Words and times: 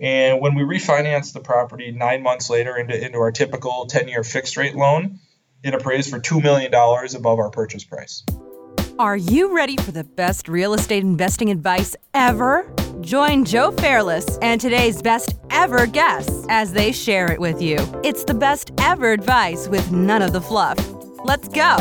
And 0.00 0.40
when 0.40 0.54
we 0.54 0.62
refinanced 0.62 1.32
the 1.32 1.40
property 1.40 1.90
nine 1.90 2.22
months 2.22 2.48
later 2.48 2.76
into, 2.76 3.04
into 3.04 3.18
our 3.18 3.32
typical 3.32 3.86
10 3.86 4.08
year 4.08 4.22
fixed 4.22 4.56
rate 4.56 4.76
loan, 4.76 5.18
it 5.62 5.74
appraised 5.74 6.10
for 6.10 6.20
$2 6.20 6.42
million 6.42 6.72
above 6.72 7.38
our 7.38 7.50
purchase 7.50 7.84
price. 7.84 8.24
Are 8.98 9.16
you 9.16 9.54
ready 9.54 9.76
for 9.76 9.92
the 9.92 10.04
best 10.04 10.48
real 10.48 10.74
estate 10.74 11.02
investing 11.02 11.50
advice 11.50 11.94
ever? 12.14 12.68
Join 13.00 13.44
Joe 13.44 13.70
Fairless 13.70 14.38
and 14.42 14.60
today's 14.60 15.02
best 15.02 15.36
ever 15.50 15.86
guests 15.86 16.46
as 16.48 16.72
they 16.72 16.90
share 16.90 17.30
it 17.30 17.40
with 17.40 17.62
you. 17.62 17.76
It's 18.02 18.24
the 18.24 18.34
best 18.34 18.72
ever 18.78 19.12
advice 19.12 19.68
with 19.68 19.92
none 19.92 20.22
of 20.22 20.32
the 20.32 20.40
fluff. 20.40 20.78
Let's 21.24 21.48
go. 21.48 21.76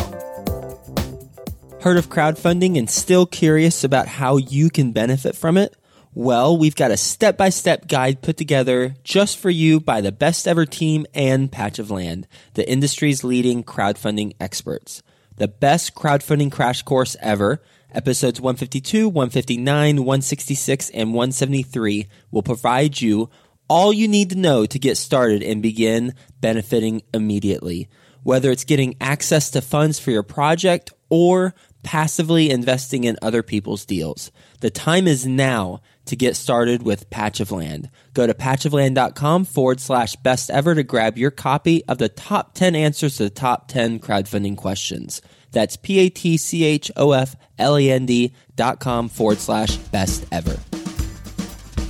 Heard 1.81 1.97
of 1.97 2.09
crowdfunding 2.09 2.77
and 2.77 2.89
still 2.89 3.25
curious 3.25 3.84
about 3.84 4.07
how 4.07 4.38
you 4.38 4.70
can 4.70 4.91
benefit 4.91 5.36
from 5.36 5.57
it? 5.57 5.75
Well, 6.20 6.57
we've 6.57 6.75
got 6.75 6.89
a 6.89 6.97
step 6.97 7.38
by 7.38 7.49
step 7.49 7.88
guide 7.88 8.23
put 8.23 8.38
together 8.38 8.95
just 9.04 9.38
for 9.38 9.52
you 9.52 9.80
by 9.80 10.02
the 10.02 10.12
best 10.12 10.48
ever 10.48 10.66
team 10.66 11.05
and 11.13 11.52
Patch 11.52 11.77
of 11.77 11.91
Land, 11.91 12.27
the 12.55 12.67
industry's 12.67 13.23
leading 13.23 13.63
crowdfunding 13.63 14.34
experts. 14.40 15.03
The 15.35 15.48
best 15.48 15.93
crowdfunding 15.93 16.52
crash 16.52 16.81
course 16.81 17.16
ever, 17.20 17.62
episodes 17.91 18.41
152, 18.41 19.07
159, 19.07 19.98
166, 19.98 20.90
and 20.90 21.13
173 21.13 22.07
will 22.31 22.41
provide 22.41 22.99
you 22.99 23.29
all 23.68 23.93
you 23.93 24.07
need 24.07 24.31
to 24.31 24.40
know 24.40 24.65
to 24.65 24.79
get 24.79 24.98
started 24.98 25.43
and 25.43 25.62
begin 25.62 26.15
benefiting 26.41 27.04
immediately. 27.13 27.90
Whether 28.23 28.49
it's 28.49 28.63
getting 28.63 28.95
access 28.99 29.52
to 29.52 29.62
funds 29.62 29.99
for 29.99 30.09
your 30.09 30.23
project 30.23 30.91
or 31.09 31.54
passively 31.84 32.49
investing 32.49 33.04
in 33.04 33.18
other 33.21 33.43
people's 33.43 33.85
deals. 33.85 34.31
The 34.62 34.70
time 34.71 35.07
is 35.07 35.26
now 35.26 35.81
to 36.07 36.16
get 36.16 36.35
started 36.35 36.84
with 36.84 37.09
Patch 37.09 37.39
of 37.39 37.52
Land. 37.52 37.89
Go 38.13 38.27
to 38.27 38.34
patchofland.com 38.34 39.45
forward 39.45 39.79
slash 39.79 40.15
best 40.17 40.49
ever 40.49 40.75
to 40.75 40.84
grab 40.84 41.17
your 41.17 41.31
copy 41.31 41.84
of 41.85 41.98
the 41.98 42.09
top 42.09 42.54
10 42.54 42.76
answers 42.76 43.18
to 43.18 43.23
the 43.23 43.29
top 43.29 43.68
10 43.68 43.99
crowdfunding 43.99 44.57
questions. 44.57 45.21
That's 45.51 45.77
P 45.77 45.99
A 45.99 46.09
T 46.09 46.37
C 46.37 46.63
H 46.63 46.91
O 46.95 47.13
F 47.13 47.35
L 47.57 47.79
E 47.79 47.90
N 47.90 48.05
D 48.05 48.34
dot 48.55 48.79
com 48.79 49.09
forward 49.09 49.40
slash 49.40 49.77
best 49.77 50.26
ever. 50.32 50.57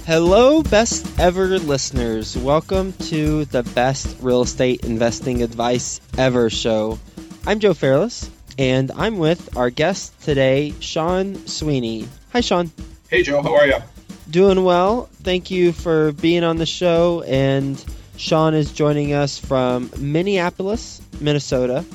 Hello, 0.05 0.63
best 0.63 1.19
ever 1.19 1.59
listeners. 1.59 2.37
Welcome 2.37 2.93
to 3.09 3.45
the 3.45 3.63
best 3.63 4.17
real 4.21 4.43
estate 4.43 4.85
investing 4.85 5.43
advice 5.43 5.99
ever 6.17 6.49
show. 6.49 6.97
I'm 7.45 7.59
Joe 7.59 7.73
Fairless, 7.73 8.29
and 8.57 8.91
I'm 8.91 9.17
with 9.17 9.57
our 9.57 9.69
guest 9.69 10.17
today, 10.21 10.73
Sean 10.79 11.35
Sweeney. 11.45 12.07
Hi, 12.31 12.41
Sean. 12.41 12.71
Hey, 13.09 13.23
Joe. 13.23 13.41
How 13.41 13.55
are 13.55 13.67
you? 13.67 13.77
Doing 14.29 14.63
well. 14.63 15.09
Thank 15.23 15.51
you 15.51 15.71
for 15.71 16.11
being 16.11 16.43
on 16.43 16.57
the 16.57 16.65
show. 16.65 17.23
And 17.25 17.83
Sean 18.17 18.53
is 18.53 18.71
joining 18.73 19.13
us 19.13 19.37
from 19.37 19.89
Minneapolis, 19.97 21.01
Minnesota. 21.21 21.85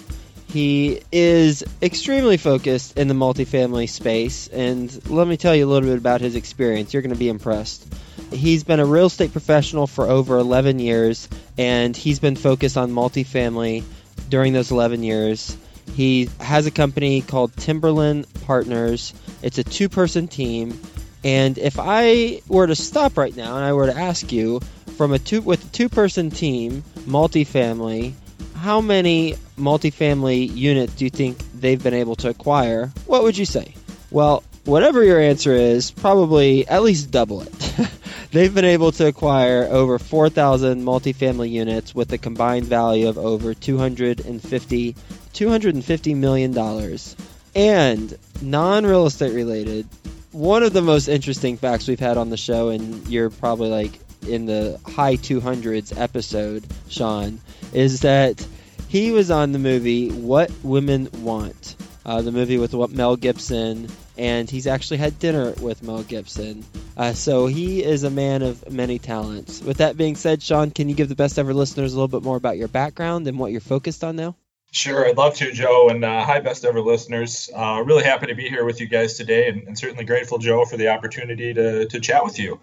He 0.49 1.01
is 1.11 1.65
extremely 1.83 2.37
focused 2.37 2.99
in 2.99 3.09
the 3.09 3.15
multifamily 3.15 3.89
space. 3.89 4.49
And 4.49 5.11
let 5.11 5.27
me 5.27 5.37
tell 5.37 5.55
you 5.55 5.67
a 5.67 5.71
little 5.71 5.89
bit 5.89 5.99
about 5.99 6.21
his 6.21 6.35
experience. 6.35 6.93
You're 6.93 7.03
going 7.03 7.15
to 7.15 7.19
be 7.19 7.29
impressed. 7.29 7.87
He's 8.31 8.65
been 8.65 8.81
a 8.81 8.87
real 8.87 9.07
estate 9.07 9.33
professional 9.33 9.87
for 9.87 10.07
over 10.07 10.39
11 10.39 10.79
years, 10.79 11.29
and 11.59 11.95
he's 11.97 12.19
been 12.19 12.37
focused 12.37 12.77
on 12.79 12.93
multifamily 12.93 13.85
during 14.31 14.53
those 14.55 14.71
11 14.71 15.03
years. 15.03 15.57
He 15.95 16.31
has 16.41 16.67
a 16.67 16.71
company 16.71 17.21
called 17.21 17.55
Timberland 17.57 18.27
Partners. 18.47 19.13
It's 19.43 19.59
a 19.59 19.65
two 19.65 19.89
person 19.89 20.29
team. 20.29 20.79
And 21.25 21.57
if 21.59 21.79
I 21.79 22.41
were 22.49 22.67
to 22.67 22.75
stop 22.75 23.17
right 23.17 23.37
now 23.37 23.57
and 23.57 23.65
I 23.65 23.73
were 23.73 23.87
to 23.87 23.97
ask 23.97 24.33
you 24.33 24.61
from 24.97 25.13
a 25.13 25.19
two 25.19 25.41
with 25.41 25.65
a 25.65 25.69
two 25.69 25.89
person 25.89 26.31
team, 26.31 26.83
multifamily, 27.01 28.15
how 28.57 28.81
many 28.81 29.37
multifamily 29.59 30.55
units 30.55 30.95
do 30.95 31.05
you 31.05 31.11
think 31.11 31.39
they've 31.55 31.83
been 31.83 31.95
able 31.95 32.17
to 32.17 32.29
acquire? 32.29 32.93
What 33.07 33.23
would 33.23 33.37
you 33.37 33.45
say? 33.45 33.75
Well, 34.11 34.43
whatever 34.65 35.03
your 35.03 35.21
answer 35.21 35.53
is, 35.53 35.91
probably 35.91 36.67
at 36.69 36.83
least 36.83 37.11
double 37.11 37.43
it. 37.43 37.73
They've 38.33 38.55
been 38.55 38.65
able 38.65 38.93
to 38.93 39.09
acquire 39.09 39.65
over 39.65 39.99
4,000 39.99 40.83
multifamily 40.83 41.51
units 41.51 41.95
with 41.95 42.11
a 42.13 42.19
combined 42.19 42.65
value 42.65 43.09
of 43.09 43.19
over 43.19 43.53
250 43.53 44.97
250 45.33 46.15
million 46.15 46.53
dollars. 46.53 47.17
And 47.55 48.17
non-real 48.41 49.07
estate 49.07 49.35
related, 49.35 49.87
one 50.33 50.63
of 50.63 50.73
the 50.73 50.83
most 50.83 51.09
interesting 51.09 51.57
facts 51.57 51.87
we've 51.87 52.01
had 52.01 52.17
on 52.17 52.31
the 52.31 52.37
show 52.37 52.71
and 52.71 53.07
you're 53.09 53.31
probably 53.31 53.69
like 53.69 54.01
in 54.27 54.47
the 54.47 54.81
high 54.87 55.17
200s 55.17 55.99
episode, 55.99 56.65
Sean, 56.89 57.41
is 57.73 58.01
that 58.01 58.45
he 58.89 59.11
was 59.11 59.31
on 59.31 59.53
the 59.53 59.59
movie 59.59 60.11
What 60.11 60.51
Women 60.63 61.09
Want, 61.19 61.77
uh, 62.07 62.23
the 62.23 62.33
movie 62.33 62.59
with 62.59 62.75
Mel 62.93 63.17
Gibson, 63.17 63.89
and 64.17 64.49
he's 64.49 64.67
actually 64.67 64.99
had 64.99 65.19
dinner 65.19 65.53
with 65.61 65.83
Mel 65.83 66.03
Gibson. 66.03 66.65
Uh, 66.97 67.13
so 67.13 67.47
he 67.47 67.83
is 67.83 68.05
a 68.05 68.11
man 68.11 68.43
of 68.43 68.71
many 68.71 68.99
talents. 68.99 69.61
With 69.61 69.79
that 69.79 69.97
being 69.97 70.17
said, 70.17 70.43
Sean, 70.43 70.71
can 70.71 70.89
you 70.89 70.95
give 70.95 71.09
the 71.09 71.15
best 71.15 71.39
ever 71.39 71.55
listeners 71.55 71.93
a 71.93 71.97
little 71.97 72.09
bit 72.09 72.25
more 72.25 72.37
about 72.37 72.59
your 72.59 72.69
background 72.69 73.27
and 73.27 73.39
what 73.39 73.51
you're 73.51 73.61
focused 73.61 74.05
on 74.05 74.17
now? 74.17 74.37
Sure, 74.75 75.07
I'd 75.07 75.19
love 75.19 75.35
to, 75.35 75.53
Joe. 75.53 75.91
And 75.91 76.03
uh, 76.03 76.25
hi, 76.25 76.41
best 76.41 76.65
ever 76.65 76.81
listeners. 76.81 77.51
Uh, 77.55 77.83
really 77.85 78.05
happy 78.05 78.27
to 78.29 78.35
be 78.35 78.49
here 78.49 78.65
with 78.65 78.81
you 78.81 78.87
guys 78.89 79.19
today, 79.19 79.51
and, 79.51 79.69
and, 79.69 79.79
certainly 79.79 80.05
grateful, 80.05 80.39
Joe, 80.39 80.65
for 80.65 80.79
the 80.79 80.89
opportunity 80.89 81.53
to, 81.53 81.87
to 81.87 82.01
chat 82.01 82.25
with 82.25 82.39
you. 82.39 82.59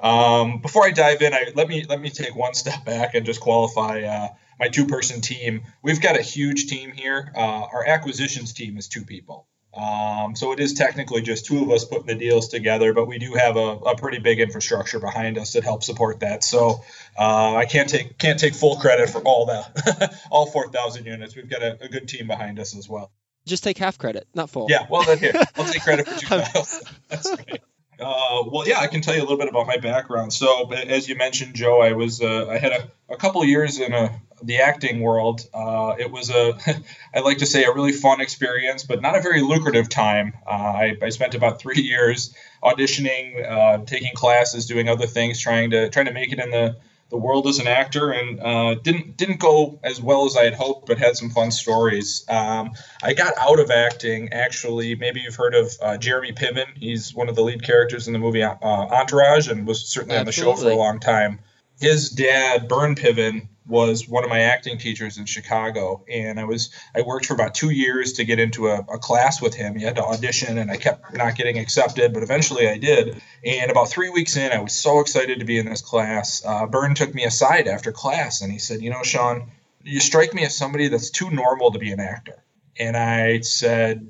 Um, 0.00 0.58
before 0.58 0.84
I 0.84 0.90
dive 0.90 1.22
in, 1.22 1.32
I, 1.32 1.52
let 1.54 1.68
me 1.68 1.86
let 1.88 2.00
me 2.00 2.10
take 2.10 2.34
one 2.34 2.54
step 2.54 2.84
back 2.84 3.14
and 3.14 3.24
just 3.24 3.40
qualify 3.40 4.02
uh, 4.02 4.28
my 4.58 4.66
two-person 4.66 5.20
team. 5.20 5.62
We've 5.82 6.00
got 6.00 6.18
a 6.18 6.22
huge 6.22 6.66
team 6.66 6.90
here. 6.90 7.30
Uh, 7.32 7.66
our 7.72 7.86
acquisitions 7.86 8.52
team 8.52 8.76
is 8.76 8.88
two 8.88 9.04
people. 9.04 9.46
Um, 9.74 10.36
so 10.36 10.52
it 10.52 10.60
is 10.60 10.74
technically 10.74 11.22
just 11.22 11.46
two 11.46 11.62
of 11.62 11.70
us 11.70 11.84
putting 11.84 12.06
the 12.06 12.14
deals 12.14 12.48
together, 12.48 12.92
but 12.92 13.06
we 13.06 13.18
do 13.18 13.32
have 13.34 13.56
a, 13.56 13.60
a 13.60 13.96
pretty 13.96 14.18
big 14.18 14.38
infrastructure 14.38 15.00
behind 15.00 15.38
us 15.38 15.54
that 15.54 15.64
helps 15.64 15.86
support 15.86 16.20
that. 16.20 16.44
So 16.44 16.82
uh, 17.18 17.56
I 17.56 17.64
can't 17.64 17.88
take 17.88 18.18
can't 18.18 18.38
take 18.38 18.54
full 18.54 18.76
credit 18.76 19.08
for 19.08 19.22
all 19.22 19.46
that, 19.46 20.14
all 20.30 20.46
4,000 20.46 21.06
units. 21.06 21.34
We've 21.34 21.48
got 21.48 21.62
a, 21.62 21.82
a, 21.82 21.88
good 21.88 22.06
team 22.06 22.26
behind 22.26 22.58
us 22.58 22.76
as 22.76 22.86
well. 22.86 23.12
Just 23.46 23.64
take 23.64 23.78
half 23.78 23.96
credit, 23.96 24.28
not 24.34 24.50
full. 24.50 24.66
Yeah, 24.68 24.86
well 24.90 25.04
then 25.04 25.18
here 25.18 25.32
I'll 25.56 25.64
take 25.64 25.82
credit 25.82 26.06
for 26.06 26.20
2,000. 26.20 26.88
That's 27.08 27.30
right. 27.30 27.62
Uh, 27.98 28.42
well, 28.50 28.66
yeah, 28.66 28.80
I 28.80 28.88
can 28.88 29.00
tell 29.00 29.14
you 29.14 29.20
a 29.20 29.24
little 29.24 29.38
bit 29.38 29.48
about 29.48 29.66
my 29.66 29.76
background. 29.76 30.32
So, 30.32 30.70
as 30.72 31.08
you 31.08 31.14
mentioned, 31.14 31.54
Joe, 31.54 31.80
I 31.80 31.92
was 31.92 32.20
uh, 32.20 32.48
I 32.48 32.58
had 32.58 32.72
a, 32.72 32.90
a 33.08 33.16
couple 33.16 33.44
years 33.44 33.78
in 33.78 33.92
a, 33.92 34.20
the 34.42 34.58
acting 34.58 35.00
world. 35.00 35.46
Uh, 35.52 35.94
it 35.98 36.10
was 36.10 36.30
a 36.30 36.54
I 37.14 37.20
like 37.20 37.38
to 37.38 37.46
say 37.46 37.64
a 37.64 37.72
really 37.72 37.92
fun 37.92 38.20
experience, 38.20 38.84
but 38.84 39.00
not 39.00 39.16
a 39.16 39.20
very 39.20 39.42
lucrative 39.42 39.88
time. 39.88 40.34
Uh, 40.46 40.50
I, 40.50 40.96
I, 41.02 41.08
spent 41.10 41.34
about 41.34 41.60
three 41.60 41.80
years 41.82 42.34
auditioning, 42.62 43.48
uh, 43.48 43.84
taking 43.84 44.12
classes, 44.14 44.66
doing 44.66 44.88
other 44.88 45.06
things, 45.06 45.40
trying 45.40 45.70
to 45.70 45.88
trying 45.90 46.06
to 46.06 46.12
make 46.12 46.32
it 46.32 46.38
in 46.38 46.50
the 46.50 46.76
the 47.10 47.18
world 47.18 47.46
as 47.46 47.58
an 47.58 47.66
actor, 47.66 48.10
and 48.10 48.40
uh, 48.40 48.74
didn't 48.74 49.16
didn't 49.16 49.38
go 49.38 49.78
as 49.84 50.00
well 50.00 50.24
as 50.24 50.36
I 50.36 50.44
had 50.44 50.54
hoped, 50.54 50.86
but 50.86 50.98
had 50.98 51.14
some 51.14 51.30
fun 51.30 51.50
stories. 51.50 52.24
Um, 52.28 52.72
I 53.02 53.12
got 53.12 53.34
out 53.38 53.60
of 53.60 53.70
acting 53.70 54.32
actually. 54.32 54.94
Maybe 54.94 55.20
you've 55.20 55.36
heard 55.36 55.54
of 55.54 55.70
uh, 55.80 55.98
Jeremy 55.98 56.32
Piven. 56.32 56.66
He's 56.74 57.14
one 57.14 57.28
of 57.28 57.36
the 57.36 57.42
lead 57.42 57.62
characters 57.62 58.06
in 58.06 58.14
the 58.14 58.18
movie 58.18 58.42
uh, 58.42 58.56
Entourage, 58.62 59.48
and 59.48 59.66
was 59.66 59.84
certainly 59.84 60.16
Absolutely. 60.16 60.50
on 60.50 60.56
the 60.56 60.62
show 60.62 60.68
for 60.68 60.72
a 60.72 60.76
long 60.76 61.00
time. 61.00 61.38
His 61.82 62.10
dad, 62.10 62.68
Byrne 62.68 62.94
Piven, 62.94 63.48
was 63.66 64.08
one 64.08 64.22
of 64.22 64.30
my 64.30 64.42
acting 64.42 64.78
teachers 64.78 65.18
in 65.18 65.26
Chicago, 65.26 66.04
and 66.08 66.38
I 66.38 66.44
was 66.44 66.70
I 66.94 67.02
worked 67.02 67.26
for 67.26 67.34
about 67.34 67.56
two 67.56 67.70
years 67.70 68.12
to 68.14 68.24
get 68.24 68.38
into 68.38 68.68
a, 68.68 68.78
a, 68.78 68.98
class 68.98 69.42
with 69.42 69.54
him. 69.54 69.74
He 69.74 69.84
had 69.84 69.96
to 69.96 70.04
audition, 70.04 70.58
and 70.58 70.70
I 70.70 70.76
kept 70.76 71.12
not 71.16 71.34
getting 71.34 71.58
accepted, 71.58 72.14
but 72.14 72.22
eventually 72.22 72.68
I 72.68 72.78
did. 72.78 73.20
And 73.44 73.68
about 73.68 73.90
three 73.90 74.10
weeks 74.10 74.36
in, 74.36 74.52
I 74.52 74.60
was 74.60 74.72
so 74.72 75.00
excited 75.00 75.40
to 75.40 75.44
be 75.44 75.58
in 75.58 75.66
this 75.66 75.80
class. 75.80 76.44
Uh, 76.44 76.66
Byrne 76.66 76.94
took 76.94 77.12
me 77.16 77.24
aside 77.24 77.66
after 77.66 77.90
class, 77.90 78.42
and 78.42 78.52
he 78.52 78.58
said, 78.58 78.80
"You 78.80 78.90
know, 78.90 79.02
Sean, 79.02 79.50
you 79.82 79.98
strike 79.98 80.34
me 80.34 80.44
as 80.44 80.56
somebody 80.56 80.86
that's 80.86 81.10
too 81.10 81.30
normal 81.30 81.72
to 81.72 81.80
be 81.80 81.90
an 81.90 81.98
actor." 81.98 82.44
And 82.78 82.96
I 82.96 83.40
said, 83.40 84.06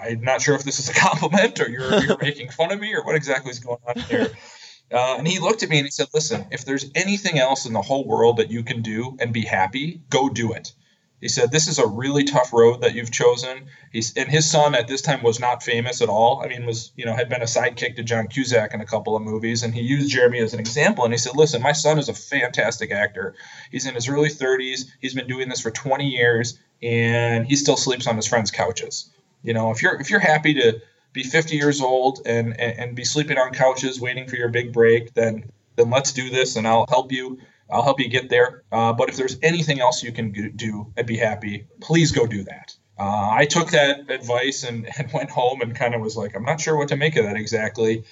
"I'm 0.00 0.20
not 0.20 0.40
sure 0.40 0.54
if 0.54 0.62
this 0.62 0.78
is 0.78 0.88
a 0.88 0.94
compliment 1.08 1.58
or 1.60 1.68
you're, 1.68 2.00
you're 2.04 2.18
making 2.22 2.50
fun 2.50 2.70
of 2.70 2.78
me 2.78 2.94
or 2.94 3.02
what 3.02 3.16
exactly 3.16 3.50
is 3.50 3.58
going 3.58 3.80
on 3.88 3.98
here." 4.02 4.30
Uh, 4.92 5.16
and 5.18 5.28
he 5.28 5.38
looked 5.38 5.62
at 5.62 5.68
me 5.68 5.78
and 5.78 5.86
he 5.86 5.90
said, 5.90 6.08
Listen, 6.14 6.46
if 6.50 6.64
there's 6.64 6.90
anything 6.94 7.38
else 7.38 7.66
in 7.66 7.72
the 7.72 7.82
whole 7.82 8.06
world 8.06 8.38
that 8.38 8.50
you 8.50 8.62
can 8.62 8.82
do 8.82 9.16
and 9.20 9.32
be 9.32 9.42
happy, 9.42 10.00
go 10.10 10.28
do 10.28 10.52
it. 10.52 10.72
He 11.20 11.28
said, 11.28 11.50
This 11.50 11.68
is 11.68 11.78
a 11.78 11.86
really 11.86 12.24
tough 12.24 12.52
road 12.52 12.82
that 12.82 12.94
you've 12.94 13.10
chosen. 13.10 13.66
He's 13.92 14.16
and 14.16 14.28
his 14.28 14.50
son 14.50 14.74
at 14.74 14.86
this 14.86 15.02
time 15.02 15.22
was 15.22 15.40
not 15.40 15.62
famous 15.62 16.00
at 16.00 16.08
all. 16.08 16.40
I 16.42 16.48
mean, 16.48 16.64
was, 16.64 16.92
you 16.96 17.04
know, 17.04 17.14
had 17.14 17.28
been 17.28 17.42
a 17.42 17.46
sidekick 17.46 17.96
to 17.96 18.02
John 18.02 18.28
Cusack 18.28 18.72
in 18.72 18.80
a 18.80 18.86
couple 18.86 19.16
of 19.16 19.22
movies. 19.22 19.62
And 19.62 19.74
he 19.74 19.82
used 19.82 20.10
Jeremy 20.10 20.38
as 20.38 20.54
an 20.54 20.60
example. 20.60 21.04
And 21.04 21.12
he 21.12 21.18
said, 21.18 21.36
Listen, 21.36 21.60
my 21.60 21.72
son 21.72 21.98
is 21.98 22.08
a 22.08 22.14
fantastic 22.14 22.92
actor. 22.92 23.34
He's 23.70 23.86
in 23.86 23.94
his 23.94 24.08
early 24.08 24.28
30s. 24.28 24.86
He's 25.00 25.14
been 25.14 25.26
doing 25.26 25.48
this 25.48 25.60
for 25.60 25.70
20 25.70 26.06
years 26.06 26.58
and 26.82 27.46
he 27.46 27.56
still 27.56 27.76
sleeps 27.76 28.06
on 28.06 28.16
his 28.16 28.26
friends' 28.26 28.50
couches. 28.50 29.10
You 29.42 29.54
know, 29.54 29.70
if 29.70 29.82
you're 29.82 30.00
if 30.00 30.10
you're 30.10 30.20
happy 30.20 30.54
to 30.54 30.80
be 31.12 31.22
50 31.22 31.56
years 31.56 31.80
old 31.80 32.20
and, 32.26 32.58
and, 32.60 32.78
and 32.78 32.96
be 32.96 33.04
sleeping 33.04 33.38
on 33.38 33.52
couches 33.52 34.00
waiting 34.00 34.28
for 34.28 34.36
your 34.36 34.48
big 34.48 34.72
break, 34.72 35.14
then 35.14 35.50
then 35.76 35.90
let's 35.90 36.12
do 36.12 36.28
this 36.28 36.56
and 36.56 36.66
I'll 36.66 36.86
help 36.88 37.12
you. 37.12 37.38
I'll 37.70 37.82
help 37.82 38.00
you 38.00 38.08
get 38.08 38.28
there. 38.28 38.62
Uh, 38.72 38.92
but 38.92 39.08
if 39.08 39.16
there's 39.16 39.38
anything 39.42 39.80
else 39.80 40.02
you 40.02 40.12
can 40.12 40.32
do, 40.56 40.92
I'd 40.96 41.06
be 41.06 41.16
happy. 41.16 41.66
Please 41.80 42.12
go 42.12 42.26
do 42.26 42.44
that. 42.44 42.74
Uh, 42.98 43.30
I 43.30 43.44
took 43.44 43.70
that 43.70 44.10
advice 44.10 44.64
and, 44.64 44.88
and 44.98 45.12
went 45.12 45.30
home 45.30 45.60
and 45.60 45.74
kind 45.74 45.94
of 45.94 46.00
was 46.00 46.16
like, 46.16 46.34
I'm 46.34 46.44
not 46.44 46.60
sure 46.60 46.76
what 46.76 46.88
to 46.88 46.96
make 46.96 47.16
of 47.16 47.24
that 47.24 47.36
exactly. 47.36 48.04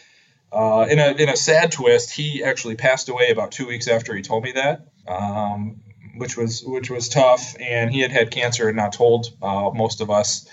Uh, 0.53 0.87
in 0.89 0.99
a 1.01 1.11
in 1.11 1.29
a 1.29 1.37
sad 1.37 1.73
twist, 1.73 2.13
he 2.13 2.45
actually 2.45 2.77
passed 2.77 3.09
away 3.09 3.31
about 3.31 3.51
two 3.51 3.67
weeks 3.67 3.89
after 3.89 4.15
he 4.15 4.23
told 4.23 4.45
me 4.45 4.53
that, 4.53 4.87
um, 5.09 5.81
which 6.17 6.37
was 6.37 6.63
which 6.65 6.89
was 6.89 7.09
tough. 7.09 7.57
And 7.61 7.91
he 7.91 8.01
had 8.01 8.13
had 8.13 8.31
cancer 8.31 8.69
and 8.69 8.77
not 8.77 8.93
told 8.93 9.27
uh, 9.43 9.71
most 9.75 10.01
of 10.01 10.11
us. 10.11 10.49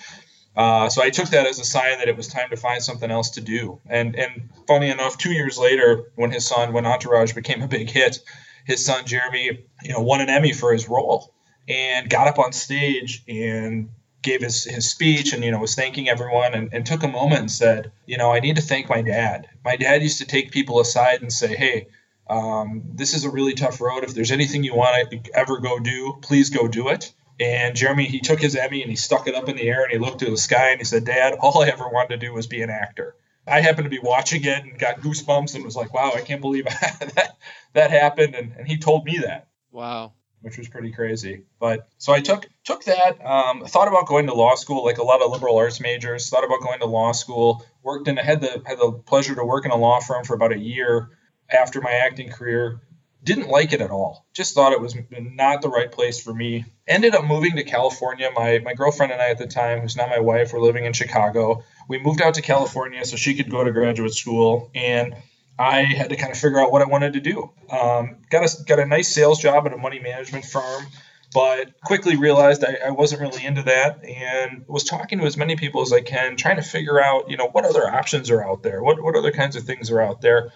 Uh, 0.55 0.87
so 0.89 1.01
I 1.01 1.09
took 1.09 1.29
that 1.29 1.47
as 1.47 1.59
a 1.59 1.65
sign 1.65 1.97
that 1.97 2.07
it 2.07 2.15
was 2.15 2.27
time 2.27 2.49
to 2.51 2.57
find 2.57 2.81
something 2.81 3.09
else 3.09 3.31
to 3.31 3.41
do. 3.41 3.79
And 3.87 4.15
and 4.15 4.49
funny 4.67 4.89
enough, 4.89 5.17
two 5.17 5.31
years 5.31 5.57
later, 5.57 6.11
when 6.15 6.31
his 6.31 6.45
son, 6.45 6.73
when 6.73 6.85
Entourage 6.85 7.33
became 7.33 7.61
a 7.61 7.67
big 7.67 7.89
hit, 7.89 8.19
his 8.65 8.85
son 8.85 9.05
Jeremy, 9.05 9.65
you 9.83 9.93
know, 9.93 10.01
won 10.01 10.21
an 10.21 10.29
Emmy 10.29 10.53
for 10.53 10.71
his 10.71 10.87
role 10.87 11.33
and 11.67 12.09
got 12.09 12.27
up 12.27 12.39
on 12.39 12.51
stage 12.51 13.23
and 13.27 13.89
gave 14.21 14.41
his, 14.41 14.63
his 14.63 14.89
speech 14.89 15.33
and 15.33 15.43
you 15.43 15.51
know 15.51 15.59
was 15.59 15.75
thanking 15.75 16.09
everyone 16.09 16.53
and, 16.53 16.69
and 16.73 16.85
took 16.85 17.03
a 17.03 17.07
moment 17.07 17.41
and 17.41 17.51
said 17.51 17.91
you 18.05 18.17
know 18.17 18.31
i 18.31 18.39
need 18.39 18.55
to 18.55 18.61
thank 18.61 18.89
my 18.89 19.01
dad. 19.01 19.47
My 19.63 19.75
dad 19.75 20.01
used 20.01 20.19
to 20.19 20.25
take 20.25 20.51
people 20.51 20.79
aside 20.79 21.21
and 21.21 21.31
say 21.31 21.55
hey 21.55 21.87
um, 22.29 22.83
this 22.93 23.13
is 23.13 23.25
a 23.25 23.29
really 23.29 23.53
tough 23.53 23.81
road. 23.81 24.05
If 24.05 24.15
there's 24.15 24.31
anything 24.31 24.63
you 24.63 24.73
want 24.73 25.11
to 25.11 25.37
ever 25.37 25.59
go 25.59 25.77
do 25.77 26.17
please 26.21 26.49
go 26.49 26.67
do 26.67 26.87
it 26.89 27.13
and 27.43 27.75
jeremy 27.75 28.05
he 28.05 28.19
took 28.19 28.39
his 28.39 28.55
emmy 28.55 28.81
and 28.81 28.89
he 28.89 28.95
stuck 28.95 29.27
it 29.27 29.35
up 29.35 29.49
in 29.49 29.55
the 29.55 29.67
air 29.67 29.83
and 29.83 29.91
he 29.91 29.97
looked 29.97 30.19
to 30.19 30.29
the 30.29 30.37
sky 30.37 30.69
and 30.69 30.79
he 30.79 30.85
said 30.85 31.05
dad 31.05 31.35
all 31.39 31.61
i 31.61 31.67
ever 31.67 31.87
wanted 31.87 32.19
to 32.19 32.25
do 32.25 32.33
was 32.33 32.47
be 32.47 32.61
an 32.61 32.69
actor 32.69 33.15
i 33.47 33.59
happened 33.59 33.85
to 33.85 33.89
be 33.89 33.99
watching 33.99 34.43
it 34.43 34.63
and 34.63 34.79
got 34.79 35.01
goosebumps 35.01 35.55
and 35.55 35.63
was 35.63 35.75
like 35.75 35.93
wow 35.93 36.11
i 36.15 36.21
can't 36.21 36.41
believe 36.41 36.65
that 37.15 37.37
that 37.73 37.91
happened 37.91 38.35
and, 38.35 38.53
and 38.57 38.67
he 38.67 38.77
told 38.77 39.05
me 39.05 39.19
that 39.19 39.47
wow 39.71 40.13
which 40.43 40.57
was 40.57 40.67
pretty 40.67 40.91
crazy. 40.91 41.43
But 41.57 41.87
so 41.97 42.11
I 42.13 42.19
took 42.19 42.45
took 42.65 42.83
that. 42.83 43.25
Um, 43.25 43.65
thought 43.65 43.87
about 43.87 44.07
going 44.07 44.27
to 44.27 44.33
law 44.33 44.55
school, 44.55 44.83
like 44.83 44.97
a 44.97 45.03
lot 45.03 45.21
of 45.21 45.31
liberal 45.31 45.57
arts 45.57 45.79
majors. 45.79 46.29
Thought 46.29 46.43
about 46.43 46.61
going 46.61 46.79
to 46.79 46.85
law 46.85 47.13
school. 47.13 47.65
Worked 47.81 48.09
in 48.09 48.19
I 48.19 48.23
had 48.23 48.41
the 48.41 48.61
had 48.65 48.77
the 48.77 48.91
pleasure 49.05 49.35
to 49.35 49.45
work 49.45 49.65
in 49.65 49.71
a 49.71 49.77
law 49.77 50.01
firm 50.01 50.25
for 50.25 50.35
about 50.35 50.51
a 50.51 50.59
year 50.59 51.09
after 51.49 51.79
my 51.79 51.91
acting 51.91 52.29
career. 52.29 52.81
Didn't 53.23 53.47
like 53.47 53.71
it 53.71 53.81
at 53.81 53.89
all. 53.89 54.25
Just 54.33 54.53
thought 54.53 54.73
it 54.73 54.81
was 54.81 54.95
not 55.11 55.61
the 55.61 55.69
right 55.69 55.91
place 55.91 56.21
for 56.21 56.33
me. 56.33 56.65
Ended 56.87 57.15
up 57.15 57.23
moving 57.23 57.55
to 57.55 57.63
California. 57.63 58.29
My 58.35 58.59
my 58.59 58.73
girlfriend 58.73 59.13
and 59.13 59.21
I 59.21 59.29
at 59.29 59.37
the 59.37 59.47
time, 59.47 59.79
who's 59.79 59.95
now 59.95 60.07
my 60.07 60.19
wife, 60.19 60.51
were 60.51 60.59
living 60.59 60.85
in 60.85 60.93
Chicago. 60.93 61.63
We 61.87 61.99
moved 61.99 62.21
out 62.21 62.33
to 62.35 62.41
California 62.41 63.05
so 63.05 63.15
she 63.15 63.35
could 63.35 63.49
go 63.49 63.63
to 63.63 63.71
graduate 63.71 64.13
school 64.13 64.71
and 64.75 65.15
I 65.57 65.83
had 65.83 66.09
to 66.09 66.15
kind 66.15 66.31
of 66.31 66.37
figure 66.37 66.59
out 66.59 66.71
what 66.71 66.81
I 66.81 66.85
wanted 66.85 67.13
to 67.13 67.19
do. 67.19 67.51
Um, 67.69 68.17
got 68.29 68.43
a 68.43 68.63
got 68.63 68.79
a 68.79 68.85
nice 68.85 69.13
sales 69.13 69.39
job 69.39 69.65
at 69.67 69.73
a 69.73 69.77
money 69.77 69.99
management 69.99 70.45
firm, 70.45 70.85
but 71.33 71.79
quickly 71.81 72.15
realized 72.15 72.63
I, 72.63 72.87
I, 72.87 72.91
wasn't 72.91 73.21
really 73.21 73.45
into 73.45 73.63
that, 73.63 74.03
and 74.03 74.65
was 74.67 74.83
talking 74.83 75.19
to 75.19 75.25
as 75.25 75.37
many 75.37 75.55
people 75.55 75.81
as 75.81 75.93
I 75.93 76.01
can, 76.01 76.37
trying 76.37 76.55
to 76.55 76.63
figure 76.63 77.01
out, 77.01 77.29
you 77.29 77.37
know, 77.37 77.47
what 77.47 77.65
other 77.65 77.87
options 77.87 78.31
are 78.31 78.43
out 78.43 78.63
there, 78.63 78.81
what 78.81 79.01
what 79.01 79.15
other 79.15 79.31
kinds 79.31 79.55
of 79.55 79.63
things 79.63 79.91
are 79.91 80.01
out 80.01 80.21
there. 80.21 80.51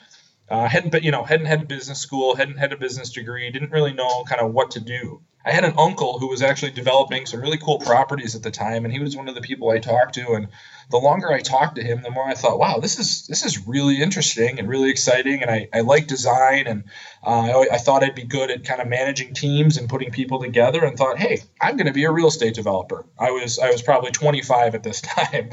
Uh, 0.50 0.68
hadn't 0.68 1.04
you 1.04 1.12
know, 1.12 1.24
hadn't 1.24 1.46
had 1.46 1.68
business 1.68 2.00
school, 2.00 2.36
hadn't 2.36 2.58
had 2.58 2.72
a 2.72 2.78
business 2.78 3.12
degree, 3.12 3.52
didn't 3.52 3.72
really 3.72 3.94
know 3.94 4.24
kind 4.24 4.42
of 4.42 4.54
what 4.54 4.72
to 4.72 4.80
do. 4.80 5.22
I 5.48 5.52
had 5.52 5.64
an 5.64 5.76
uncle 5.78 6.20
who 6.20 6.28
was 6.28 6.42
actually 6.42 6.72
developing 6.72 7.26
some 7.26 7.40
really 7.40 7.58
cool 7.58 7.80
properties 7.80 8.36
at 8.36 8.44
the 8.44 8.52
time, 8.52 8.84
and 8.84 8.94
he 8.94 9.00
was 9.00 9.16
one 9.16 9.30
of 9.30 9.36
the 9.36 9.42
people 9.42 9.70
I 9.70 9.80
talked 9.80 10.16
to. 10.16 10.34
And 10.34 10.50
the 10.90 10.98
longer 10.98 11.32
I 11.32 11.40
talked 11.40 11.78
to 11.78 11.84
him, 11.84 12.02
the 12.02 12.12
more 12.12 12.28
I 12.28 12.34
thought, 12.34 12.60
wow, 12.60 12.80
this 12.80 13.00
is 13.00 13.28
this 13.28 13.46
is 13.46 13.66
really 13.66 14.02
interesting 14.02 14.60
and 14.60 14.68
really 14.68 14.90
exciting. 14.90 15.42
And 15.42 15.50
I, 15.50 15.70
I 15.74 15.82
like 15.82 16.08
design, 16.08 16.68
and 16.68 16.84
uh, 17.26 17.62
I, 17.62 17.76
I 17.76 17.78
thought 17.78 18.04
I'd 18.04 18.14
be 18.14 18.24
good 18.26 18.52
at 18.52 18.66
kind 18.66 18.82
of 18.82 18.90
managing 18.90 19.34
teams 19.34 19.78
and 19.78 19.88
putting 19.88 20.12
people 20.12 20.42
together. 20.42 20.84
And 20.84 20.98
thought, 20.98 21.18
hey, 21.18 21.42
I'm 21.62 21.78
going 21.78 21.88
to 21.88 21.94
be 21.94 22.04
a 22.04 22.12
real 22.12 22.28
estate 22.28 22.54
developer. 22.54 23.06
I 23.18 23.32
was 23.32 23.58
I 23.58 23.72
was 23.72 23.82
probably 23.82 24.12
25 24.12 24.76
at 24.76 24.84
this 24.84 25.00
time. 25.16 25.52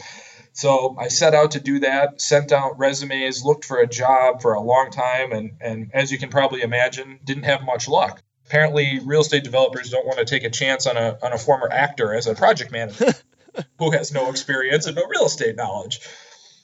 So 0.54 0.96
I 1.00 1.08
set 1.08 1.34
out 1.34 1.50
to 1.52 1.60
do 1.60 1.80
that, 1.80 2.20
sent 2.20 2.52
out 2.52 2.78
resumes, 2.78 3.44
looked 3.44 3.64
for 3.64 3.78
a 3.78 3.88
job 3.88 4.40
for 4.40 4.54
a 4.54 4.60
long 4.60 4.92
time, 4.92 5.32
and, 5.32 5.56
and 5.60 5.90
as 5.92 6.12
you 6.12 6.18
can 6.18 6.30
probably 6.30 6.62
imagine, 6.62 7.18
didn't 7.24 7.42
have 7.42 7.64
much 7.64 7.88
luck. 7.88 8.22
Apparently, 8.46 9.00
real 9.04 9.22
estate 9.22 9.42
developers 9.42 9.90
don't 9.90 10.06
want 10.06 10.18
to 10.18 10.24
take 10.24 10.44
a 10.44 10.50
chance 10.50 10.86
on 10.86 10.96
a, 10.96 11.18
on 11.22 11.32
a 11.32 11.38
former 11.38 11.68
actor 11.68 12.14
as 12.14 12.28
a 12.28 12.36
project 12.36 12.70
manager 12.70 13.12
who 13.80 13.90
has 13.90 14.12
no 14.12 14.30
experience 14.30 14.86
and 14.86 14.94
no 14.94 15.04
real 15.06 15.26
estate 15.26 15.56
knowledge. 15.56 16.00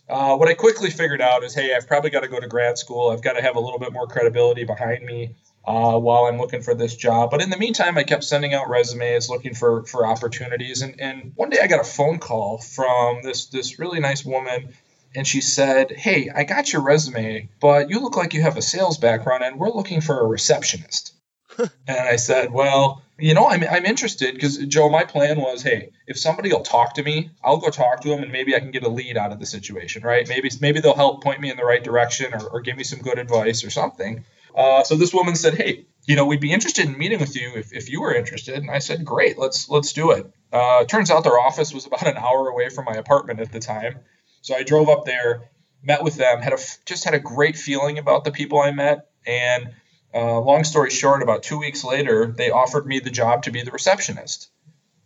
Uh, 0.09 0.37
what 0.37 0.49
I 0.49 0.55
quickly 0.55 0.91
figured 0.91 1.21
out 1.21 1.43
is, 1.43 1.53
hey, 1.53 1.75
I've 1.75 1.89
probably 1.89 2.11
got 2.11 2.21
to 2.21 2.29
go 2.29 2.39
to 2.39 2.47
grad 2.47 2.79
school. 2.79 3.11
I've 3.11 3.23
got 3.23 3.33
to 3.33 3.43
have 3.43 3.57
a 3.57 3.61
little 3.61 3.81
bit 3.81 3.93
more 3.93 4.07
credibility 4.07 4.63
behind 4.63 5.05
me 5.05 5.35
uh, 5.65 5.99
while 5.99 6.25
I'm 6.25 6.39
looking 6.39 6.63
for 6.63 6.75
this 6.75 6.97
job. 6.97 7.31
But 7.31 7.43
in 7.43 7.51
the 7.51 7.59
meantime, 7.59 7.99
I 7.99 8.03
kept 8.03 8.25
sending 8.25 8.55
out 8.55 8.69
resumes, 8.69 9.29
looking 9.29 9.55
for 9.55 9.85
for 9.85 10.07
opportunities. 10.07 10.83
And, 10.83 11.01
and 11.01 11.33
one 11.37 11.51
day 11.51 11.59
I 11.63 11.67
got 11.67 11.81
a 11.81 11.85
phone 11.85 12.19
call 12.19 12.59
from 12.59 13.23
this 13.23 13.47
this 13.47 13.79
really 13.79 14.01
nice 14.01 14.25
woman, 14.25 14.75
and 15.15 15.27
she 15.27 15.41
said, 15.41 15.91
"Hey, 15.93 16.31
I 16.35 16.45
got 16.45 16.73
your 16.73 16.83
resume, 16.83 17.49
but 17.61 17.91
you 17.91 18.01
look 18.01 18.17
like 18.17 18.35
you 18.35 18.43
have 18.43 18.57
a 18.57 18.63
sales 18.63 18.99
background, 18.99 19.45
and 19.45 19.59
we're 19.59 19.71
looking 19.71 20.01
for 20.01 20.21
a 20.21 20.27
receptionist." 20.27 21.15
and 21.59 21.71
I 21.89 22.17
said, 22.17 22.53
"Well." 22.53 23.03
You 23.23 23.35
know, 23.35 23.49
I'm, 23.49 23.63
I'm 23.71 23.85
interested 23.85 24.33
because 24.33 24.57
Joe, 24.57 24.89
my 24.89 25.05
plan 25.05 25.39
was, 25.43 25.63
hey, 25.63 25.91
if 26.07 26.19
somebody 26.19 26.51
will 26.51 26.63
talk 26.63 26.95
to 26.95 27.03
me, 27.03 27.29
I'll 27.45 27.59
go 27.59 27.69
talk 27.69 28.01
to 28.01 28.09
them 28.09 28.23
and 28.23 28.33
maybe 28.33 28.57
I 28.57 28.61
can 28.61 28.71
get 28.71 28.83
a 28.83 28.89
lead 28.89 29.19
out 29.19 29.31
of 29.31 29.39
the 29.39 29.45
situation, 29.45 30.03
right? 30.03 30.27
Maybe 30.27 30.51
maybe 30.63 30.81
they'll 30.81 30.95
help 30.97 31.23
point 31.23 31.39
me 31.39 31.51
in 31.51 31.59
the 31.59 31.65
right 31.67 31.85
direction 31.85 32.33
or, 32.33 32.43
or 32.49 32.61
give 32.63 32.79
me 32.79 32.83
some 32.83 33.01
good 33.01 33.19
advice 33.19 33.63
or 33.63 33.69
something. 33.69 34.25
Uh, 34.55 34.83
so 34.85 34.97
this 34.97 35.15
woman 35.15 35.35
said, 35.35 35.55
"Hey, 35.55 35.87
you 36.07 36.17
know, 36.17 36.27
we'd 36.27 36.41
be 36.41 36.53
interested 36.53 36.87
in 36.87 36.99
meeting 36.99 37.21
with 37.21 37.37
you 37.37 37.53
if, 37.57 37.73
if 37.73 37.91
you 37.91 38.01
were 38.01 38.15
interested." 38.15 38.57
And 38.57 38.71
I 38.71 38.79
said, 38.79 39.05
"Great, 39.05 39.39
let's 39.39 39.69
let's 39.69 39.93
do 39.93 40.11
it." 40.13 40.31
Uh, 40.53 40.85
turns 40.85 41.11
out 41.11 41.25
their 41.25 41.39
office 41.39 41.73
was 41.73 41.87
about 41.87 42.07
an 42.07 42.17
hour 42.17 42.49
away 42.49 42.69
from 42.69 42.85
my 42.85 42.95
apartment 42.95 43.41
at 43.41 43.53
the 43.53 43.61
time, 43.61 44.01
so 44.43 44.55
I 44.55 44.63
drove 44.63 44.89
up 44.89 45.05
there, 45.05 45.51
met 45.83 46.03
with 46.03 46.17
them, 46.17 46.41
had 46.41 46.53
a 46.53 46.59
just 46.85 47.05
had 47.05 47.15
a 47.15 47.21
great 47.21 47.57
feeling 47.57 47.99
about 47.99 48.25
the 48.25 48.33
people 48.33 48.61
I 48.61 48.71
met, 48.73 49.09
and 49.27 49.75
uh, 50.15 50.41
long 50.41 50.65
story 50.65 50.91
short, 50.91 51.23
about 51.23 51.43
two 51.43 51.59
weeks 51.59 51.85
later, 51.85 52.27
they 52.27 52.51
offered 52.51 52.87
me 52.87 52.99
the 52.99 53.11
job 53.11 53.45
to 53.45 53.53
be 53.53 53.63
the 53.63 53.71
receptionist. 53.71 54.51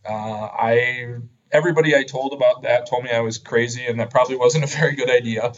Uh, 0.09 0.13
I 0.13 1.17
everybody 1.53 1.95
I 1.95 2.03
told 2.03 2.33
about 2.33 2.63
that 2.63 2.89
told 2.89 3.05
me 3.05 3.11
I 3.11 3.21
was 3.21 3.39
crazy 3.39 3.87
and 3.87 4.01
that 4.01 4.11
probably 4.11 4.37
wasn't 4.37 4.65
a 4.65 4.67
very 4.67 4.97
good 4.97 5.11
idea. 5.11 5.53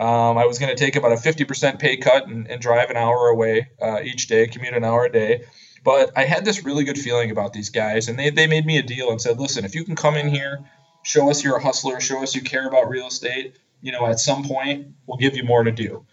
Um, 0.00 0.38
I 0.38 0.46
was 0.46 0.58
going 0.58 0.74
to 0.74 0.82
take 0.82 0.96
about 0.96 1.12
a 1.12 1.16
50% 1.16 1.78
pay 1.78 1.98
cut 1.98 2.26
and, 2.26 2.48
and 2.48 2.58
drive 2.58 2.88
an 2.88 2.96
hour 2.96 3.28
away 3.28 3.68
uh, 3.82 4.00
each 4.02 4.28
day, 4.28 4.46
commute 4.46 4.72
an 4.72 4.82
hour 4.82 5.04
a 5.04 5.12
day. 5.12 5.44
But 5.84 6.16
I 6.16 6.24
had 6.24 6.42
this 6.42 6.64
really 6.64 6.84
good 6.84 6.98
feeling 6.98 7.30
about 7.30 7.52
these 7.52 7.68
guys, 7.68 8.08
and 8.08 8.18
they, 8.18 8.30
they 8.30 8.46
made 8.46 8.64
me 8.64 8.78
a 8.78 8.82
deal 8.82 9.10
and 9.10 9.20
said, 9.20 9.38
listen, 9.38 9.66
if 9.66 9.74
you 9.74 9.84
can 9.84 9.96
come 9.96 10.16
in 10.16 10.28
here, 10.28 10.64
show 11.02 11.28
us 11.28 11.44
you're 11.44 11.56
a 11.56 11.62
hustler, 11.62 12.00
show 12.00 12.22
us 12.22 12.34
you 12.34 12.40
care 12.40 12.66
about 12.66 12.88
real 12.88 13.08
estate, 13.08 13.56
you 13.82 13.92
know, 13.92 14.06
at 14.06 14.18
some 14.18 14.44
point, 14.44 14.88
we'll 15.06 15.18
give 15.18 15.36
you 15.36 15.44
more 15.44 15.64
to 15.64 15.70
do. 15.70 16.06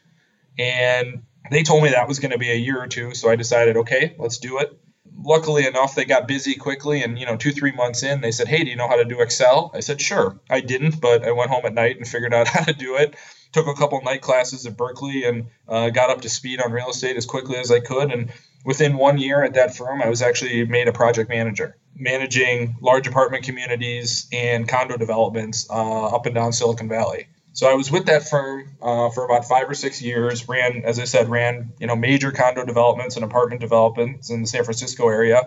And 0.59 1.23
they 1.49 1.63
told 1.63 1.81
me 1.81 1.89
that 1.89 2.09
was 2.09 2.19
going 2.19 2.31
to 2.31 2.37
be 2.37 2.51
a 2.51 2.55
year 2.55 2.81
or 2.81 2.87
two, 2.87 3.13
so 3.13 3.29
I 3.29 3.37
decided, 3.37 3.77
okay, 3.77 4.15
let's 4.19 4.37
do 4.37 4.59
it. 4.59 4.77
Luckily 5.17 5.65
enough, 5.65 5.95
they 5.95 6.03
got 6.03 6.27
busy 6.27 6.55
quickly, 6.55 7.03
and 7.03 7.17
you 7.17 7.25
know, 7.25 7.37
two 7.37 7.51
three 7.51 7.71
months 7.71 8.03
in, 8.03 8.21
they 8.21 8.31
said, 8.31 8.47
"Hey, 8.47 8.63
do 8.63 8.69
you 8.69 8.75
know 8.75 8.87
how 8.87 8.97
to 8.97 9.05
do 9.05 9.21
Excel?" 9.21 9.71
I 9.73 9.79
said, 9.79 9.99
"Sure." 9.99 10.39
I 10.47 10.59
didn't, 10.59 11.01
but 11.01 11.25
I 11.25 11.31
went 11.31 11.49
home 11.49 11.65
at 11.65 11.73
night 11.73 11.97
and 11.97 12.07
figured 12.07 12.35
out 12.35 12.47
how 12.47 12.63
to 12.65 12.73
do 12.73 12.97
it 12.97 13.15
took 13.51 13.67
a 13.67 13.73
couple 13.73 14.01
night 14.01 14.21
classes 14.21 14.65
at 14.65 14.77
Berkeley 14.77 15.23
and 15.23 15.47
uh, 15.67 15.89
got 15.89 16.09
up 16.09 16.21
to 16.21 16.29
speed 16.29 16.61
on 16.61 16.71
real 16.71 16.89
estate 16.89 17.17
as 17.17 17.25
quickly 17.25 17.57
as 17.57 17.71
I 17.71 17.79
could. 17.79 18.11
And 18.11 18.31
within 18.65 18.97
one 18.97 19.17
year 19.17 19.43
at 19.43 19.53
that 19.53 19.75
firm, 19.75 20.01
I 20.01 20.09
was 20.09 20.21
actually 20.21 20.65
made 20.65 20.87
a 20.87 20.93
project 20.93 21.29
manager, 21.29 21.75
managing 21.95 22.75
large 22.81 23.07
apartment 23.07 23.43
communities 23.43 24.27
and 24.31 24.67
condo 24.67 24.97
developments 24.97 25.67
uh, 25.69 26.07
up 26.07 26.25
and 26.25 26.35
down 26.35 26.53
Silicon 26.53 26.89
Valley. 26.89 27.27
So 27.53 27.67
I 27.67 27.73
was 27.73 27.89
with 27.89 28.05
that 28.05 28.27
firm 28.27 28.69
uh, 28.83 29.09
for 29.09 29.25
about 29.25 29.45
five 29.45 29.67
or 29.67 29.73
six 29.73 29.99
years. 29.99 30.47
Ran, 30.47 30.83
as 30.85 30.99
I 30.99 31.05
said, 31.05 31.27
ran 31.27 31.73
you 31.79 31.87
know 31.87 31.95
major 31.95 32.31
condo 32.31 32.63
developments 32.63 33.15
and 33.15 33.25
apartment 33.25 33.61
developments 33.61 34.29
in 34.29 34.41
the 34.41 34.47
San 34.47 34.63
Francisco 34.63 35.09
area 35.09 35.41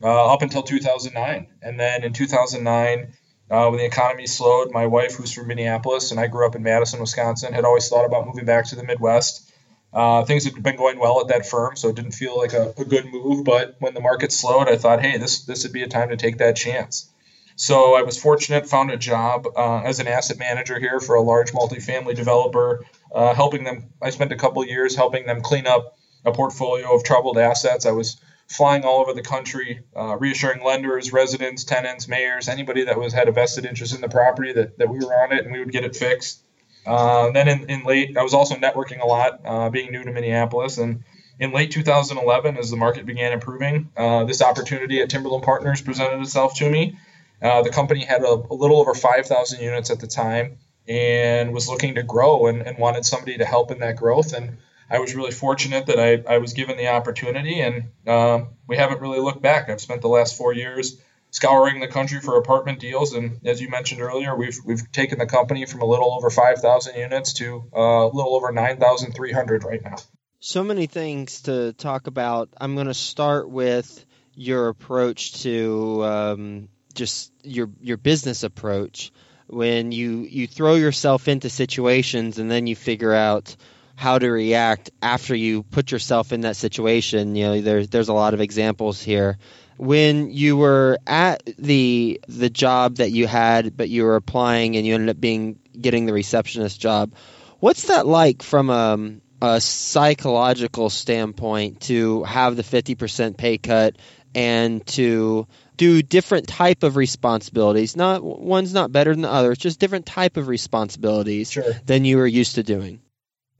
uh, 0.00 0.32
up 0.32 0.42
until 0.42 0.62
2009. 0.62 1.48
And 1.60 1.80
then 1.80 2.04
in 2.04 2.12
2009, 2.12 3.12
uh, 3.50 3.68
when 3.68 3.78
the 3.78 3.84
economy 3.84 4.26
slowed, 4.26 4.72
my 4.72 4.86
wife, 4.86 5.14
who's 5.14 5.32
from 5.32 5.46
Minneapolis, 5.46 6.10
and 6.10 6.20
I 6.20 6.26
grew 6.26 6.46
up 6.46 6.54
in 6.54 6.62
Madison, 6.62 7.00
Wisconsin, 7.00 7.52
had 7.52 7.64
always 7.64 7.88
thought 7.88 8.04
about 8.04 8.26
moving 8.26 8.44
back 8.44 8.66
to 8.66 8.76
the 8.76 8.84
Midwest. 8.84 9.50
Uh, 9.92 10.24
things 10.24 10.44
had 10.44 10.62
been 10.62 10.76
going 10.76 10.98
well 10.98 11.20
at 11.20 11.28
that 11.28 11.46
firm, 11.46 11.74
so 11.74 11.88
it 11.88 11.96
didn't 11.96 12.12
feel 12.12 12.36
like 12.36 12.52
a, 12.52 12.74
a, 12.76 12.84
good 12.84 13.06
move. 13.06 13.44
But 13.44 13.76
when 13.78 13.94
the 13.94 14.00
market 14.00 14.32
slowed, 14.32 14.68
I 14.68 14.76
thought, 14.76 15.00
hey, 15.00 15.16
this 15.16 15.44
this 15.44 15.62
would 15.62 15.72
be 15.72 15.82
a 15.82 15.88
time 15.88 16.10
to 16.10 16.16
take 16.16 16.38
that 16.38 16.56
chance. 16.56 17.10
So 17.56 17.94
I 17.94 18.02
was 18.02 18.20
fortunate, 18.20 18.68
found 18.68 18.90
a 18.90 18.98
job 18.98 19.46
uh, 19.56 19.80
as 19.80 19.98
an 19.98 20.06
asset 20.06 20.38
manager 20.38 20.78
here 20.78 21.00
for 21.00 21.16
a 21.16 21.22
large 21.22 21.52
multifamily 21.52 22.14
developer, 22.14 22.84
uh, 23.12 23.34
helping 23.34 23.64
them. 23.64 23.86
I 24.00 24.10
spent 24.10 24.30
a 24.30 24.36
couple 24.36 24.64
years 24.66 24.94
helping 24.94 25.26
them 25.26 25.40
clean 25.40 25.66
up 25.66 25.96
a 26.24 26.32
portfolio 26.32 26.94
of 26.94 27.02
troubled 27.02 27.38
assets. 27.38 27.86
I 27.86 27.92
was 27.92 28.20
flying 28.48 28.82
all 28.82 29.00
over 29.00 29.12
the 29.12 29.22
country, 29.22 29.80
uh, 29.96 30.16
reassuring 30.16 30.64
lenders, 30.64 31.12
residents, 31.12 31.64
tenants, 31.64 32.08
mayors, 32.08 32.48
anybody 32.48 32.84
that 32.84 32.98
was 32.98 33.12
had 33.12 33.28
a 33.28 33.32
vested 33.32 33.66
interest 33.66 33.94
in 33.94 34.00
the 34.00 34.08
property 34.08 34.52
that, 34.52 34.78
that 34.78 34.88
we 34.88 34.98
were 34.98 35.12
on 35.12 35.32
it 35.32 35.44
and 35.44 35.52
we 35.52 35.58
would 35.58 35.72
get 35.72 35.84
it 35.84 35.94
fixed. 35.94 36.42
Uh, 36.86 37.30
then 37.32 37.48
in, 37.48 37.68
in 37.68 37.84
late, 37.84 38.16
I 38.16 38.22
was 38.22 38.32
also 38.32 38.54
networking 38.54 39.00
a 39.00 39.06
lot, 39.06 39.40
uh, 39.44 39.68
being 39.68 39.92
new 39.92 40.02
to 40.02 40.10
Minneapolis. 40.10 40.78
And 40.78 41.04
in 41.38 41.52
late 41.52 41.70
2011, 41.70 42.56
as 42.56 42.70
the 42.70 42.76
market 42.76 43.04
began 43.04 43.32
improving, 43.32 43.90
uh, 43.96 44.24
this 44.24 44.40
opportunity 44.40 45.02
at 45.02 45.10
Timberland 45.10 45.44
Partners 45.44 45.82
presented 45.82 46.20
itself 46.20 46.54
to 46.54 46.70
me. 46.70 46.98
Uh, 47.42 47.62
the 47.62 47.70
company 47.70 48.04
had 48.04 48.22
a, 48.22 48.42
a 48.50 48.54
little 48.54 48.80
over 48.80 48.94
5,000 48.94 49.60
units 49.60 49.90
at 49.90 50.00
the 50.00 50.06
time 50.06 50.56
and 50.88 51.52
was 51.52 51.68
looking 51.68 51.96
to 51.96 52.02
grow 52.02 52.46
and, 52.46 52.62
and 52.62 52.78
wanted 52.78 53.04
somebody 53.04 53.36
to 53.36 53.44
help 53.44 53.70
in 53.70 53.80
that 53.80 53.96
growth. 53.96 54.32
And 54.32 54.56
I 54.90 54.98
was 54.98 55.14
really 55.14 55.30
fortunate 55.30 55.86
that 55.86 55.98
I, 55.98 56.34
I 56.34 56.38
was 56.38 56.52
given 56.52 56.76
the 56.76 56.88
opportunity, 56.88 57.60
and 57.60 57.90
um, 58.06 58.48
we 58.66 58.76
haven't 58.76 59.00
really 59.00 59.20
looked 59.20 59.42
back. 59.42 59.68
I've 59.68 59.80
spent 59.80 60.02
the 60.02 60.08
last 60.08 60.36
four 60.36 60.52
years 60.52 60.98
scouring 61.30 61.80
the 61.80 61.88
country 61.88 62.20
for 62.20 62.38
apartment 62.38 62.80
deals, 62.80 63.12
and 63.12 63.40
as 63.44 63.60
you 63.60 63.68
mentioned 63.68 64.00
earlier, 64.00 64.34
we've 64.34 64.58
we've 64.64 64.90
taken 64.92 65.18
the 65.18 65.26
company 65.26 65.66
from 65.66 65.82
a 65.82 65.84
little 65.84 66.12
over 66.12 66.30
5,000 66.30 66.94
units 66.96 67.34
to 67.34 67.64
uh, 67.76 67.80
a 67.80 68.10
little 68.12 68.34
over 68.34 68.50
9,300 68.50 69.64
right 69.64 69.82
now. 69.82 69.96
So 70.40 70.62
many 70.64 70.86
things 70.86 71.42
to 71.42 71.72
talk 71.72 72.06
about. 72.06 72.48
I'm 72.58 72.74
going 72.74 72.86
to 72.86 72.94
start 72.94 73.50
with 73.50 74.06
your 74.34 74.68
approach 74.68 75.42
to 75.42 76.04
um, 76.04 76.68
just 76.94 77.32
your 77.42 77.70
your 77.80 77.96
business 77.96 78.44
approach 78.44 79.12
when 79.48 79.92
you 79.92 80.20
you 80.20 80.46
throw 80.46 80.74
yourself 80.76 81.26
into 81.26 81.50
situations 81.50 82.38
and 82.38 82.50
then 82.50 82.66
you 82.66 82.76
figure 82.76 83.12
out 83.12 83.56
how 83.98 84.16
to 84.16 84.30
react 84.30 84.92
after 85.02 85.34
you 85.34 85.64
put 85.64 85.90
yourself 85.90 86.32
in 86.32 86.42
that 86.42 86.54
situation. 86.54 87.34
You 87.34 87.44
know, 87.46 87.60
there's 87.60 87.88
there's 87.88 88.08
a 88.08 88.12
lot 88.12 88.32
of 88.32 88.40
examples 88.40 89.02
here. 89.02 89.38
When 89.76 90.30
you 90.30 90.56
were 90.56 90.98
at 91.04 91.42
the 91.58 92.20
the 92.28 92.48
job 92.48 92.98
that 92.98 93.10
you 93.10 93.26
had, 93.26 93.76
but 93.76 93.88
you 93.88 94.04
were 94.04 94.14
applying 94.14 94.76
and 94.76 94.86
you 94.86 94.94
ended 94.94 95.08
up 95.08 95.20
being 95.20 95.58
getting 95.78 96.06
the 96.06 96.12
receptionist 96.12 96.80
job, 96.80 97.12
what's 97.58 97.88
that 97.88 98.06
like 98.06 98.44
from 98.44 98.70
a, 98.70 99.16
a 99.44 99.60
psychological 99.60 100.90
standpoint 100.90 101.80
to 101.82 102.22
have 102.22 102.54
the 102.54 102.62
50% 102.62 103.36
pay 103.36 103.58
cut 103.58 103.96
and 104.32 104.86
to 104.86 105.48
do 105.76 106.02
different 106.02 106.46
type 106.46 106.84
of 106.84 106.96
responsibilities 106.96 107.96
not 107.96 108.22
one's 108.22 108.74
not 108.74 108.92
better 108.92 109.12
than 109.12 109.22
the 109.22 109.30
other 109.30 109.52
it's 109.52 109.62
just 109.62 109.80
different 109.80 110.04
type 110.06 110.36
of 110.36 110.48
responsibilities 110.48 111.52
sure. 111.52 111.72
than 111.86 112.04
you 112.04 112.18
were 112.18 112.26
used 112.26 112.56
to 112.56 112.62
doing 112.62 113.00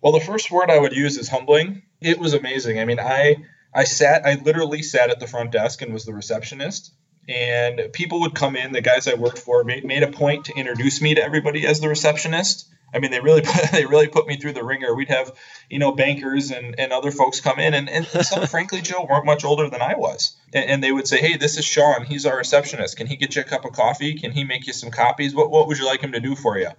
well, 0.00 0.12
the 0.12 0.20
first 0.20 0.50
word 0.50 0.70
I 0.70 0.78
would 0.78 0.92
use 0.94 1.16
is 1.16 1.28
humbling. 1.28 1.82
It 2.00 2.18
was 2.18 2.34
amazing. 2.34 2.78
I 2.78 2.84
mean, 2.84 3.00
I 3.00 3.36
I 3.74 3.84
sat, 3.84 4.24
I 4.24 4.34
literally 4.34 4.82
sat 4.82 5.10
at 5.10 5.20
the 5.20 5.26
front 5.26 5.52
desk 5.52 5.82
and 5.82 5.92
was 5.92 6.04
the 6.04 6.14
receptionist. 6.14 6.92
And 7.28 7.92
people 7.92 8.20
would 8.20 8.34
come 8.34 8.56
in. 8.56 8.72
The 8.72 8.80
guys 8.80 9.06
I 9.06 9.14
worked 9.14 9.38
for 9.38 9.62
made, 9.62 9.84
made 9.84 10.02
a 10.02 10.10
point 10.10 10.46
to 10.46 10.54
introduce 10.56 11.02
me 11.02 11.14
to 11.14 11.22
everybody 11.22 11.66
as 11.66 11.78
the 11.78 11.88
receptionist. 11.88 12.66
I 12.94 13.00
mean, 13.00 13.10
they 13.10 13.20
really 13.20 13.42
put, 13.44 13.70
they 13.70 13.84
really 13.84 14.08
put 14.08 14.26
me 14.26 14.38
through 14.38 14.54
the 14.54 14.64
ringer. 14.64 14.94
We'd 14.94 15.10
have, 15.10 15.32
you 15.68 15.78
know, 15.78 15.92
bankers 15.92 16.50
and, 16.50 16.74
and 16.80 16.90
other 16.90 17.10
folks 17.10 17.40
come 17.40 17.58
in, 17.58 17.74
and, 17.74 17.90
and 17.90 18.06
some, 18.06 18.46
frankly, 18.48 18.80
Joe, 18.80 19.06
weren't 19.08 19.26
much 19.26 19.44
older 19.44 19.68
than 19.68 19.82
I 19.82 19.94
was. 19.94 20.34
And, 20.54 20.70
and, 20.70 20.82
they 20.82 20.90
would 20.90 21.06
say, 21.06 21.18
"Hey, 21.18 21.36
this 21.36 21.58
is 21.58 21.66
Sean. 21.66 22.06
He's 22.06 22.24
our 22.24 22.38
receptionist. 22.38 22.96
Can 22.96 23.06
he 23.06 23.16
get 23.16 23.36
you 23.36 23.42
a 23.42 23.44
cup 23.44 23.66
of 23.66 23.72
coffee? 23.72 24.14
Can 24.14 24.32
he 24.32 24.44
make 24.44 24.66
you 24.66 24.72
some 24.72 24.90
copies? 24.90 25.34
What 25.34 25.50
what 25.50 25.68
would 25.68 25.78
you 25.78 25.84
like 25.84 26.00
him 26.00 26.12
to 26.12 26.20
do 26.20 26.34
for 26.34 26.58
you?" 26.58 26.70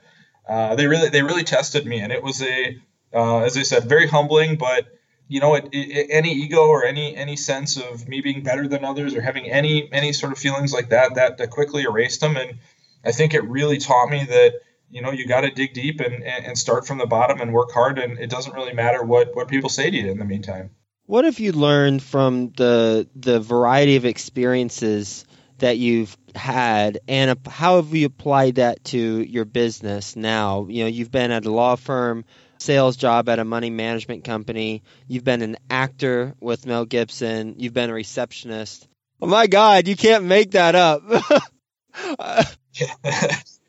Uh, 0.47 0.73
they 0.73 0.87
really 0.87 1.09
they 1.09 1.21
really 1.21 1.43
tested 1.43 1.85
me, 1.85 1.99
and 1.99 2.11
it 2.11 2.23
was 2.23 2.41
a 2.41 2.79
uh, 3.13 3.39
as 3.39 3.57
I 3.57 3.63
said, 3.63 3.89
very 3.89 4.07
humbling, 4.07 4.57
but 4.57 4.87
you 5.27 5.39
know, 5.39 5.55
it, 5.55 5.69
it, 5.71 6.07
any 6.09 6.33
ego 6.33 6.67
or 6.67 6.83
any 6.83 7.15
any 7.15 7.35
sense 7.35 7.77
of 7.77 8.07
me 8.07 8.19
being 8.21 8.41
better 8.41 8.67
than 8.67 8.83
others 8.83 9.15
or 9.15 9.21
having 9.21 9.49
any 9.49 9.87
any 9.93 10.11
sort 10.11 10.31
of 10.31 10.39
feelings 10.39 10.73
like 10.73 10.89
that 10.89 11.15
that 11.15 11.37
that 11.37 11.51
quickly 11.51 11.83
erased 11.83 12.21
them. 12.21 12.35
And 12.35 12.57
I 13.05 13.11
think 13.11 13.33
it 13.33 13.43
really 13.43 13.77
taught 13.77 14.09
me 14.09 14.25
that 14.25 14.55
you 14.89 15.01
know 15.01 15.11
you 15.11 15.27
got 15.27 15.41
to 15.41 15.51
dig 15.51 15.73
deep 15.73 16.01
and, 16.01 16.23
and 16.23 16.57
start 16.57 16.87
from 16.87 16.97
the 16.97 17.05
bottom 17.05 17.39
and 17.41 17.53
work 17.53 17.71
hard. 17.71 17.99
And 17.99 18.17
it 18.19 18.29
doesn't 18.29 18.53
really 18.53 18.73
matter 18.73 19.03
what 19.03 19.35
what 19.35 19.47
people 19.47 19.69
say 19.69 19.89
to 19.89 19.97
you 19.97 20.11
in 20.11 20.17
the 20.17 20.25
meantime. 20.25 20.71
What 21.05 21.25
have 21.25 21.39
you 21.39 21.51
learned 21.51 22.01
from 22.01 22.49
the 22.57 23.07
the 23.15 23.39
variety 23.39 23.97
of 23.97 24.05
experiences 24.05 25.25
that 25.59 25.77
you've 25.77 26.17
had, 26.33 26.99
and 27.07 27.37
how 27.47 27.75
have 27.75 27.93
you 27.93 28.07
applied 28.07 28.55
that 28.55 28.83
to 28.85 28.97
your 28.97 29.45
business 29.45 30.15
now? 30.15 30.65
You 30.69 30.83
know, 30.83 30.89
you've 30.89 31.11
been 31.11 31.31
at 31.31 31.45
a 31.45 31.51
law 31.51 31.75
firm 31.75 32.25
sales 32.59 32.97
job 32.97 33.29
at 33.29 33.39
a 33.39 33.45
money 33.45 33.69
management 33.69 34.23
company. 34.23 34.83
You've 35.07 35.23
been 35.23 35.41
an 35.41 35.57
actor 35.69 36.35
with 36.39 36.65
Mel 36.65 36.85
Gibson. 36.85 37.55
You've 37.57 37.73
been 37.73 37.89
a 37.89 37.93
receptionist. 37.93 38.87
Oh 39.21 39.27
my 39.27 39.47
God, 39.47 39.87
you 39.87 39.95
can't 39.95 40.25
make 40.25 40.51
that 40.51 40.75
up. 40.75 41.03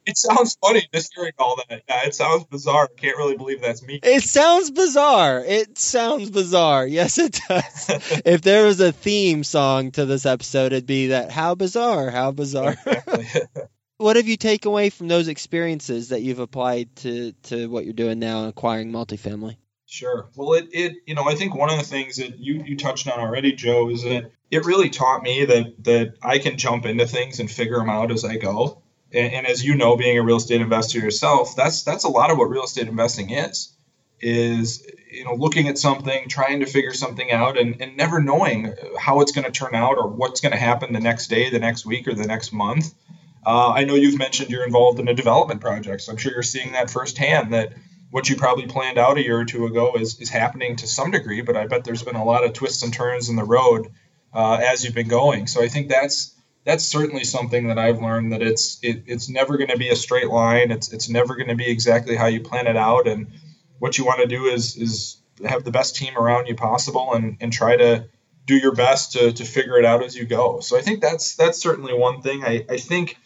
it 0.06 0.16
sounds 0.16 0.56
funny 0.60 0.88
just 0.92 1.12
hearing 1.14 1.32
all 1.38 1.56
that. 1.56 1.82
Yeah, 1.88 2.06
it 2.06 2.14
sounds 2.14 2.44
bizarre. 2.44 2.84
I 2.84 3.00
can't 3.00 3.16
really 3.16 3.36
believe 3.36 3.60
that's 3.60 3.82
me. 3.82 3.98
It 4.02 4.22
sounds 4.22 4.70
bizarre. 4.70 5.44
It 5.44 5.78
sounds 5.78 6.30
bizarre. 6.30 6.86
Yes, 6.86 7.18
it 7.18 7.40
does. 7.48 7.90
if 8.24 8.42
there 8.42 8.66
was 8.66 8.80
a 8.80 8.92
theme 8.92 9.44
song 9.44 9.90
to 9.92 10.06
this 10.06 10.26
episode, 10.26 10.72
it'd 10.72 10.86
be 10.86 11.08
that 11.08 11.30
how 11.30 11.54
bizarre, 11.54 12.10
how 12.10 12.30
bizarre. 12.30 12.76
Exactly 12.86 13.26
what 14.00 14.16
have 14.16 14.26
you 14.26 14.38
taken 14.38 14.70
away 14.70 14.88
from 14.88 15.08
those 15.08 15.28
experiences 15.28 16.08
that 16.08 16.22
you've 16.22 16.38
applied 16.38 16.94
to 16.96 17.32
to 17.44 17.68
what 17.68 17.84
you're 17.84 17.92
doing 17.92 18.18
now 18.18 18.48
acquiring 18.48 18.90
multifamily? 18.90 19.56
Sure. 19.86 20.28
Well, 20.34 20.54
it, 20.54 20.68
it 20.72 20.96
you 21.04 21.14
know 21.14 21.28
I 21.28 21.34
think 21.34 21.54
one 21.54 21.70
of 21.70 21.78
the 21.78 21.84
things 21.84 22.16
that 22.16 22.38
you 22.38 22.62
you 22.64 22.76
touched 22.76 23.06
on 23.08 23.20
already, 23.20 23.52
Joe, 23.52 23.90
is 23.90 24.02
that 24.04 24.30
it 24.50 24.64
really 24.64 24.88
taught 24.88 25.22
me 25.22 25.44
that 25.44 25.84
that 25.84 26.14
I 26.22 26.38
can 26.38 26.56
jump 26.56 26.86
into 26.86 27.06
things 27.06 27.40
and 27.40 27.50
figure 27.50 27.76
them 27.76 27.90
out 27.90 28.10
as 28.10 28.24
I 28.24 28.36
go. 28.36 28.82
And, 29.12 29.34
and 29.34 29.46
as 29.46 29.64
you 29.64 29.74
know, 29.74 29.96
being 29.96 30.16
a 30.16 30.22
real 30.22 30.36
estate 30.36 30.60
investor 30.60 30.98
yourself, 30.98 31.54
that's 31.54 31.82
that's 31.82 32.04
a 32.04 32.08
lot 32.08 32.30
of 32.30 32.38
what 32.38 32.48
real 32.48 32.64
estate 32.64 32.88
investing 32.88 33.30
is. 33.30 33.76
Is 34.22 34.86
you 35.10 35.24
know 35.24 35.34
looking 35.34 35.68
at 35.68 35.76
something, 35.76 36.28
trying 36.28 36.60
to 36.60 36.66
figure 36.66 36.94
something 36.94 37.30
out, 37.30 37.58
and, 37.58 37.82
and 37.82 37.98
never 37.98 38.22
knowing 38.22 38.72
how 38.98 39.20
it's 39.20 39.32
going 39.32 39.44
to 39.44 39.50
turn 39.50 39.74
out 39.74 39.98
or 39.98 40.08
what's 40.08 40.40
going 40.40 40.52
to 40.52 40.58
happen 40.58 40.94
the 40.94 41.00
next 41.00 41.26
day, 41.26 41.50
the 41.50 41.58
next 41.58 41.84
week, 41.84 42.08
or 42.08 42.14
the 42.14 42.26
next 42.26 42.50
month. 42.52 42.94
Uh, 43.44 43.70
I 43.70 43.84
know 43.84 43.94
you've 43.94 44.18
mentioned 44.18 44.50
you're 44.50 44.66
involved 44.66 45.00
in 45.00 45.08
a 45.08 45.14
development 45.14 45.60
project, 45.60 46.02
so 46.02 46.12
I'm 46.12 46.18
sure 46.18 46.32
you're 46.32 46.42
seeing 46.42 46.72
that 46.72 46.90
firsthand. 46.90 47.52
That 47.52 47.72
what 48.10 48.28
you 48.28 48.36
probably 48.36 48.66
planned 48.66 48.98
out 48.98 49.16
a 49.16 49.22
year 49.22 49.38
or 49.38 49.44
two 49.44 49.66
ago 49.66 49.94
is, 49.94 50.20
is 50.20 50.28
happening 50.28 50.76
to 50.76 50.86
some 50.86 51.10
degree, 51.10 51.40
but 51.40 51.56
I 51.56 51.66
bet 51.66 51.84
there's 51.84 52.02
been 52.02 52.16
a 52.16 52.24
lot 52.24 52.44
of 52.44 52.52
twists 52.52 52.82
and 52.82 52.92
turns 52.92 53.28
in 53.28 53.36
the 53.36 53.44
road 53.44 53.88
uh, 54.34 54.60
as 54.62 54.84
you've 54.84 54.94
been 54.94 55.08
going. 55.08 55.46
So 55.46 55.62
I 55.62 55.68
think 55.68 55.88
that's 55.88 56.34
that's 56.64 56.84
certainly 56.84 57.24
something 57.24 57.68
that 57.68 57.78
I've 57.78 58.02
learned 58.02 58.32
that 58.32 58.42
it's 58.42 58.78
it, 58.82 59.04
it's 59.06 59.28
never 59.28 59.56
going 59.56 59.70
to 59.70 59.78
be 59.78 59.88
a 59.88 59.96
straight 59.96 60.28
line. 60.28 60.70
It's 60.70 60.92
it's 60.92 61.08
never 61.08 61.36
going 61.36 61.48
to 61.48 61.54
be 61.54 61.70
exactly 61.70 62.16
how 62.16 62.26
you 62.26 62.40
plan 62.40 62.66
it 62.66 62.76
out. 62.76 63.08
And 63.08 63.28
what 63.78 63.96
you 63.96 64.04
want 64.04 64.20
to 64.20 64.26
do 64.26 64.46
is 64.46 64.76
is 64.76 65.16
have 65.46 65.64
the 65.64 65.70
best 65.70 65.96
team 65.96 66.18
around 66.18 66.46
you 66.46 66.54
possible 66.54 67.14
and 67.14 67.38
and 67.40 67.52
try 67.52 67.76
to 67.76 68.06
do 68.46 68.56
your 68.56 68.74
best 68.74 69.12
to, 69.12 69.32
to 69.32 69.44
figure 69.44 69.78
it 69.78 69.84
out 69.84 70.02
as 70.02 70.16
you 70.16 70.26
go. 70.26 70.60
So 70.60 70.76
I 70.76 70.82
think 70.82 71.00
that's 71.00 71.36
that's 71.36 71.58
certainly 71.58 71.94
one 71.94 72.20
thing. 72.20 72.44
I, 72.44 72.64
I 72.68 72.76
think 72.76 73.16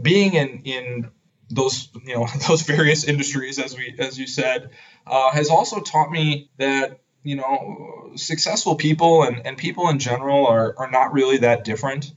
being 0.00 0.34
in 0.34 0.62
in 0.64 1.10
those 1.50 1.88
you 2.04 2.14
know 2.14 2.26
those 2.48 2.62
various 2.62 3.04
industries 3.04 3.58
as 3.58 3.76
we 3.76 3.94
as 3.98 4.18
you 4.18 4.26
said 4.26 4.70
uh, 5.06 5.30
has 5.30 5.50
also 5.50 5.80
taught 5.80 6.10
me 6.10 6.50
that 6.58 7.00
you 7.22 7.36
know 7.36 8.12
successful 8.16 8.76
people 8.76 9.24
and, 9.24 9.46
and 9.46 9.56
people 9.56 9.88
in 9.88 9.98
general 9.98 10.46
are, 10.46 10.74
are 10.78 10.90
not 10.90 11.12
really 11.12 11.38
that 11.38 11.64
different. 11.64 12.12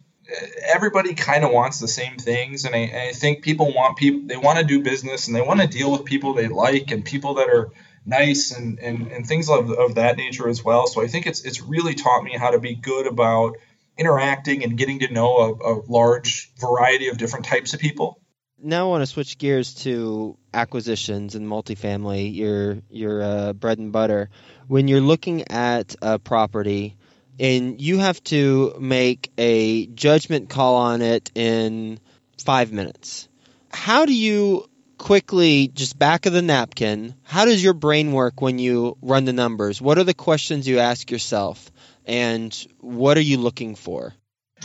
Everybody 0.66 1.14
kind 1.14 1.44
of 1.44 1.52
wants 1.52 1.80
the 1.80 1.88
same 1.88 2.18
things 2.18 2.66
and 2.66 2.74
I, 2.74 2.80
and 2.80 3.10
I 3.10 3.12
think 3.12 3.44
people 3.44 3.74
want 3.74 3.98
people 3.98 4.22
they 4.26 4.38
want 4.38 4.60
to 4.60 4.66
do 4.66 4.82
business 4.82 5.28
and 5.28 5.36
they 5.36 5.42
want 5.42 5.60
to 5.60 5.68
deal 5.68 5.92
with 5.92 6.06
people 6.06 6.34
they 6.34 6.48
like 6.48 6.92
and 6.92 7.04
people 7.04 7.36
that 7.36 7.50
are 7.50 7.72
nice 8.06 8.52
and, 8.52 8.80
and, 8.80 9.08
and 9.12 9.26
things 9.26 9.50
of, 9.50 9.72
of 9.72 9.96
that 9.96 10.18
nature 10.18 10.50
as 10.50 10.64
well. 10.64 10.88
So 10.88 11.02
i 11.02 11.08
think 11.08 11.28
it's 11.28 11.42
it's 11.42 11.62
really 11.62 11.94
taught 11.94 12.24
me 12.24 12.36
how 12.38 12.52
to 12.52 12.60
be 12.60 12.76
good 12.76 13.08
about 13.08 13.58
interacting 13.98 14.64
and 14.64 14.78
getting 14.78 15.00
to 15.00 15.12
know 15.12 15.38
a, 15.38 15.74
a 15.74 15.82
large 15.88 16.52
variety 16.60 17.10
of 17.10 17.18
different 17.18 17.46
types 17.46 17.74
of 17.74 17.80
people. 17.80 18.20
Now 18.66 18.88
I 18.88 18.90
want 18.90 19.02
to 19.02 19.08
switch 19.08 19.38
gears 19.38 19.74
to 19.84 20.38
acquisitions 20.54 21.36
and 21.36 21.46
multifamily, 21.46 22.34
your 22.34 22.78
your 22.90 23.22
uh, 23.22 23.54
bread 23.54 23.78
and 23.78 23.92
butter. 23.92 24.30
When 24.68 24.88
you're 24.88 25.02
looking 25.02 25.50
at 25.50 25.96
a 26.02 26.18
property 26.18 26.96
and 27.38 27.82
you 27.82 28.00
have 28.00 28.24
to 28.26 28.76
make 28.80 29.32
a 29.38 29.88
judgment 29.88 30.50
call 30.50 30.76
on 30.76 31.02
it 31.02 31.30
in 31.36 32.00
five 32.38 32.72
minutes, 32.72 33.28
how 33.70 34.06
do 34.06 34.16
you 34.16 34.70
quickly 34.98 35.68
just 35.68 36.00
back 36.00 36.26
of 36.26 36.32
the 36.32 36.42
napkin 36.42 37.14
how 37.24 37.44
does 37.44 37.62
your 37.62 37.74
brain 37.74 38.14
work 38.14 38.40
when 38.40 38.58
you 38.58 38.96
run 39.02 39.26
the 39.26 39.34
numbers 39.34 39.82
what 39.82 39.98
are 39.98 40.06
the 40.06 40.14
questions 40.14 40.66
you 40.66 40.80
ask 40.80 41.12
yourself 41.12 41.73
and 42.06 42.68
what 42.80 43.18
are 43.18 43.22
you 43.22 43.38
looking 43.38 43.76
for? 43.76 44.14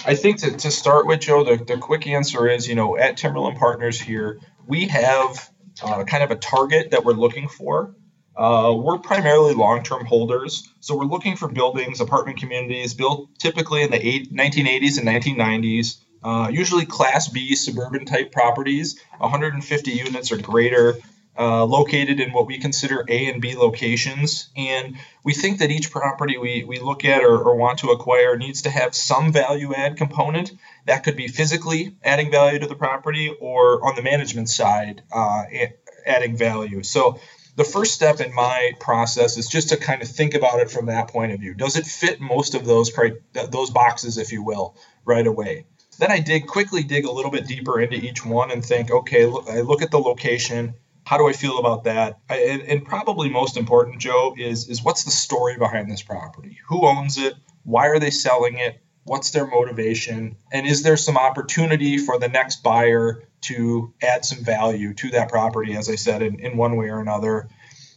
I 0.07 0.15
think 0.15 0.39
to, 0.39 0.57
to 0.57 0.71
start 0.71 1.07
with, 1.07 1.21
Joe, 1.21 1.45
the, 1.45 1.63
the 1.63 1.77
quick 1.77 2.07
answer 2.07 2.49
is, 2.49 2.69
you 2.69 2.75
know, 2.75 2.97
at 2.97 3.17
Timberland 3.17 3.59
Partners 3.59 4.01
here, 4.01 4.39
we 4.67 4.87
have 4.89 5.51
uh, 5.83 6.05
kind 6.05 6.23
of 6.23 6.31
a 6.31 6.37
target 6.37 6.93
that 6.93 7.05
we're 7.05 7.13
looking 7.13 7.49
for. 7.49 7.95
Uh, 8.37 8.73
we're 8.77 8.99
primarily 8.99 9.55
long-term 9.55 10.07
holders, 10.07 10.73
so 10.79 10.97
we're 10.97 11.05
looking 11.05 11.37
for 11.37 11.49
buildings, 11.49 12.01
apartment 12.01 12.39
communities 12.39 12.95
built 12.95 13.29
typically 13.39 13.83
in 13.83 13.91
the 13.91 14.07
eight, 14.07 14.33
1980s 14.33 14.99
and 14.99 15.09
1990s. 15.09 15.97
Uh, 16.23 16.49
usually 16.53 16.87
Class 16.87 17.29
B 17.29 17.57
suburban 17.57 18.05
type 18.05 18.31
properties, 18.31 19.01
150 19.19 19.91
units 19.91 20.31
or 20.31 20.37
greater. 20.37 20.95
Uh, 21.39 21.65
located 21.65 22.19
in 22.19 22.33
what 22.33 22.47
we 22.47 22.59
consider 22.59 23.05
A 23.09 23.31
and 23.31 23.41
B 23.41 23.55
locations. 23.55 24.51
And 24.57 24.97
we 25.23 25.35
think 25.35 25.59
that 25.59 25.71
each 25.71 25.91
property 25.91 26.37
we, 26.37 26.65
we 26.65 26.81
look 26.81 27.05
at 27.05 27.23
or, 27.23 27.39
or 27.39 27.55
want 27.55 27.79
to 27.81 27.91
acquire 27.91 28.37
needs 28.37 28.63
to 28.63 28.71
have 28.71 28.95
some 28.95 29.33
value 29.33 29.73
add 29.73 29.97
component. 29.97 30.53
That 30.87 31.05
could 31.05 31.17
be 31.17 31.29
physically 31.29 31.97
adding 32.03 32.31
value 32.31 32.59
to 32.59 32.67
the 32.67 32.75
property 32.75 33.33
or 33.41 33.87
on 33.87 33.95
the 33.95 34.03
management 34.03 34.49
side, 34.49 35.03
uh, 35.13 35.45
adding 36.05 36.37
value. 36.37 36.83
So 36.83 37.21
the 37.55 37.65
first 37.65 37.95
step 37.95 38.21
in 38.21 38.33
my 38.35 38.73
process 38.81 39.37
is 39.37 39.49
just 39.49 39.71
to 39.71 39.77
kind 39.77 40.01
of 40.01 40.09
think 40.09 40.35
about 40.35 40.61
it 40.61 40.71
from 40.71 40.87
that 40.87 41.09
point 41.09 41.33
of 41.33 41.41
view. 41.41 41.55
Does 41.55 41.77
it 41.77 41.87
fit 41.87 42.21
most 42.21 42.55
of 42.55 42.65
those 42.65 42.93
those 43.51 43.71
boxes, 43.71 44.17
if 44.17 44.33
you 44.33 44.43
will, 44.43 44.77
right 45.05 45.27
away? 45.27 45.67
Then 45.99 46.13
I 46.13 46.21
dig 46.21 46.47
quickly 46.47 46.85
dig 46.85 47.05
a 47.05 47.11
little 47.11 47.33
bit 47.33 47.49
deeper 47.49 47.81
into 47.81 47.97
each 47.97 48.25
one 48.25 48.53
and 48.53 48.65
think, 48.65 48.91
okay, 48.91 49.27
look, 49.27 49.49
I 49.49 49.63
look 49.63 49.83
at 49.83 49.91
the 49.91 49.99
location. 49.99 50.75
How 51.09 51.17
do 51.17 51.27
I 51.27 51.33
feel 51.33 51.59
about 51.59 51.85
that? 51.85 52.19
I, 52.29 52.37
and, 52.37 52.63
and 52.65 52.85
probably 52.85 53.31
most 53.31 53.57
important, 53.57 53.99
Joe, 53.99 54.35
is 54.37 54.69
is 54.69 54.85
what's 54.85 55.05
the 55.05 55.11
story 55.11 55.57
behind 55.57 55.91
this 55.91 56.03
property? 56.03 56.59
Who 56.67 56.87
owns 56.87 57.17
it? 57.17 57.33
Why 57.65 57.87
are 57.87 57.99
they 57.99 58.11
selling 58.11 58.59
it? 58.59 58.83
What's 59.05 59.31
their 59.31 59.47
motivation? 59.47 60.37
And 60.53 60.67
is 60.67 60.83
there 60.83 60.99
some 60.99 61.17
opportunity 61.17 61.97
for 61.97 62.19
the 62.19 62.29
next 62.29 62.63
buyer 62.63 63.23
to 63.43 63.95
add 64.03 64.27
some 64.27 64.45
value 64.45 64.93
to 64.93 65.09
that 65.13 65.31
property, 65.31 65.75
as 65.75 65.89
I 65.89 65.95
said, 65.95 66.21
in, 66.21 66.41
in 66.41 66.59
one 66.59 66.77
way 66.77 66.91
or 66.91 67.01
another? 67.01 67.49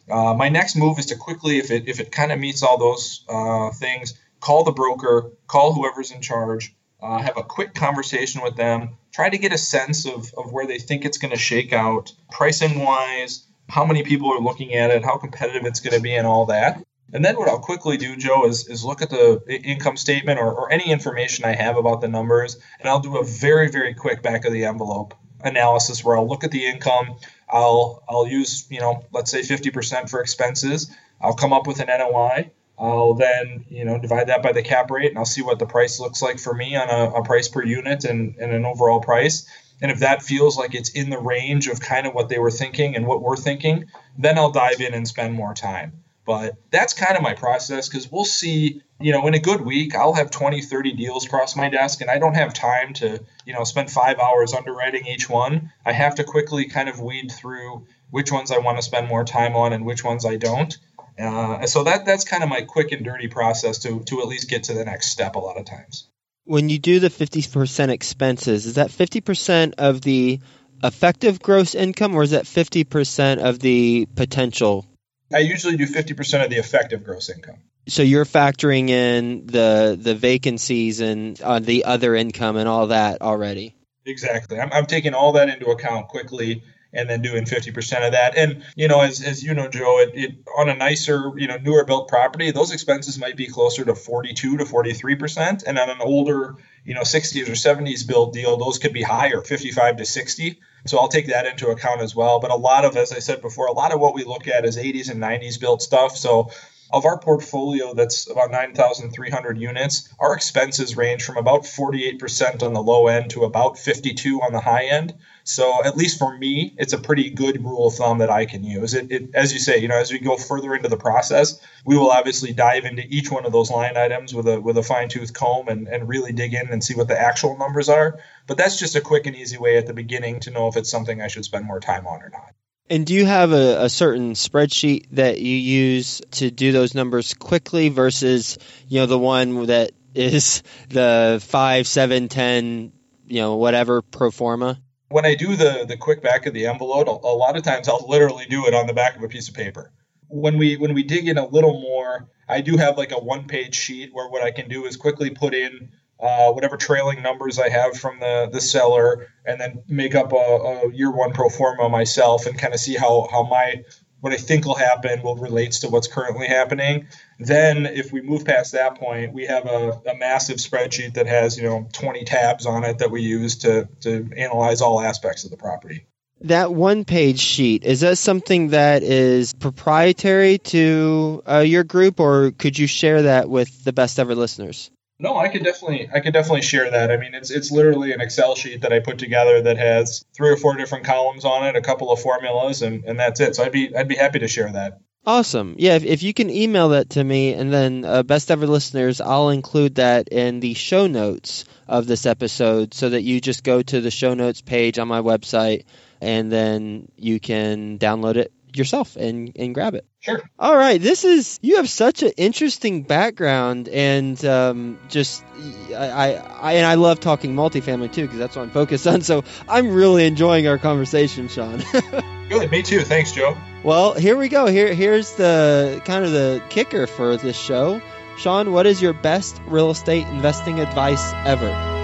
Uh, 0.09 0.33
my 0.33 0.47
next 0.47 0.77
move 0.77 0.97
is 0.97 1.07
to 1.07 1.17
quickly, 1.17 1.57
if 1.57 1.69
it, 1.69 1.89
if 1.89 1.99
it 1.99 2.13
kind 2.13 2.31
of 2.31 2.39
meets 2.39 2.63
all 2.63 2.77
those 2.77 3.25
uh, 3.27 3.71
things, 3.71 4.17
call 4.39 4.63
the 4.63 4.71
broker, 4.71 5.31
call 5.47 5.73
whoever's 5.73 6.11
in 6.11 6.21
charge, 6.21 6.73
uh, 7.01 7.19
have 7.19 7.37
a 7.37 7.43
quick 7.43 7.73
conversation 7.73 8.41
with 8.41 8.55
them, 8.55 8.97
try 9.13 9.29
to 9.29 9.37
get 9.37 9.53
a 9.53 9.57
sense 9.57 10.05
of, 10.05 10.31
of 10.37 10.51
where 10.51 10.67
they 10.67 10.77
think 10.77 11.05
it's 11.05 11.17
going 11.17 11.33
to 11.33 11.39
shake 11.39 11.73
out, 11.73 12.13
pricing 12.31 12.79
wise, 12.79 13.47
how 13.69 13.85
many 13.85 14.03
people 14.03 14.31
are 14.31 14.39
looking 14.39 14.73
at 14.73 14.91
it, 14.91 15.03
how 15.03 15.17
competitive 15.17 15.65
it's 15.65 15.79
going 15.79 15.95
to 15.95 16.01
be, 16.01 16.13
and 16.13 16.27
all 16.27 16.45
that. 16.47 16.83
And 17.13 17.25
then 17.25 17.35
what 17.35 17.49
I'll 17.49 17.59
quickly 17.59 17.97
do, 17.97 18.15
Joe, 18.15 18.45
is, 18.45 18.67
is 18.67 18.85
look 18.85 19.01
at 19.01 19.09
the 19.09 19.41
income 19.49 19.97
statement 19.97 20.39
or, 20.39 20.53
or 20.53 20.71
any 20.71 20.89
information 20.91 21.43
I 21.43 21.53
have 21.53 21.77
about 21.77 22.01
the 22.01 22.07
numbers, 22.07 22.57
and 22.79 22.87
I'll 22.87 22.99
do 22.99 23.17
a 23.17 23.23
very, 23.23 23.69
very 23.69 23.93
quick 23.93 24.21
back 24.21 24.45
of 24.45 24.53
the 24.53 24.65
envelope 24.65 25.13
analysis 25.43 26.03
where 26.03 26.17
I'll 26.17 26.27
look 26.27 26.43
at 26.43 26.51
the 26.51 26.65
income. 26.65 27.15
I'll 27.49 28.03
I'll 28.07 28.27
use, 28.27 28.67
you 28.69 28.79
know, 28.79 29.03
let's 29.11 29.31
say 29.31 29.41
50% 29.41 30.09
for 30.09 30.21
expenses. 30.21 30.95
I'll 31.19 31.33
come 31.33 31.53
up 31.53 31.67
with 31.67 31.79
an 31.79 31.87
NOI. 31.87 32.51
I'll 32.81 33.13
then, 33.13 33.65
you 33.69 33.85
know, 33.85 33.99
divide 33.99 34.27
that 34.27 34.41
by 34.41 34.53
the 34.53 34.63
cap 34.63 34.89
rate 34.89 35.09
and 35.09 35.17
I'll 35.19 35.25
see 35.25 35.43
what 35.43 35.59
the 35.59 35.67
price 35.67 35.99
looks 35.99 36.19
like 36.19 36.39
for 36.39 36.51
me 36.51 36.75
on 36.75 36.89
a, 36.89 37.19
a 37.19 37.23
price 37.23 37.47
per 37.47 37.63
unit 37.63 38.05
and, 38.05 38.35
and 38.37 38.51
an 38.51 38.65
overall 38.65 38.99
price. 38.99 39.47
And 39.83 39.91
if 39.91 39.99
that 39.99 40.23
feels 40.23 40.57
like 40.57 40.73
it's 40.73 40.89
in 40.89 41.11
the 41.11 41.19
range 41.19 41.67
of 41.67 41.79
kind 41.79 42.07
of 42.07 42.15
what 42.15 42.27
they 42.27 42.39
were 42.39 42.49
thinking 42.49 42.95
and 42.95 43.05
what 43.05 43.21
we're 43.21 43.37
thinking, 43.37 43.85
then 44.17 44.37
I'll 44.39 44.51
dive 44.51 44.81
in 44.81 44.95
and 44.95 45.07
spend 45.07 45.35
more 45.35 45.53
time. 45.53 46.01
But 46.25 46.55
that's 46.71 46.93
kind 46.93 47.15
of 47.15 47.21
my 47.21 47.33
process 47.33 47.87
because 47.87 48.11
we'll 48.11 48.25
see, 48.25 48.81
you 48.99 49.11
know, 49.11 49.27
in 49.27 49.35
a 49.35 49.39
good 49.39 49.61
week, 49.61 49.95
I'll 49.95 50.13
have 50.13 50.31
20, 50.31 50.61
30 50.61 50.93
deals 50.93 51.25
across 51.25 51.55
my 51.55 51.69
desk 51.69 52.01
and 52.01 52.09
I 52.09 52.17
don't 52.17 52.35
have 52.35 52.53
time 52.53 52.93
to, 52.93 53.23
you 53.45 53.53
know, 53.53 53.63
spend 53.63 53.91
five 53.91 54.17
hours 54.19 54.53
underwriting 54.53 55.05
each 55.05 55.29
one. 55.29 55.71
I 55.85 55.91
have 55.91 56.15
to 56.15 56.23
quickly 56.23 56.65
kind 56.65 56.89
of 56.89 56.99
weed 56.99 57.31
through 57.31 57.85
which 58.11 58.31
ones 58.31 58.51
I 58.51 58.59
want 58.59 58.77
to 58.77 58.83
spend 58.83 59.07
more 59.07 59.23
time 59.23 59.55
on 59.55 59.73
and 59.73 59.85
which 59.85 60.03
ones 60.03 60.25
I 60.25 60.35
don't. 60.35 60.77
Uh, 61.19 61.65
so 61.65 61.83
that 61.83 62.05
that's 62.05 62.23
kind 62.23 62.43
of 62.43 62.49
my 62.49 62.61
quick 62.61 62.91
and 62.91 63.03
dirty 63.05 63.27
process 63.27 63.79
to 63.79 64.01
to 64.05 64.21
at 64.21 64.27
least 64.27 64.49
get 64.49 64.63
to 64.63 64.73
the 64.73 64.85
next 64.85 65.11
step 65.11 65.35
a 65.35 65.39
lot 65.39 65.57
of 65.57 65.65
times. 65.65 66.07
When 66.45 66.69
you 66.69 66.79
do 66.79 66.99
the 66.99 67.09
50% 67.09 67.89
expenses, 67.89 68.65
is 68.65 68.75
that 68.75 68.89
50% 68.89 69.75
of 69.77 70.01
the 70.01 70.39
effective 70.83 71.39
gross 71.39 71.75
income 71.75 72.15
or 72.15 72.23
is 72.23 72.31
that 72.31 72.45
50% 72.45 73.37
of 73.37 73.59
the 73.59 74.07
potential? 74.15 74.87
I 75.31 75.39
usually 75.39 75.77
do 75.77 75.85
50% 75.85 76.43
of 76.43 76.49
the 76.49 76.57
effective 76.57 77.03
gross 77.03 77.29
income. 77.29 77.57
So 77.87 78.01
you're 78.01 78.25
factoring 78.25 78.89
in 78.89 79.47
the 79.47 79.97
the 79.99 80.13
vacancies 80.13 80.99
and 80.99 81.39
uh, 81.41 81.59
the 81.59 81.85
other 81.85 82.15
income 82.15 82.57
and 82.57 82.67
all 82.67 82.87
that 82.87 83.21
already. 83.21 83.75
Exactly. 84.05 84.59
I'm, 84.59 84.71
I'm 84.71 84.85
taking 84.85 85.13
all 85.13 85.33
that 85.33 85.49
into 85.49 85.67
account 85.67 86.07
quickly 86.07 86.63
and 86.93 87.09
then 87.09 87.21
doing 87.21 87.45
50% 87.45 88.05
of 88.05 88.11
that. 88.13 88.37
And, 88.37 88.63
you 88.75 88.87
know, 88.87 89.01
as, 89.01 89.21
as 89.21 89.43
you 89.43 89.53
know, 89.53 89.67
Joe, 89.67 89.99
it, 89.99 90.11
it, 90.13 90.35
on 90.57 90.69
a 90.69 90.75
nicer, 90.75 91.31
you 91.37 91.47
know, 91.47 91.57
newer 91.57 91.85
built 91.85 92.07
property, 92.07 92.51
those 92.51 92.71
expenses 92.71 93.17
might 93.17 93.37
be 93.37 93.47
closer 93.47 93.85
to 93.85 93.95
42 93.95 94.57
to 94.57 94.63
43%. 94.65 95.63
And 95.65 95.79
on 95.79 95.89
an 95.89 96.01
older, 96.01 96.55
you 96.83 96.93
know, 96.93 97.01
60s 97.01 97.47
or 97.47 97.53
70s 97.53 98.07
built 98.07 98.33
deal, 98.33 98.57
those 98.57 98.77
could 98.77 98.93
be 98.93 99.03
higher, 99.03 99.41
55 99.41 99.97
to 99.97 100.05
60. 100.05 100.59
So 100.85 100.97
I'll 100.97 101.07
take 101.07 101.27
that 101.27 101.45
into 101.45 101.69
account 101.69 102.01
as 102.01 102.15
well. 102.15 102.39
But 102.39 102.51
a 102.51 102.55
lot 102.55 102.85
of, 102.85 102.97
as 102.97 103.11
I 103.11 103.19
said 103.19 103.41
before, 103.41 103.67
a 103.67 103.73
lot 103.73 103.93
of 103.93 103.99
what 103.99 104.15
we 104.15 104.23
look 104.23 104.47
at 104.47 104.65
is 104.65 104.77
80s 104.77 105.09
and 105.09 105.21
90s 105.21 105.59
built 105.59 105.81
stuff. 105.81 106.17
So 106.17 106.49
of 106.93 107.05
our 107.05 107.17
portfolio 107.17 107.93
that's 107.93 108.29
about 108.29 108.51
9,300 108.51 109.57
units, 109.57 110.09
our 110.19 110.33
expenses 110.33 110.97
range 110.97 111.23
from 111.23 111.37
about 111.37 111.63
48% 111.63 112.63
on 112.63 112.73
the 112.73 112.81
low 112.81 113.07
end 113.07 113.31
to 113.31 113.45
about 113.45 113.77
52 113.77 114.41
on 114.41 114.51
the 114.51 114.59
high 114.59 114.85
end. 114.85 115.13
So 115.43 115.83
at 115.83 115.97
least 115.97 116.19
for 116.19 116.37
me, 116.37 116.73
it's 116.77 116.93
a 116.93 116.97
pretty 116.97 117.29
good 117.29 117.63
rule 117.63 117.87
of 117.87 117.95
thumb 117.95 118.19
that 118.19 118.29
I 118.29 118.45
can 118.45 118.63
use. 118.63 118.93
It, 118.93 119.11
it, 119.11 119.29
as 119.33 119.53
you 119.53 119.59
say, 119.59 119.79
you 119.79 119.87
know, 119.87 119.97
as 119.97 120.11
we 120.11 120.19
go 120.19 120.37
further 120.37 120.75
into 120.75 120.89
the 120.89 120.97
process, 120.97 121.59
we 121.85 121.97
will 121.97 122.11
obviously 122.11 122.53
dive 122.53 122.85
into 122.85 123.03
each 123.07 123.31
one 123.31 123.45
of 123.45 123.51
those 123.51 123.71
line 123.71 123.97
items 123.97 124.33
with 124.33 124.47
a 124.47 124.59
with 124.59 124.77
a 124.77 124.83
fine 124.83 125.09
tooth 125.09 125.33
comb 125.33 125.67
and, 125.67 125.87
and 125.87 126.07
really 126.07 126.31
dig 126.31 126.53
in 126.53 126.69
and 126.69 126.83
see 126.83 126.95
what 126.95 127.07
the 127.07 127.19
actual 127.19 127.57
numbers 127.57 127.89
are. 127.89 128.19
But 128.47 128.57
that's 128.57 128.79
just 128.79 128.95
a 128.95 129.01
quick 129.01 129.25
and 129.25 129.35
easy 129.35 129.57
way 129.57 129.77
at 129.77 129.87
the 129.87 129.93
beginning 129.93 130.41
to 130.41 130.51
know 130.51 130.67
if 130.67 130.77
it's 130.77 130.89
something 130.89 131.21
I 131.21 131.27
should 131.27 131.45
spend 131.45 131.65
more 131.65 131.79
time 131.79 132.07
on 132.07 132.21
or 132.21 132.29
not. 132.29 132.53
And 132.89 133.05
do 133.05 133.13
you 133.13 133.25
have 133.25 133.53
a, 133.53 133.85
a, 133.85 133.89
certain 133.89 134.33
spreadsheet 134.33 135.05
that 135.11 135.39
you 135.39 135.55
use 135.55 136.21
to 136.31 136.51
do 136.51 136.73
those 136.73 136.93
numbers 136.93 137.33
quickly 137.33 137.87
versus, 137.87 138.57
you 138.89 138.99
know, 138.99 139.05
the 139.05 139.17
one 139.17 139.67
that 139.67 139.91
is 140.13 140.61
the 140.89 141.41
five, 141.41 141.87
seven, 141.87 142.27
ten, 142.27 142.91
you 143.27 143.39
know, 143.39 143.55
whatever 143.55 144.01
pro 144.01 144.29
forma? 144.29 144.77
When 145.11 145.25
I 145.25 145.35
do 145.35 145.55
the 145.55 145.85
the 145.87 145.97
quick 145.97 146.21
back 146.21 146.45
of 146.45 146.53
the 146.53 146.65
envelope, 146.65 147.07
a, 147.07 147.27
lot 147.27 147.57
of 147.57 147.63
times 147.63 147.87
I'll 147.87 148.05
literally 148.07 148.45
do 148.45 148.65
it 148.67 148.73
on 148.73 148.87
the 148.87 148.93
back 148.93 149.15
of 149.15 149.23
a 149.23 149.27
piece 149.27 149.49
of 149.49 149.55
paper. 149.55 149.91
When 150.29 150.57
we 150.57 150.77
when 150.77 150.93
we 150.93 151.03
dig 151.03 151.27
in 151.27 151.37
a 151.37 151.47
little 151.47 151.79
more, 151.81 152.29
I 152.47 152.61
do 152.61 152.77
have 152.77 152.97
like 152.97 153.11
a 153.11 153.19
one 153.19 153.47
page 153.47 153.75
sheet 153.75 154.13
where 154.13 154.27
what 154.27 154.41
I 154.41 154.51
can 154.51 154.69
do 154.69 154.85
is 154.85 154.95
quickly 154.95 155.29
put 155.29 155.53
in 155.53 155.91
uh, 156.21 156.51
whatever 156.51 156.77
trailing 156.77 157.21
numbers 157.21 157.57
I 157.57 157.69
have 157.69 157.97
from 157.97 158.19
the, 158.19 158.47
the 158.51 158.61
seller, 158.61 159.27
and 159.45 159.59
then 159.59 159.81
make 159.87 160.13
up 160.13 160.31
a, 160.31 160.35
a 160.35 160.93
year 160.93 161.11
one 161.11 161.33
pro 161.33 161.49
forma 161.49 161.89
myself 161.89 162.45
and 162.45 162.57
kind 162.57 162.73
of 162.73 162.79
see 162.79 162.95
how, 162.95 163.27
how 163.31 163.43
my 163.43 163.83
what 164.21 164.33
I 164.33 164.37
think 164.37 164.65
will 164.65 164.75
happen 164.75 165.21
will 165.21 165.35
relates 165.35 165.79
to 165.79 165.89
what's 165.89 166.07
currently 166.07 166.47
happening. 166.47 167.07
Then, 167.39 167.87
if 167.87 168.13
we 168.13 168.21
move 168.21 168.45
past 168.45 168.71
that 168.71 168.95
point, 168.95 169.33
we 169.33 169.47
have 169.47 169.65
a, 169.65 170.01
a, 170.07 170.15
massive 170.15 170.57
spreadsheet 170.57 171.15
that 171.15 171.27
has 171.27 171.57
you 171.57 171.63
know 171.63 171.89
20 171.93 172.23
tabs 172.23 172.65
on 172.65 172.83
it 172.83 172.99
that 172.99 173.11
we 173.11 173.21
use 173.21 173.57
to 173.57 173.89
to 174.01 174.29
analyze 174.37 174.81
all 174.81 175.01
aspects 175.01 175.43
of 175.43 175.51
the 175.51 175.57
property. 175.57 176.05
That 176.41 176.73
one 176.73 177.05
page 177.05 177.39
sheet 177.39 177.83
is 177.83 178.01
that 178.01 178.17
something 178.17 178.69
that 178.69 179.03
is 179.03 179.53
proprietary 179.53 180.59
to 180.59 181.43
uh, 181.47 181.59
your 181.59 181.83
group, 181.83 182.19
or 182.19 182.51
could 182.51 182.77
you 182.77 182.87
share 182.87 183.23
that 183.23 183.49
with 183.49 183.83
the 183.83 183.93
best 183.93 184.19
ever 184.19 184.33
listeners? 184.35 184.89
No, 185.21 185.37
I 185.37 185.49
could 185.49 185.63
definitely 185.63 186.09
I 186.11 186.19
could 186.19 186.33
definitely 186.33 186.63
share 186.63 186.89
that. 186.89 187.11
I 187.11 187.17
mean, 187.17 187.35
it's 187.35 187.51
it's 187.51 187.69
literally 187.69 188.11
an 188.11 188.21
Excel 188.21 188.55
sheet 188.55 188.81
that 188.81 188.91
I 188.91 188.99
put 188.99 189.19
together 189.19 189.61
that 189.61 189.77
has 189.77 190.25
three 190.35 190.49
or 190.49 190.57
four 190.57 190.75
different 190.75 191.05
columns 191.05 191.45
on 191.45 191.67
it, 191.67 191.75
a 191.75 191.81
couple 191.81 192.11
of 192.11 192.19
formulas, 192.19 192.81
and, 192.81 193.05
and 193.05 193.19
that's 193.19 193.39
it. 193.39 193.55
So 193.55 193.63
I'd 193.63 193.71
be 193.71 193.95
I'd 193.95 194.07
be 194.07 194.15
happy 194.15 194.39
to 194.39 194.47
share 194.47 194.71
that. 194.71 194.99
Awesome. 195.23 195.75
Yeah, 195.77 195.93
if, 195.93 196.03
if 196.03 196.23
you 196.23 196.33
can 196.33 196.49
email 196.49 196.89
that 196.89 197.11
to 197.11 197.23
me, 197.23 197.53
and 197.53 197.71
then 197.71 198.03
uh, 198.03 198.23
best 198.23 198.49
ever 198.49 198.65
listeners, 198.65 199.21
I'll 199.21 199.49
include 199.49 199.95
that 199.95 200.29
in 200.29 200.59
the 200.59 200.73
show 200.73 201.05
notes 201.05 201.65
of 201.87 202.07
this 202.07 202.25
episode, 202.25 202.95
so 202.95 203.09
that 203.09 203.21
you 203.21 203.39
just 203.39 203.63
go 203.63 203.83
to 203.83 204.01
the 204.01 204.09
show 204.09 204.33
notes 204.33 204.61
page 204.61 204.97
on 204.97 205.07
my 205.07 205.21
website, 205.21 205.85
and 206.19 206.51
then 206.51 207.11
you 207.15 207.39
can 207.39 207.99
download 207.99 208.37
it 208.37 208.51
yourself 208.73 209.15
and 209.15 209.51
and 209.55 209.73
grab 209.73 209.95
it. 209.95 210.05
Sure. 210.19 210.41
All 210.59 210.75
right. 210.75 211.01
This 211.01 211.23
is 211.23 211.59
you 211.61 211.77
have 211.77 211.89
such 211.89 212.23
an 212.23 212.31
interesting 212.37 213.03
background 213.03 213.89
and 213.89 214.43
um, 214.45 214.99
just 215.09 215.43
I, 215.89 216.35
I 216.35 216.73
and 216.73 216.85
I 216.85 216.95
love 216.95 217.19
talking 217.19 217.55
multifamily 217.55 218.11
too 218.11 218.23
because 218.23 218.37
that's 218.37 218.55
what 218.55 218.63
I'm 218.63 218.71
focused 218.71 219.07
on. 219.07 219.21
So 219.21 219.43
I'm 219.67 219.93
really 219.93 220.25
enjoying 220.25 220.67
our 220.67 220.77
conversation, 220.77 221.47
Sean. 221.47 221.83
Good. 222.49 222.71
Me 222.71 222.81
too. 222.81 223.01
Thanks, 223.01 223.31
Joe. 223.31 223.55
Well, 223.83 224.13
here 224.13 224.37
we 224.37 224.49
go. 224.49 224.67
Here 224.67 224.93
here's 224.93 225.33
the 225.35 226.01
kind 226.05 226.25
of 226.25 226.31
the 226.31 226.61
kicker 226.69 227.07
for 227.07 227.37
this 227.37 227.57
show. 227.57 228.01
Sean, 228.37 228.71
what 228.71 228.85
is 228.85 229.01
your 229.01 229.13
best 229.13 229.61
real 229.67 229.91
estate 229.91 230.25
investing 230.27 230.79
advice 230.79 231.33
ever? 231.45 232.00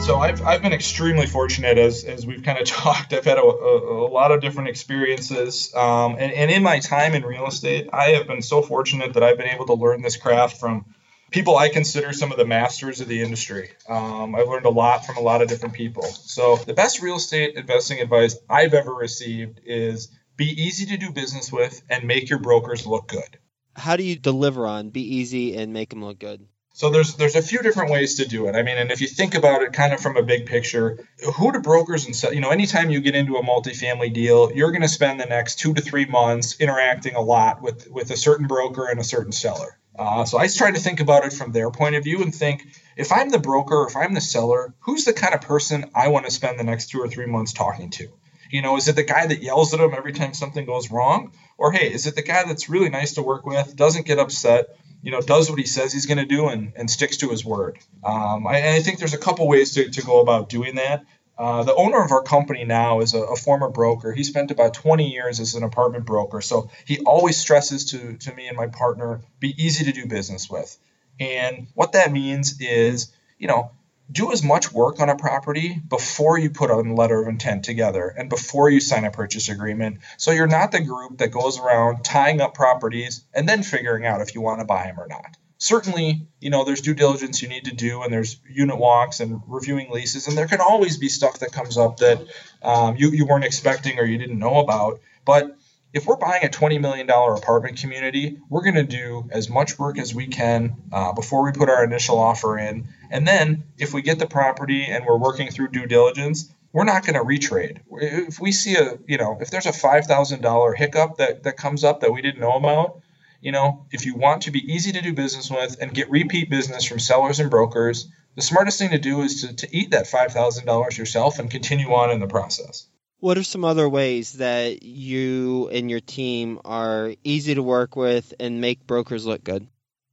So 0.00 0.18
I've, 0.18 0.42
I've 0.42 0.62
been 0.62 0.72
extremely 0.72 1.26
fortunate 1.26 1.76
as, 1.76 2.04
as 2.04 2.26
we've 2.26 2.42
kind 2.42 2.58
of 2.58 2.66
talked. 2.66 3.12
I've 3.12 3.24
had 3.24 3.38
a, 3.38 3.42
a, 3.42 4.06
a 4.06 4.08
lot 4.08 4.32
of 4.32 4.40
different 4.40 4.68
experiences. 4.68 5.74
Um, 5.74 6.16
and, 6.18 6.32
and 6.32 6.50
in 6.50 6.62
my 6.62 6.80
time 6.80 7.14
in 7.14 7.22
real 7.22 7.46
estate, 7.46 7.88
I 7.92 8.10
have 8.10 8.26
been 8.26 8.42
so 8.42 8.62
fortunate 8.62 9.14
that 9.14 9.22
I've 9.22 9.36
been 9.36 9.48
able 9.48 9.66
to 9.66 9.74
learn 9.74 10.02
this 10.02 10.16
craft 10.16 10.58
from 10.58 10.86
people 11.30 11.56
I 11.56 11.68
consider 11.68 12.12
some 12.12 12.32
of 12.32 12.38
the 12.38 12.46
masters 12.46 13.00
of 13.00 13.08
the 13.08 13.22
industry. 13.22 13.70
Um, 13.88 14.34
I've 14.34 14.48
learned 14.48 14.66
a 14.66 14.70
lot 14.70 15.06
from 15.06 15.16
a 15.16 15.20
lot 15.20 15.42
of 15.42 15.48
different 15.48 15.74
people. 15.74 16.02
So, 16.04 16.56
the 16.56 16.74
best 16.74 17.02
real 17.02 17.16
estate 17.16 17.54
investing 17.56 18.00
advice 18.00 18.36
I've 18.48 18.74
ever 18.74 18.92
received 18.92 19.60
is 19.64 20.08
be 20.36 20.46
easy 20.46 20.86
to 20.86 20.96
do 20.96 21.12
business 21.12 21.52
with 21.52 21.82
and 21.88 22.04
make 22.04 22.30
your 22.30 22.38
brokers 22.38 22.86
look 22.86 23.08
good. 23.08 23.38
How 23.76 23.96
do 23.96 24.02
you 24.02 24.16
deliver 24.16 24.66
on 24.66 24.90
be 24.90 25.16
easy 25.16 25.56
and 25.56 25.72
make 25.72 25.90
them 25.90 26.04
look 26.04 26.18
good? 26.18 26.46
So 26.72 26.88
there's 26.88 27.16
there's 27.16 27.36
a 27.36 27.42
few 27.42 27.58
different 27.62 27.90
ways 27.90 28.14
to 28.16 28.26
do 28.26 28.46
it. 28.46 28.54
I 28.54 28.62
mean, 28.62 28.78
and 28.78 28.90
if 28.90 29.00
you 29.00 29.08
think 29.08 29.34
about 29.34 29.62
it 29.62 29.72
kind 29.72 29.92
of 29.92 30.00
from 30.00 30.16
a 30.16 30.22
big 30.22 30.46
picture, 30.46 31.04
who 31.36 31.52
do 31.52 31.60
brokers 31.60 32.06
and 32.06 32.14
sell, 32.14 32.32
you 32.32 32.40
know, 32.40 32.50
anytime 32.50 32.90
you 32.90 33.00
get 33.00 33.14
into 33.14 33.36
a 33.36 33.42
multifamily 33.42 34.12
deal, 34.12 34.52
you're 34.52 34.70
going 34.70 34.82
to 34.82 34.88
spend 34.88 35.20
the 35.20 35.26
next 35.26 35.58
two 35.58 35.74
to 35.74 35.82
three 35.82 36.06
months 36.06 36.60
interacting 36.60 37.16
a 37.16 37.20
lot 37.20 37.60
with 37.60 37.90
with 37.90 38.10
a 38.10 38.16
certain 38.16 38.46
broker 38.46 38.88
and 38.88 39.00
a 39.00 39.04
certain 39.04 39.32
seller. 39.32 39.78
Uh, 39.98 40.24
so 40.24 40.38
I 40.38 40.46
try 40.46 40.70
to 40.70 40.78
think 40.78 41.00
about 41.00 41.26
it 41.26 41.32
from 41.32 41.52
their 41.52 41.70
point 41.70 41.96
of 41.96 42.04
view 42.04 42.22
and 42.22 42.34
think 42.34 42.66
if 42.96 43.12
I'm 43.12 43.28
the 43.28 43.38
broker, 43.38 43.86
if 43.86 43.96
I'm 43.96 44.14
the 44.14 44.20
seller, 44.20 44.72
who's 44.80 45.04
the 45.04 45.12
kind 45.12 45.34
of 45.34 45.42
person 45.42 45.90
I 45.94 46.08
want 46.08 46.24
to 46.26 46.30
spend 46.30 46.58
the 46.58 46.64
next 46.64 46.90
two 46.90 47.00
or 47.00 47.08
three 47.08 47.26
months 47.26 47.52
talking 47.52 47.90
to? 47.90 48.08
You 48.50 48.62
know, 48.62 48.76
is 48.76 48.88
it 48.88 48.96
the 48.96 49.02
guy 49.02 49.26
that 49.26 49.42
yells 49.42 49.74
at 49.74 49.80
them 49.80 49.92
every 49.94 50.12
time 50.12 50.34
something 50.34 50.64
goes 50.64 50.90
wrong? 50.90 51.32
Or 51.58 51.72
hey, 51.72 51.92
is 51.92 52.06
it 52.06 52.14
the 52.14 52.22
guy 52.22 52.44
that's 52.46 52.70
really 52.70 52.88
nice 52.88 53.14
to 53.14 53.22
work 53.22 53.44
with, 53.44 53.76
doesn't 53.76 54.06
get 54.06 54.18
upset, 54.18 54.76
you 55.02 55.10
know, 55.10 55.20
does 55.20 55.50
what 55.50 55.58
he 55.58 55.66
says 55.66 55.92
he's 55.92 56.06
going 56.06 56.18
to 56.18 56.26
do 56.26 56.48
and, 56.48 56.72
and 56.76 56.90
sticks 56.90 57.18
to 57.18 57.30
his 57.30 57.44
word? 57.44 57.78
Um, 58.04 58.46
I, 58.46 58.76
I 58.76 58.80
think 58.80 58.98
there's 58.98 59.14
a 59.14 59.18
couple 59.18 59.48
ways 59.48 59.72
to, 59.74 59.88
to 59.88 60.02
go 60.02 60.20
about 60.20 60.48
doing 60.48 60.76
that. 60.76 61.04
Uh, 61.38 61.62
the 61.62 61.74
owner 61.74 62.04
of 62.04 62.12
our 62.12 62.22
company 62.22 62.64
now 62.64 63.00
is 63.00 63.14
a, 63.14 63.20
a, 63.20 63.36
former 63.36 63.70
broker. 63.70 64.12
He 64.12 64.24
spent 64.24 64.50
about 64.50 64.74
20 64.74 65.10
years 65.10 65.40
as 65.40 65.54
an 65.54 65.62
apartment 65.62 66.04
broker. 66.04 66.42
So 66.42 66.70
he 66.84 66.98
always 66.98 67.38
stresses 67.38 67.86
to, 67.86 68.18
to 68.18 68.34
me 68.34 68.46
and 68.46 68.58
my 68.58 68.66
partner 68.66 69.22
be 69.38 69.54
easy 69.56 69.84
to 69.84 69.92
do 69.92 70.06
business 70.06 70.50
with. 70.50 70.76
And 71.18 71.68
what 71.74 71.92
that 71.92 72.12
means 72.12 72.60
is, 72.60 73.10
you 73.38 73.48
know, 73.48 73.70
do 74.10 74.32
as 74.32 74.42
much 74.42 74.72
work 74.72 75.00
on 75.00 75.08
a 75.08 75.16
property 75.16 75.80
before 75.88 76.38
you 76.38 76.50
put 76.50 76.70
a 76.70 76.76
letter 76.76 77.22
of 77.22 77.28
intent 77.28 77.64
together 77.64 78.08
and 78.08 78.28
before 78.28 78.68
you 78.68 78.80
sign 78.80 79.04
a 79.04 79.10
purchase 79.10 79.48
agreement. 79.48 79.98
So 80.16 80.30
you're 80.32 80.46
not 80.46 80.72
the 80.72 80.80
group 80.80 81.18
that 81.18 81.30
goes 81.30 81.58
around 81.58 82.04
tying 82.04 82.40
up 82.40 82.54
properties 82.54 83.24
and 83.34 83.48
then 83.48 83.62
figuring 83.62 84.06
out 84.06 84.20
if 84.20 84.34
you 84.34 84.40
want 84.40 84.60
to 84.60 84.66
buy 84.66 84.84
them 84.84 84.98
or 84.98 85.06
not 85.06 85.36
certainly, 85.60 86.26
you 86.40 86.50
know, 86.50 86.64
there's 86.64 86.80
due 86.80 86.94
diligence 86.94 87.42
you 87.42 87.48
need 87.48 87.66
to 87.66 87.74
do, 87.74 88.02
and 88.02 88.12
there's 88.12 88.40
unit 88.48 88.78
walks 88.78 89.20
and 89.20 89.42
reviewing 89.46 89.90
leases, 89.90 90.26
and 90.26 90.36
there 90.36 90.48
can 90.48 90.60
always 90.60 90.96
be 90.96 91.08
stuff 91.08 91.38
that 91.40 91.52
comes 91.52 91.76
up 91.76 91.98
that 91.98 92.26
um, 92.62 92.96
you, 92.96 93.10
you 93.10 93.26
weren't 93.26 93.44
expecting 93.44 93.98
or 93.98 94.04
you 94.04 94.18
didn't 94.18 94.38
know 94.38 94.58
about. 94.58 95.00
But 95.24 95.54
if 95.92 96.06
we're 96.06 96.16
buying 96.16 96.44
a 96.44 96.48
$20 96.48 96.80
million 96.80 97.08
apartment 97.10 97.78
community, 97.78 98.38
we're 98.48 98.62
going 98.62 98.76
to 98.76 98.84
do 98.84 99.28
as 99.30 99.48
much 99.48 99.78
work 99.78 99.98
as 99.98 100.14
we 100.14 100.28
can 100.28 100.76
uh, 100.92 101.12
before 101.12 101.42
we 101.44 101.52
put 101.52 101.68
our 101.68 101.82
initial 101.82 102.18
offer 102.18 102.58
in. 102.58 102.88
And 103.10 103.26
then 103.26 103.64
if 103.76 103.92
we 103.92 104.02
get 104.02 104.18
the 104.18 104.26
property 104.26 104.84
and 104.84 105.04
we're 105.04 105.18
working 105.18 105.50
through 105.50 105.68
due 105.68 105.86
diligence, 105.86 106.52
we're 106.72 106.84
not 106.84 107.04
going 107.04 107.14
to 107.14 107.24
retrade. 107.24 107.80
If 107.90 108.38
we 108.38 108.52
see 108.52 108.76
a, 108.76 108.98
you 109.08 109.18
know, 109.18 109.38
if 109.40 109.50
there's 109.50 109.66
a 109.66 109.70
$5,000 109.70 110.76
hiccup 110.76 111.16
that, 111.16 111.42
that 111.42 111.56
comes 111.56 111.82
up 111.82 112.00
that 112.00 112.12
we 112.12 112.22
didn't 112.22 112.40
know 112.40 112.56
about, 112.56 113.00
you 113.40 113.50
know, 113.50 113.86
if 113.90 114.06
you 114.06 114.14
want 114.14 114.42
to 114.42 114.52
be 114.52 114.60
easy 114.72 114.92
to 114.92 115.00
do 115.00 115.12
business 115.12 115.50
with 115.50 115.78
and 115.80 115.92
get 115.92 116.10
repeat 116.10 116.50
business 116.50 116.84
from 116.84 117.00
sellers 117.00 117.40
and 117.40 117.50
brokers, 117.50 118.08
the 118.36 118.42
smartest 118.42 118.78
thing 118.78 118.90
to 118.90 118.98
do 118.98 119.22
is 119.22 119.42
to, 119.42 119.56
to 119.56 119.76
eat 119.76 119.90
that 119.90 120.06
$5,000 120.06 120.98
yourself 120.98 121.40
and 121.40 121.50
continue 121.50 121.92
on 121.92 122.10
in 122.10 122.20
the 122.20 122.28
process. 122.28 122.86
What 123.20 123.38
are 123.38 123.42
some 123.42 123.64
other 123.64 123.88
ways 123.88 124.34
that 124.34 124.82
you 124.82 125.68
and 125.68 125.90
your 125.90 126.00
team 126.00 126.60
are 126.64 127.14
easy 127.22 127.54
to 127.54 127.62
work 127.62 127.94
with 127.94 128.34
and 128.40 128.60
make 128.60 128.86
brokers 128.86 129.26
look 129.26 129.44
good? 129.44 129.66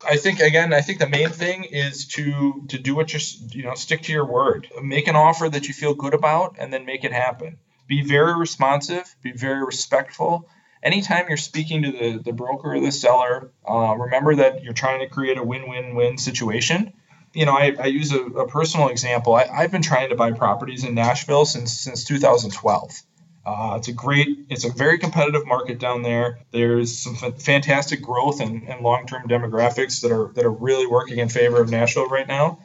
I 0.08 0.18
think 0.18 0.40
again, 0.40 0.74
I 0.74 0.82
think 0.82 1.00
the 1.00 1.10
main 1.10 1.30
thing 1.30 1.64
is 1.64 2.08
to 2.10 2.66
to 2.70 2.78
do 2.78 2.96
what 2.96 3.14
you 3.14 3.20
you 3.52 3.64
know 3.64 3.74
stick 3.74 4.04
to 4.04 4.12
your 4.12 4.26
word. 4.26 4.68
Make 4.82 5.08
an 5.08 5.16
offer 5.16 5.50
that 5.50 5.68
you 5.68 5.74
feel 5.74 5.96
good 5.96 6.14
about, 6.14 6.58
and 6.60 6.72
then 6.72 6.86
make 6.86 7.04
it 7.04 7.12
happen. 7.12 7.58
Be 7.88 8.04
very 8.04 8.38
responsive. 8.38 9.16
Be 9.24 9.32
very 9.32 9.66
respectful 9.66 10.48
anytime 10.84 11.26
you're 11.28 11.38
speaking 11.38 11.84
to 11.84 11.92
the, 11.92 12.22
the 12.24 12.34
broker 12.34 12.74
or 12.74 12.80
the 12.80 12.92
seller, 12.92 13.52
uh, 13.68 13.96
remember 13.98 14.36
that 14.36 14.64
you're 14.64 14.74
trying 14.74 15.00
to 15.00 15.08
create 15.08 15.38
a 15.38 15.44
win-win-win 15.44 16.18
situation. 16.18 16.94
You 17.38 17.46
know, 17.46 17.54
I, 17.54 17.76
I 17.80 17.86
use 17.86 18.12
a, 18.12 18.20
a 18.20 18.48
personal 18.48 18.88
example. 18.88 19.36
I, 19.36 19.46
have 19.62 19.72
been 19.72 19.84
trying 19.84 20.10
to 20.10 20.16
buy 20.16 20.32
properties 20.32 20.84
in 20.84 20.96
Nashville 20.96 21.46
since 21.46 21.72
since 21.72 22.04
2012. 22.04 23.02
Uh, 23.46 23.76
it's 23.78 23.88
a 23.88 23.94
great, 23.94 24.28
it's 24.50 24.66
a 24.66 24.72
very 24.72 24.98
competitive 24.98 25.46
market 25.46 25.78
down 25.80 26.02
there. 26.02 26.40
There's 26.52 26.98
some 26.98 27.16
f- 27.22 27.40
fantastic 27.40 28.02
growth 28.02 28.42
and, 28.42 28.68
and 28.68 28.82
long-term 28.82 29.28
demographics 29.28 30.02
that 30.02 30.12
are 30.12 30.34
that 30.34 30.46
are 30.46 30.52
really 30.52 30.88
working 30.88 31.20
in 31.20 31.30
favor 31.30 31.62
of 31.62 31.70
Nashville 31.70 32.08
right 32.08 32.28
now. 32.28 32.58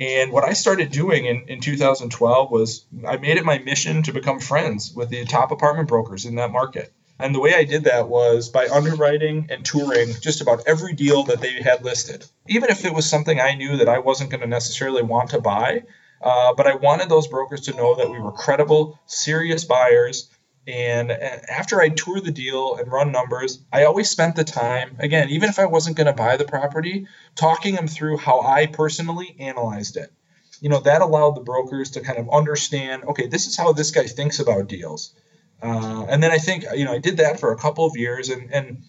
And 0.00 0.32
what 0.32 0.44
I 0.44 0.54
started 0.54 0.90
doing 0.90 1.26
in, 1.26 1.44
in 1.48 1.60
2012 1.60 2.50
was 2.50 2.86
I 3.06 3.18
made 3.18 3.36
it 3.36 3.44
my 3.44 3.58
mission 3.58 4.02
to 4.04 4.14
become 4.14 4.40
friends 4.40 4.94
with 4.94 5.10
the 5.10 5.26
top 5.26 5.50
apartment 5.50 5.88
brokers 5.88 6.24
in 6.24 6.36
that 6.36 6.50
market. 6.50 6.90
And 7.18 7.34
the 7.34 7.40
way 7.40 7.54
I 7.54 7.64
did 7.64 7.84
that 7.84 8.08
was 8.08 8.50
by 8.50 8.68
underwriting 8.68 9.46
and 9.50 9.64
touring 9.64 10.12
just 10.20 10.42
about 10.42 10.64
every 10.66 10.92
deal 10.92 11.22
that 11.24 11.40
they 11.40 11.62
had 11.62 11.82
listed. 11.82 12.26
Even 12.48 12.68
if 12.68 12.84
it 12.84 12.92
was 12.92 13.08
something 13.08 13.40
I 13.40 13.54
knew 13.54 13.78
that 13.78 13.88
I 13.88 14.00
wasn't 14.00 14.30
going 14.30 14.42
to 14.42 14.46
necessarily 14.46 15.02
want 15.02 15.30
to 15.30 15.40
buy, 15.40 15.84
uh, 16.20 16.52
but 16.54 16.66
I 16.66 16.74
wanted 16.74 17.08
those 17.08 17.26
brokers 17.26 17.62
to 17.62 17.76
know 17.76 17.94
that 17.94 18.10
we 18.10 18.20
were 18.20 18.32
credible, 18.32 18.98
serious 19.06 19.64
buyers. 19.64 20.28
And 20.66 21.10
after 21.10 21.80
I 21.80 21.88
toured 21.88 22.24
the 22.24 22.32
deal 22.32 22.76
and 22.76 22.90
run 22.90 23.12
numbers, 23.12 23.60
I 23.72 23.84
always 23.84 24.10
spent 24.10 24.36
the 24.36 24.44
time, 24.44 24.96
again, 24.98 25.30
even 25.30 25.48
if 25.48 25.58
I 25.58 25.66
wasn't 25.66 25.96
going 25.96 26.08
to 26.08 26.12
buy 26.12 26.36
the 26.36 26.44
property, 26.44 27.06
talking 27.34 27.76
them 27.76 27.86
through 27.86 28.18
how 28.18 28.40
I 28.40 28.66
personally 28.66 29.36
analyzed 29.38 29.96
it. 29.96 30.12
You 30.60 30.68
know, 30.68 30.80
that 30.80 31.02
allowed 31.02 31.36
the 31.36 31.42
brokers 31.42 31.92
to 31.92 32.00
kind 32.00 32.18
of 32.18 32.28
understand 32.30 33.04
okay, 33.04 33.26
this 33.26 33.46
is 33.46 33.56
how 33.56 33.72
this 33.72 33.90
guy 33.90 34.06
thinks 34.06 34.38
about 34.38 34.68
deals 34.68 35.14
uh, 35.62 36.06
and 36.08 36.22
then 36.22 36.30
I 36.30 36.38
think 36.38 36.64
you 36.74 36.84
know 36.84 36.92
I 36.92 36.98
did 36.98 37.18
that 37.18 37.40
for 37.40 37.52
a 37.52 37.56
couple 37.56 37.86
of 37.86 37.96
years, 37.96 38.28
and 38.28 38.52
and 38.52 38.82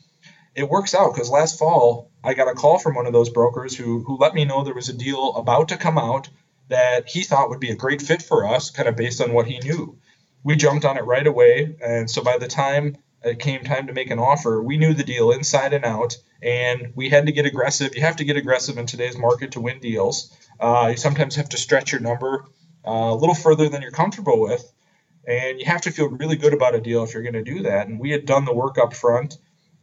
it 0.55 0.69
works 0.69 0.93
out 0.93 1.13
because 1.13 1.29
last 1.29 1.57
fall 1.57 2.11
I 2.23 2.33
got 2.33 2.49
a 2.49 2.53
call 2.53 2.79
from 2.79 2.95
one 2.95 3.05
of 3.05 3.13
those 3.13 3.29
brokers 3.29 3.75
who 3.75 4.03
who 4.03 4.17
let 4.17 4.33
me 4.33 4.45
know 4.45 4.63
there 4.63 4.73
was 4.73 4.89
a 4.89 4.93
deal 4.93 5.35
about 5.35 5.69
to 5.69 5.77
come 5.77 5.97
out 5.97 6.29
that 6.69 7.07
he 7.07 7.23
thought 7.23 7.49
would 7.49 7.61
be 7.61 7.71
a 7.71 7.75
great 7.75 8.01
fit 8.01 8.21
for 8.21 8.45
us, 8.45 8.69
kind 8.69 8.89
of 8.89 8.97
based 8.97 9.21
on 9.21 9.31
what 9.31 9.47
he 9.47 9.59
knew. 9.59 9.97
We 10.43 10.55
jumped 10.55 10.85
on 10.85 10.97
it 10.97 11.05
right 11.05 11.25
away, 11.25 11.75
and 11.81 12.09
so 12.09 12.21
by 12.21 12.37
the 12.37 12.47
time 12.47 12.97
it 13.23 13.39
came 13.39 13.63
time 13.63 13.87
to 13.87 13.93
make 13.93 14.11
an 14.11 14.19
offer, 14.19 14.61
we 14.61 14.77
knew 14.77 14.93
the 14.93 15.03
deal 15.03 15.31
inside 15.31 15.73
and 15.73 15.85
out, 15.85 16.17
and 16.41 16.91
we 16.95 17.09
had 17.09 17.25
to 17.25 17.31
get 17.31 17.45
aggressive. 17.45 17.95
You 17.95 18.01
have 18.01 18.17
to 18.17 18.25
get 18.25 18.35
aggressive 18.35 18.77
in 18.77 18.85
today's 18.85 19.17
market 19.17 19.53
to 19.53 19.61
win 19.61 19.79
deals. 19.79 20.35
Uh, 20.59 20.89
you 20.91 20.97
sometimes 20.97 21.35
have 21.35 21.49
to 21.49 21.57
stretch 21.57 21.91
your 21.93 22.01
number 22.01 22.45
uh, 22.85 23.11
a 23.11 23.15
little 23.15 23.35
further 23.35 23.69
than 23.69 23.81
you're 23.81 23.91
comfortable 23.91 24.39
with 24.39 24.71
and 25.27 25.59
you 25.59 25.65
have 25.65 25.81
to 25.81 25.91
feel 25.91 26.07
really 26.07 26.37
good 26.37 26.53
about 26.53 26.73
a 26.73 26.81
deal 26.81 27.03
if 27.03 27.13
you're 27.13 27.23
going 27.23 27.33
to 27.33 27.43
do 27.43 27.63
that. 27.63 27.87
And 27.87 27.99
we 27.99 28.11
had 28.11 28.25
done 28.25 28.45
the 28.45 28.53
work 28.53 28.77
up 28.77 28.93
front, 28.93 29.37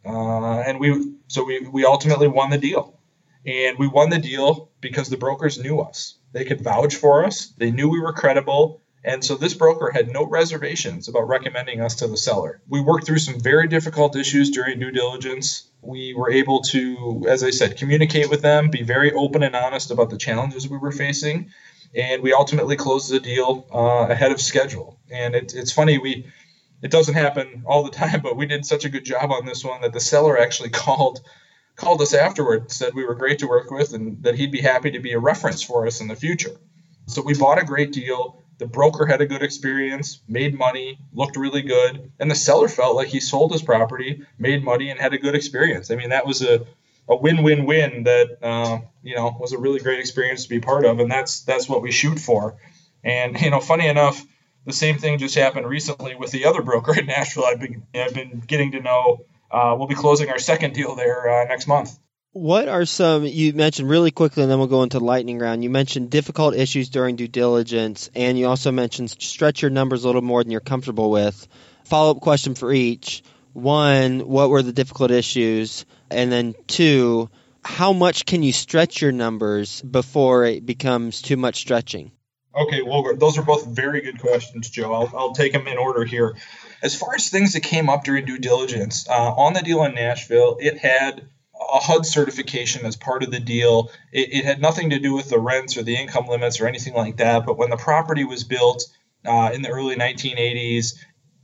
uh, 0.04 0.60
and 0.60 0.80
we 0.80 1.14
so 1.28 1.44
we 1.44 1.60
we 1.60 1.84
ultimately 1.84 2.28
won 2.28 2.50
the 2.50 2.58
deal, 2.58 2.98
and 3.46 3.78
we 3.78 3.86
won 3.86 4.10
the 4.10 4.18
deal 4.18 4.70
because 4.80 5.08
the 5.10 5.16
brokers 5.18 5.58
knew 5.58 5.80
us. 5.80 6.18
They 6.32 6.44
could 6.44 6.62
vouch 6.62 6.96
for 6.96 7.24
us. 7.24 7.52
They 7.58 7.70
knew 7.70 7.88
we 7.88 8.00
were 8.00 8.12
credible. 8.12 8.80
And 9.06 9.22
so 9.22 9.34
this 9.34 9.52
broker 9.52 9.90
had 9.92 10.08
no 10.08 10.24
reservations 10.24 11.08
about 11.08 11.28
recommending 11.28 11.82
us 11.82 11.96
to 11.96 12.06
the 12.06 12.16
seller. 12.16 12.62
We 12.68 12.80
worked 12.80 13.04
through 13.06 13.18
some 13.18 13.38
very 13.38 13.68
difficult 13.68 14.16
issues 14.16 14.50
during 14.50 14.78
due 14.78 14.90
diligence. 14.90 15.68
We 15.82 16.14
were 16.14 16.30
able 16.30 16.62
to, 16.62 17.26
as 17.28 17.44
I 17.44 17.50
said, 17.50 17.76
communicate 17.76 18.30
with 18.30 18.40
them, 18.40 18.70
be 18.70 18.82
very 18.82 19.12
open 19.12 19.42
and 19.42 19.54
honest 19.54 19.90
about 19.90 20.08
the 20.08 20.16
challenges 20.16 20.66
we 20.70 20.78
were 20.78 20.90
facing, 20.90 21.50
and 21.94 22.22
we 22.22 22.32
ultimately 22.32 22.76
closed 22.76 23.10
the 23.10 23.20
deal 23.20 23.66
uh, 23.72 24.06
ahead 24.10 24.32
of 24.32 24.40
schedule. 24.40 24.98
And 25.10 25.34
it, 25.34 25.54
it's 25.54 25.72
funny 25.72 25.98
we 25.98 26.26
it 26.82 26.90
doesn't 26.90 27.14
happen 27.14 27.64
all 27.66 27.82
the 27.82 27.90
time, 28.02 28.20
but 28.20 28.36
we 28.36 28.46
did 28.46 28.66
such 28.66 28.84
a 28.84 28.88
good 28.88 29.04
job 29.04 29.30
on 29.30 29.46
this 29.46 29.64
one 29.64 29.80
that 29.82 29.92
the 29.92 30.00
seller 30.00 30.38
actually 30.38 30.70
called 30.84 31.20
called 31.76 32.00
us 32.00 32.14
afterward, 32.14 32.70
said 32.70 32.94
we 32.94 33.04
were 33.04 33.16
great 33.16 33.40
to 33.40 33.48
work 33.48 33.68
with, 33.70 33.94
and 33.94 34.22
that 34.22 34.36
he'd 34.36 34.52
be 34.52 34.60
happy 34.60 34.92
to 34.92 35.00
be 35.00 35.12
a 35.12 35.18
reference 35.18 35.60
for 35.60 35.88
us 35.88 36.00
in 36.00 36.06
the 36.06 36.14
future. 36.14 36.56
So 37.06 37.20
we 37.20 37.34
bought 37.36 37.60
a 37.60 37.64
great 37.64 37.92
deal. 37.92 38.44
The 38.58 38.66
broker 38.66 39.06
had 39.06 39.20
a 39.20 39.26
good 39.26 39.42
experience, 39.42 40.20
made 40.28 40.56
money, 40.56 41.00
looked 41.12 41.36
really 41.36 41.62
good, 41.62 42.12
and 42.20 42.30
the 42.30 42.36
seller 42.36 42.68
felt 42.68 42.94
like 42.94 43.08
he 43.08 43.18
sold 43.18 43.50
his 43.50 43.62
property, 43.62 44.24
made 44.38 44.62
money, 44.62 44.90
and 44.90 45.00
had 45.00 45.14
a 45.14 45.18
good 45.18 45.34
experience. 45.34 45.90
I 45.90 45.96
mean, 45.96 46.10
that 46.10 46.26
was 46.26 46.42
a 46.42 46.64
a 47.08 47.16
win-win-win 47.16 48.04
that 48.04 48.38
uh, 48.42 48.78
you 49.02 49.14
know 49.14 49.36
was 49.38 49.52
a 49.52 49.58
really 49.58 49.80
great 49.80 50.00
experience 50.00 50.44
to 50.44 50.48
be 50.48 50.60
part 50.60 50.84
of, 50.84 50.98
and 51.00 51.10
that's 51.10 51.42
that's 51.42 51.68
what 51.68 51.82
we 51.82 51.90
shoot 51.90 52.18
for. 52.18 52.56
And 53.02 53.40
you 53.40 53.50
know, 53.50 53.60
funny 53.60 53.86
enough, 53.86 54.24
the 54.64 54.72
same 54.72 54.98
thing 54.98 55.18
just 55.18 55.34
happened 55.34 55.66
recently 55.66 56.14
with 56.14 56.30
the 56.30 56.46
other 56.46 56.62
broker 56.62 56.98
in 56.98 57.06
Nashville. 57.06 57.44
I've 57.44 57.60
been 57.60 57.86
I've 57.94 58.14
been 58.14 58.42
getting 58.46 58.72
to 58.72 58.80
know. 58.80 59.24
Uh, 59.50 59.76
we'll 59.78 59.86
be 59.86 59.94
closing 59.94 60.30
our 60.30 60.38
second 60.38 60.74
deal 60.74 60.96
there 60.96 61.28
uh, 61.28 61.44
next 61.44 61.68
month. 61.68 61.96
What 62.32 62.68
are 62.68 62.84
some 62.84 63.24
you 63.24 63.52
mentioned 63.52 63.88
really 63.88 64.10
quickly, 64.10 64.42
and 64.42 64.50
then 64.50 64.58
we'll 64.58 64.66
go 64.66 64.82
into 64.82 64.98
lightning 64.98 65.38
round. 65.38 65.62
You 65.62 65.70
mentioned 65.70 66.10
difficult 66.10 66.56
issues 66.56 66.88
during 66.88 67.14
due 67.14 67.28
diligence, 67.28 68.10
and 68.14 68.36
you 68.36 68.48
also 68.48 68.72
mentioned 68.72 69.10
stretch 69.10 69.62
your 69.62 69.70
numbers 69.70 70.02
a 70.02 70.08
little 70.08 70.22
more 70.22 70.42
than 70.42 70.50
you're 70.50 70.60
comfortable 70.60 71.12
with. 71.12 71.46
Follow 71.84 72.10
up 72.12 72.20
question 72.20 72.56
for 72.56 72.72
each. 72.72 73.22
One, 73.52 74.26
what 74.26 74.50
were 74.50 74.62
the 74.62 74.72
difficult 74.72 75.12
issues? 75.12 75.84
And 76.10 76.30
then 76.30 76.54
two, 76.66 77.30
how 77.64 77.92
much 77.92 78.26
can 78.26 78.42
you 78.42 78.52
stretch 78.52 79.00
your 79.00 79.12
numbers 79.12 79.80
before 79.82 80.44
it 80.44 80.66
becomes 80.66 81.22
too 81.22 81.36
much 81.36 81.56
stretching? 81.56 82.12
Okay, 82.56 82.82
well, 82.82 83.16
those 83.16 83.36
are 83.36 83.42
both 83.42 83.66
very 83.66 84.00
good 84.00 84.20
questions, 84.20 84.70
Joe. 84.70 84.92
I'll, 84.92 85.12
I'll 85.16 85.32
take 85.32 85.52
them 85.52 85.66
in 85.66 85.76
order 85.76 86.04
here. 86.04 86.36
As 86.82 86.94
far 86.94 87.14
as 87.14 87.28
things 87.28 87.54
that 87.54 87.62
came 87.62 87.88
up 87.88 88.04
during 88.04 88.26
due 88.26 88.38
diligence, 88.38 89.08
uh, 89.08 89.32
on 89.32 89.54
the 89.54 89.62
deal 89.62 89.82
in 89.84 89.94
Nashville, 89.94 90.58
it 90.60 90.78
had 90.78 91.26
a 91.72 91.80
HUD 91.80 92.06
certification 92.06 92.86
as 92.86 92.94
part 92.94 93.22
of 93.22 93.30
the 93.30 93.40
deal. 93.40 93.90
It, 94.12 94.32
it, 94.32 94.44
had 94.44 94.60
nothing 94.60 94.90
to 94.90 94.98
do 94.98 95.14
with 95.14 95.30
the 95.30 95.38
rents 95.38 95.76
or 95.76 95.82
the 95.82 95.96
income 95.96 96.26
limits 96.26 96.60
or 96.60 96.66
anything 96.66 96.94
like 96.94 97.16
that. 97.16 97.46
But 97.46 97.58
when 97.58 97.70
the 97.70 97.76
property 97.76 98.24
was 98.24 98.44
built 98.44 98.84
uh, 99.24 99.50
in 99.52 99.62
the 99.62 99.70
early 99.70 99.96
1980s, 99.96 100.94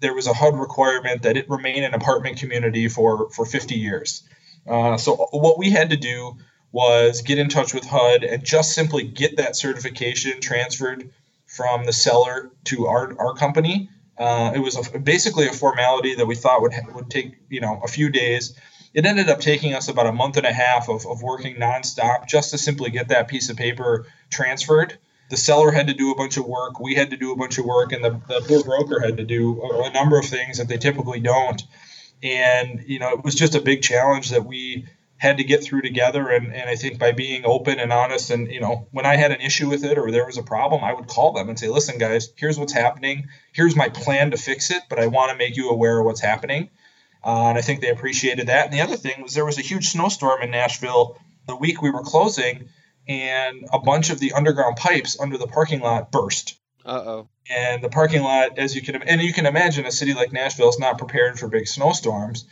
there 0.00 0.14
was 0.14 0.26
a 0.26 0.34
HUD 0.34 0.58
requirement 0.58 1.22
that 1.22 1.36
it 1.36 1.48
remain 1.48 1.82
an 1.82 1.94
apartment 1.94 2.38
community 2.38 2.88
for, 2.88 3.30
for 3.30 3.44
50 3.44 3.74
years. 3.74 4.22
Uh, 4.66 4.96
so 4.96 5.16
what 5.32 5.58
we 5.58 5.70
had 5.70 5.90
to 5.90 5.96
do 5.96 6.36
was 6.72 7.22
get 7.22 7.38
in 7.38 7.48
touch 7.48 7.74
with 7.74 7.84
HUD 7.84 8.24
and 8.24 8.44
just 8.44 8.72
simply 8.72 9.04
get 9.04 9.36
that 9.38 9.56
certification 9.56 10.40
transferred 10.40 11.10
from 11.46 11.84
the 11.84 11.92
seller 11.92 12.50
to 12.64 12.86
our, 12.86 13.14
our 13.18 13.34
company. 13.34 13.90
Uh, 14.16 14.52
it 14.54 14.60
was 14.60 14.76
a, 14.76 14.98
basically 14.98 15.48
a 15.48 15.52
formality 15.52 16.14
that 16.14 16.26
we 16.26 16.36
thought 16.36 16.62
would 16.62 16.74
would 16.94 17.10
take 17.10 17.36
you 17.48 17.60
know 17.60 17.80
a 17.82 17.88
few 17.88 18.10
days. 18.10 18.54
It 18.92 19.06
ended 19.06 19.28
up 19.28 19.40
taking 19.40 19.74
us 19.74 19.88
about 19.88 20.06
a 20.06 20.12
month 20.12 20.36
and 20.36 20.46
a 20.46 20.52
half 20.52 20.88
of, 20.88 21.06
of 21.06 21.22
working 21.22 21.56
nonstop 21.56 22.26
just 22.28 22.50
to 22.50 22.58
simply 22.58 22.90
get 22.90 23.08
that 23.08 23.28
piece 23.28 23.48
of 23.48 23.56
paper 23.56 24.06
transferred. 24.30 24.98
The 25.30 25.36
seller 25.36 25.70
had 25.70 25.86
to 25.86 25.94
do 25.94 26.10
a 26.10 26.16
bunch 26.16 26.36
of 26.36 26.46
work, 26.46 26.80
we 26.80 26.96
had 26.96 27.10
to 27.10 27.16
do 27.16 27.32
a 27.32 27.36
bunch 27.36 27.58
of 27.58 27.64
work, 27.64 27.92
and 27.92 28.04
the, 28.04 28.10
the 28.28 28.62
broker 28.64 29.00
had 29.00 29.16
to 29.18 29.24
do 29.24 29.62
a, 29.62 29.88
a 29.88 29.92
number 29.92 30.18
of 30.18 30.26
things 30.26 30.58
that 30.58 30.66
they 30.66 30.76
typically 30.76 31.20
don't. 31.20 31.62
And 32.22 32.84
you 32.86 32.98
know, 32.98 33.10
it 33.10 33.24
was 33.24 33.34
just 33.34 33.54
a 33.54 33.60
big 33.60 33.82
challenge 33.82 34.30
that 34.30 34.44
we 34.44 34.86
had 35.16 35.36
to 35.36 35.44
get 35.44 35.62
through 35.62 35.82
together. 35.82 36.28
And, 36.28 36.54
and 36.54 36.68
I 36.68 36.76
think 36.76 36.98
by 36.98 37.12
being 37.12 37.44
open 37.44 37.78
and 37.78 37.92
honest, 37.92 38.30
and 38.30 38.50
you 38.50 38.60
know, 38.60 38.88
when 38.90 39.06
I 39.06 39.16
had 39.16 39.32
an 39.32 39.40
issue 39.40 39.68
with 39.68 39.84
it 39.84 39.98
or 39.98 40.10
there 40.10 40.26
was 40.26 40.38
a 40.38 40.42
problem, 40.42 40.82
I 40.82 40.94
would 40.94 41.06
call 41.06 41.32
them 41.32 41.48
and 41.48 41.58
say, 41.58 41.68
"Listen, 41.68 41.98
guys, 41.98 42.32
here's 42.36 42.58
what's 42.58 42.72
happening. 42.72 43.28
Here's 43.52 43.76
my 43.76 43.88
plan 43.88 44.30
to 44.30 44.36
fix 44.36 44.70
it, 44.70 44.82
but 44.88 44.98
I 44.98 45.08
want 45.08 45.30
to 45.32 45.38
make 45.38 45.56
you 45.56 45.70
aware 45.70 45.98
of 45.98 46.06
what's 46.06 46.20
happening." 46.20 46.70
Uh, 47.22 47.48
and 47.48 47.58
I 47.58 47.60
think 47.60 47.82
they 47.82 47.90
appreciated 47.90 48.46
that. 48.46 48.66
And 48.66 48.72
the 48.72 48.80
other 48.80 48.96
thing 48.96 49.22
was 49.22 49.34
there 49.34 49.44
was 49.44 49.58
a 49.58 49.62
huge 49.62 49.88
snowstorm 49.88 50.40
in 50.42 50.50
Nashville 50.50 51.18
the 51.46 51.56
week 51.56 51.82
we 51.82 51.90
were 51.90 52.02
closing, 52.02 52.68
and 53.08 53.68
a 53.72 53.78
bunch 53.78 54.10
of 54.10 54.20
the 54.20 54.32
underground 54.32 54.76
pipes 54.76 55.18
under 55.20 55.36
the 55.36 55.46
parking 55.46 55.80
lot 55.80 56.12
burst. 56.12 56.56
Uh 56.84 57.02
oh. 57.06 57.28
And 57.48 57.82
the 57.82 57.88
parking 57.88 58.22
lot, 58.22 58.58
as 58.58 58.74
you 58.74 58.82
can, 58.82 59.02
and 59.02 59.20
you 59.20 59.32
can 59.32 59.46
imagine, 59.46 59.86
a 59.86 59.92
city 59.92 60.14
like 60.14 60.32
Nashville 60.32 60.68
is 60.68 60.78
not 60.78 60.98
prepared 60.98 61.38
for 61.38 61.48
big 61.48 61.66
snowstorms. 61.66 62.46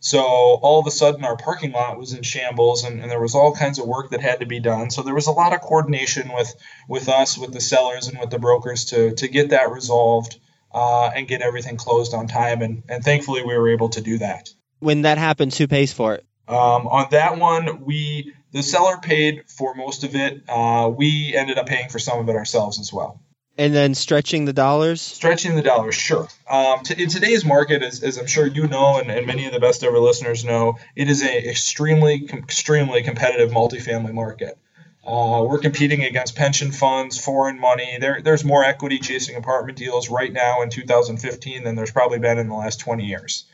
So 0.00 0.20
all 0.20 0.80
of 0.80 0.86
a 0.86 0.90
sudden, 0.90 1.24
our 1.24 1.36
parking 1.36 1.72
lot 1.72 1.98
was 1.98 2.14
in 2.14 2.22
shambles, 2.22 2.84
and, 2.84 3.00
and, 3.02 3.10
there 3.10 3.20
was 3.20 3.34
all 3.34 3.54
kinds 3.54 3.78
of 3.78 3.86
work 3.86 4.10
that 4.10 4.22
had 4.22 4.40
to 4.40 4.46
be 4.46 4.58
done. 4.58 4.90
So 4.90 5.02
there 5.02 5.14
was 5.14 5.26
a 5.26 5.32
lot 5.32 5.52
of 5.52 5.60
coordination 5.60 6.32
with 6.32 6.54
with 6.88 7.08
us, 7.08 7.36
with 7.36 7.52
the 7.52 7.60
sellers, 7.60 8.08
and 8.08 8.18
with 8.18 8.30
the 8.30 8.38
brokers 8.38 8.86
to 8.86 9.14
to 9.14 9.28
get 9.28 9.50
that 9.50 9.70
resolved 9.70 10.38
uh, 10.72 11.10
and 11.14 11.28
get 11.28 11.42
everything 11.42 11.76
closed 11.76 12.14
on 12.14 12.28
time. 12.28 12.62
And 12.62 12.82
and 12.88 13.04
thankfully, 13.04 13.42
we 13.42 13.56
were 13.56 13.68
able 13.68 13.90
to 13.90 14.00
do 14.00 14.18
that. 14.18 14.48
When 14.78 15.02
that 15.02 15.18
happens, 15.18 15.58
who 15.58 15.68
pays 15.68 15.92
for 15.92 16.14
it? 16.14 16.24
Um, 16.48 16.88
on 16.88 17.08
that 17.10 17.38
one, 17.38 17.84
we 17.84 18.32
the 18.52 18.62
seller 18.62 18.96
paid 18.96 19.44
for 19.48 19.74
most 19.74 20.02
of 20.02 20.16
it. 20.16 20.42
Uh, 20.48 20.90
we 20.94 21.34
ended 21.36 21.58
up 21.58 21.66
paying 21.66 21.90
for 21.90 21.98
some 21.98 22.18
of 22.18 22.28
it 22.28 22.36
ourselves 22.36 22.80
as 22.80 22.90
well. 22.90 23.20
And 23.60 23.74
then 23.74 23.94
stretching 23.94 24.46
the 24.46 24.54
dollars? 24.54 25.02
Stretching 25.02 25.54
the 25.54 25.60
dollars, 25.60 25.94
sure. 25.94 26.26
Um, 26.48 26.82
to, 26.84 26.98
in 26.98 27.10
today's 27.10 27.44
market, 27.44 27.82
as, 27.82 28.02
as, 28.02 28.16
I'm 28.16 28.26
sure 28.26 28.46
you 28.46 28.66
know, 28.66 28.98
and, 28.98 29.10
and, 29.10 29.26
many 29.26 29.44
of 29.44 29.52
the 29.52 29.60
best 29.60 29.84
ever 29.84 29.98
listeners 29.98 30.46
know, 30.46 30.78
it 30.96 31.10
is 31.10 31.20
an 31.20 31.28
extremely, 31.28 32.24
extremely 32.32 33.02
competitive 33.02 33.50
multifamily 33.50 34.14
market. 34.14 34.56
Uh, 35.06 35.44
we're 35.46 35.58
competing 35.58 36.04
against 36.04 36.36
pension 36.36 36.72
funds, 36.72 37.22
foreign 37.22 37.60
money. 37.60 37.98
There, 38.00 38.22
there's 38.22 38.46
more 38.46 38.64
equity 38.64 38.98
chasing 38.98 39.36
apartment 39.36 39.76
deals 39.76 40.08
right 40.08 40.32
now 40.32 40.62
in 40.62 40.70
2015 40.70 41.62
than 41.62 41.74
there's 41.74 41.90
probably 41.90 42.18
been 42.18 42.38
in 42.38 42.48
the 42.48 42.54
last 42.54 42.80
20 42.80 43.04
years. 43.04 43.44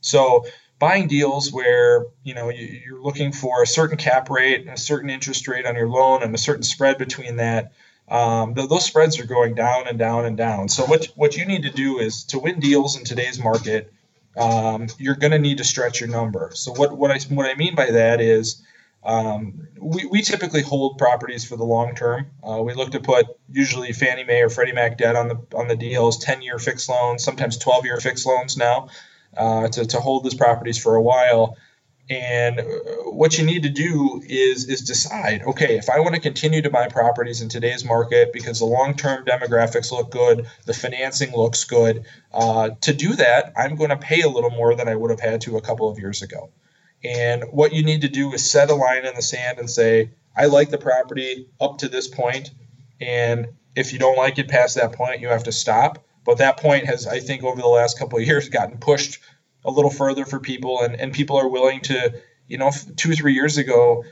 So 0.00 0.46
buying 0.80 1.06
deals 1.06 1.52
where 1.52 2.06
you 2.24 2.34
know 2.34 2.50
you're 2.50 3.00
looking 3.00 3.30
for 3.30 3.62
a 3.62 3.68
certain 3.68 3.98
cap 3.98 4.30
rate, 4.30 4.62
and 4.62 4.70
a 4.70 4.76
certain 4.76 5.10
interest 5.10 5.46
rate 5.46 5.64
on 5.64 5.76
your 5.76 5.88
loan, 5.88 6.24
and 6.24 6.34
a 6.34 6.38
certain 6.38 6.64
spread 6.64 6.98
between 6.98 7.36
that 7.36 7.72
um, 8.08 8.54
th- 8.54 8.68
those 8.68 8.84
spreads 8.84 9.18
are 9.18 9.26
going 9.26 9.54
down 9.54 9.88
and 9.88 9.98
down 9.98 10.26
and 10.26 10.36
down. 10.36 10.68
So 10.68 10.84
what 10.84 11.06
what 11.16 11.36
you 11.36 11.46
need 11.46 11.62
to 11.62 11.70
do 11.70 11.98
is 11.98 12.24
to 12.24 12.38
win 12.38 12.60
deals 12.60 12.98
in 12.98 13.04
today's 13.04 13.42
market, 13.42 13.92
um, 14.36 14.88
you're 14.98 15.14
going 15.14 15.32
to 15.32 15.38
need 15.38 15.58
to 15.58 15.64
stretch 15.64 16.00
your 16.00 16.08
number. 16.08 16.50
So 16.54 16.72
what 16.72 16.96
what 16.96 17.10
I 17.10 17.18
what 17.34 17.46
I 17.50 17.54
mean 17.54 17.74
by 17.74 17.90
that 17.92 18.20
is. 18.20 18.62
Um, 19.06 19.68
we, 19.78 20.06
we 20.06 20.22
typically 20.22 20.62
hold 20.62 20.96
properties 20.96 21.44
for 21.44 21.56
the 21.56 21.64
long 21.64 21.94
term. 21.94 22.30
Uh, 22.42 22.62
we 22.62 22.72
look 22.72 22.92
to 22.92 23.00
put 23.00 23.26
usually 23.52 23.92
Fannie 23.92 24.24
Mae 24.24 24.40
or 24.40 24.48
Freddie 24.48 24.72
Mac 24.72 24.96
debt 24.96 25.14
on 25.14 25.28
the 25.28 25.38
on 25.54 25.68
the 25.68 25.76
deals, 25.76 26.16
10 26.24 26.40
year 26.40 26.58
fixed 26.58 26.88
loans, 26.88 27.22
sometimes 27.22 27.58
12 27.58 27.84
year 27.84 28.00
fixed 28.00 28.24
loans 28.24 28.56
now, 28.56 28.88
uh, 29.36 29.68
to, 29.68 29.84
to 29.84 30.00
hold 30.00 30.24
these 30.24 30.32
properties 30.32 30.78
for 30.78 30.94
a 30.94 31.02
while. 31.02 31.58
And 32.10 32.60
uh, 32.60 32.64
what 33.04 33.38
you 33.38 33.46
need 33.46 33.62
to 33.62 33.70
do 33.70 34.20
is 34.24 34.68
is 34.68 34.82
decide, 34.82 35.42
okay, 35.42 35.78
if 35.78 35.88
I 35.88 36.00
want 36.00 36.14
to 36.14 36.20
continue 36.20 36.60
to 36.60 36.70
buy 36.70 36.88
properties 36.88 37.40
in 37.40 37.48
today's 37.48 37.84
market 37.84 38.32
because 38.32 38.58
the 38.58 38.66
long-term 38.66 39.24
demographics 39.24 39.90
look 39.90 40.10
good, 40.10 40.46
the 40.66 40.74
financing 40.74 41.32
looks 41.32 41.64
good, 41.64 42.04
uh, 42.32 42.70
to 42.82 42.92
do 42.92 43.14
that, 43.14 43.54
I'm 43.56 43.76
going 43.76 43.90
to 43.90 43.96
pay 43.96 44.20
a 44.20 44.28
little 44.28 44.50
more 44.50 44.74
than 44.74 44.86
I 44.86 44.94
would 44.94 45.10
have 45.10 45.20
had 45.20 45.40
to 45.42 45.56
a 45.56 45.62
couple 45.62 45.88
of 45.88 45.98
years 45.98 46.20
ago. 46.20 46.50
And 47.02 47.44
what 47.50 47.72
you 47.72 47.82
need 47.82 48.02
to 48.02 48.08
do 48.08 48.32
is 48.34 48.50
set 48.50 48.70
a 48.70 48.74
line 48.74 49.06
in 49.06 49.14
the 49.14 49.22
sand 49.22 49.58
and 49.58 49.70
say, 49.70 50.10
I 50.36 50.46
like 50.46 50.70
the 50.70 50.78
property 50.78 51.48
up 51.60 51.78
to 51.78 51.88
this 51.88 52.08
point, 52.08 52.50
and 53.00 53.48
if 53.74 53.92
you 53.92 53.98
don't 53.98 54.16
like 54.16 54.38
it 54.38 54.48
past 54.48 54.76
that 54.76 54.92
point, 54.92 55.20
you 55.20 55.28
have 55.28 55.44
to 55.44 55.52
stop. 55.52 56.04
But 56.24 56.38
that 56.38 56.56
point 56.58 56.86
has, 56.86 57.06
I 57.06 57.20
think, 57.20 57.44
over 57.44 57.60
the 57.60 57.68
last 57.68 57.98
couple 57.98 58.18
of 58.18 58.26
years, 58.26 58.48
gotten 58.48 58.78
pushed 58.78 59.20
a 59.64 59.70
little 59.70 59.90
further 59.90 60.24
for 60.24 60.40
people, 60.40 60.80
and, 60.82 60.94
and 60.94 61.12
people 61.12 61.36
are 61.36 61.48
willing 61.48 61.80
to, 61.82 62.20
you 62.46 62.58
know, 62.58 62.70
two 62.96 63.12
or 63.12 63.14
three 63.14 63.34
years 63.34 63.56
ago, 63.56 64.04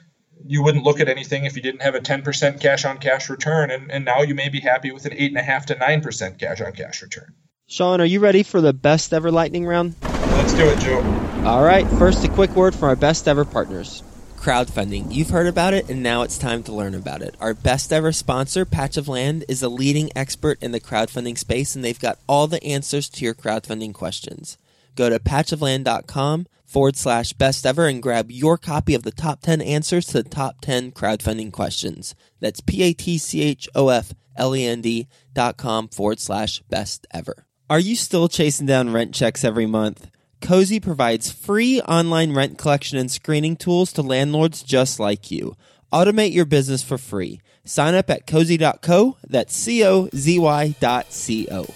you 0.45 0.63
wouldn't 0.63 0.85
look 0.85 1.01
at 1.01 1.09
anything 1.09 1.45
if 1.45 1.57
you 1.57 1.63
didn't 1.63 1.83
have 1.83 1.95
a 1.95 2.01
10% 2.01 2.61
cash 2.61 2.85
on 2.85 2.99
cash 2.99 3.29
return, 3.29 3.71
and, 3.71 3.91
and 3.91 4.05
now 4.05 4.23
you 4.23 4.35
may 4.35 4.49
be 4.49 4.61
happy 4.61 4.91
with 4.91 5.05
an 5.07 5.13
8.5 5.13 5.67
to 5.67 5.75
9% 5.77 6.39
cash 6.39 6.61
on 6.61 6.73
cash 6.73 7.03
return. 7.03 7.35
Sean, 7.67 8.01
are 8.01 8.07
you 8.07 8.21
ready 8.21 8.43
for 8.43 8.61
the 8.61 8.73
best 8.73 9.13
ever 9.13 9.31
lightning 9.31 9.65
round? 9.65 9.95
Let's 10.03 10.53
do 10.55 10.69
it, 10.69 10.79
Joe. 10.81 11.01
All 11.45 11.63
right, 11.63 11.87
first, 11.99 12.25
a 12.25 12.29
quick 12.29 12.51
word 12.51 12.75
from 12.75 12.89
our 12.89 12.97
best 12.97 13.29
ever 13.29 13.45
partners. 13.45 14.03
Crowdfunding. 14.37 15.15
You've 15.15 15.31
heard 15.31 15.47
about 15.47 15.73
it, 15.73 15.89
and 15.89 16.03
now 16.03 16.23
it's 16.23 16.37
time 16.37 16.65
to 16.65 16.73
learn 16.73 16.95
about 16.95 17.23
it. 17.23 17.37
Our 17.41 17.55
best 17.55 17.93
ever 17.93 18.11
sponsor, 18.11 18.65
Patch 18.65 18.97
of 18.97 19.07
Land, 19.07 19.45
is 19.49 19.63
a 19.63 19.69
leading 19.69 20.11
expert 20.17 20.61
in 20.61 20.73
the 20.73 20.81
crowdfunding 20.81 21.39
space, 21.39 21.77
and 21.77 21.85
they've 21.85 21.99
got 21.99 22.19
all 22.29 22.49
the 22.49 22.63
answers 22.65 23.09
to 23.11 23.25
your 23.25 23.35
crowdfunding 23.35 23.95
questions. 23.95 24.59
Go 24.95 25.09
to 25.09 25.19
patchofland.com 25.19 26.47
forward 26.67 26.97
slash 26.97 27.33
best 27.35 27.67
ever 27.67 27.87
and 27.87 28.03
grab 28.03 28.31
your 28.31 28.57
copy 28.57 28.95
of 28.95 29.03
the 29.03 29.11
top 29.11 29.43
10 29.43 29.61
answers 29.61 30.07
to 30.07 30.23
the 30.23 30.29
top 30.29 30.61
10 30.63 30.93
crowdfunding 30.93 31.53
questions. 31.53 32.15
That's 32.41 32.61
P 32.61 32.83
A 32.83 32.93
T 32.93 33.19
C 33.19 33.43
H 33.43 33.69
O 33.75 33.89
F 33.89 34.15
L 34.37 34.57
E 34.57 34.67
N 34.67 34.81
D 34.81 35.07
dot 35.35 35.57
com 35.57 35.89
forward 35.89 36.21
slash 36.21 36.61
best 36.71 37.07
ever. 37.13 37.47
Are 37.69 37.79
you 37.79 37.97
still 37.97 38.29
chasing 38.29 38.67
down 38.67 38.93
rent 38.93 39.15
checks 39.15 39.45
every 39.45 39.67
month? 39.67 40.11
Cozy 40.41 40.81
provides 40.81 41.31
free 41.31 41.81
online 41.83 42.35
rent 42.35 42.59
collection 42.59 42.99
and 42.99 43.11
screening 43.11 43.57
tools 43.57 43.93
to 43.93 44.03
landlords 44.03 44.63
just 44.63 44.99
like 44.99 45.31
you. 45.31 45.55
Automate 45.93 46.33
your 46.33 46.45
business 46.47 46.83
for 46.83 46.99
free. 46.99 47.41
Sign 47.65 47.95
up 47.95 48.11
at 48.11 48.27
cozy.co. 48.27 49.17
That's 49.29 49.55
C 49.55 49.85
O 49.85 50.09
Z 50.15 50.39
Y 50.39 50.75
dot 50.81 51.13
C 51.13 51.49
O. 51.51 51.67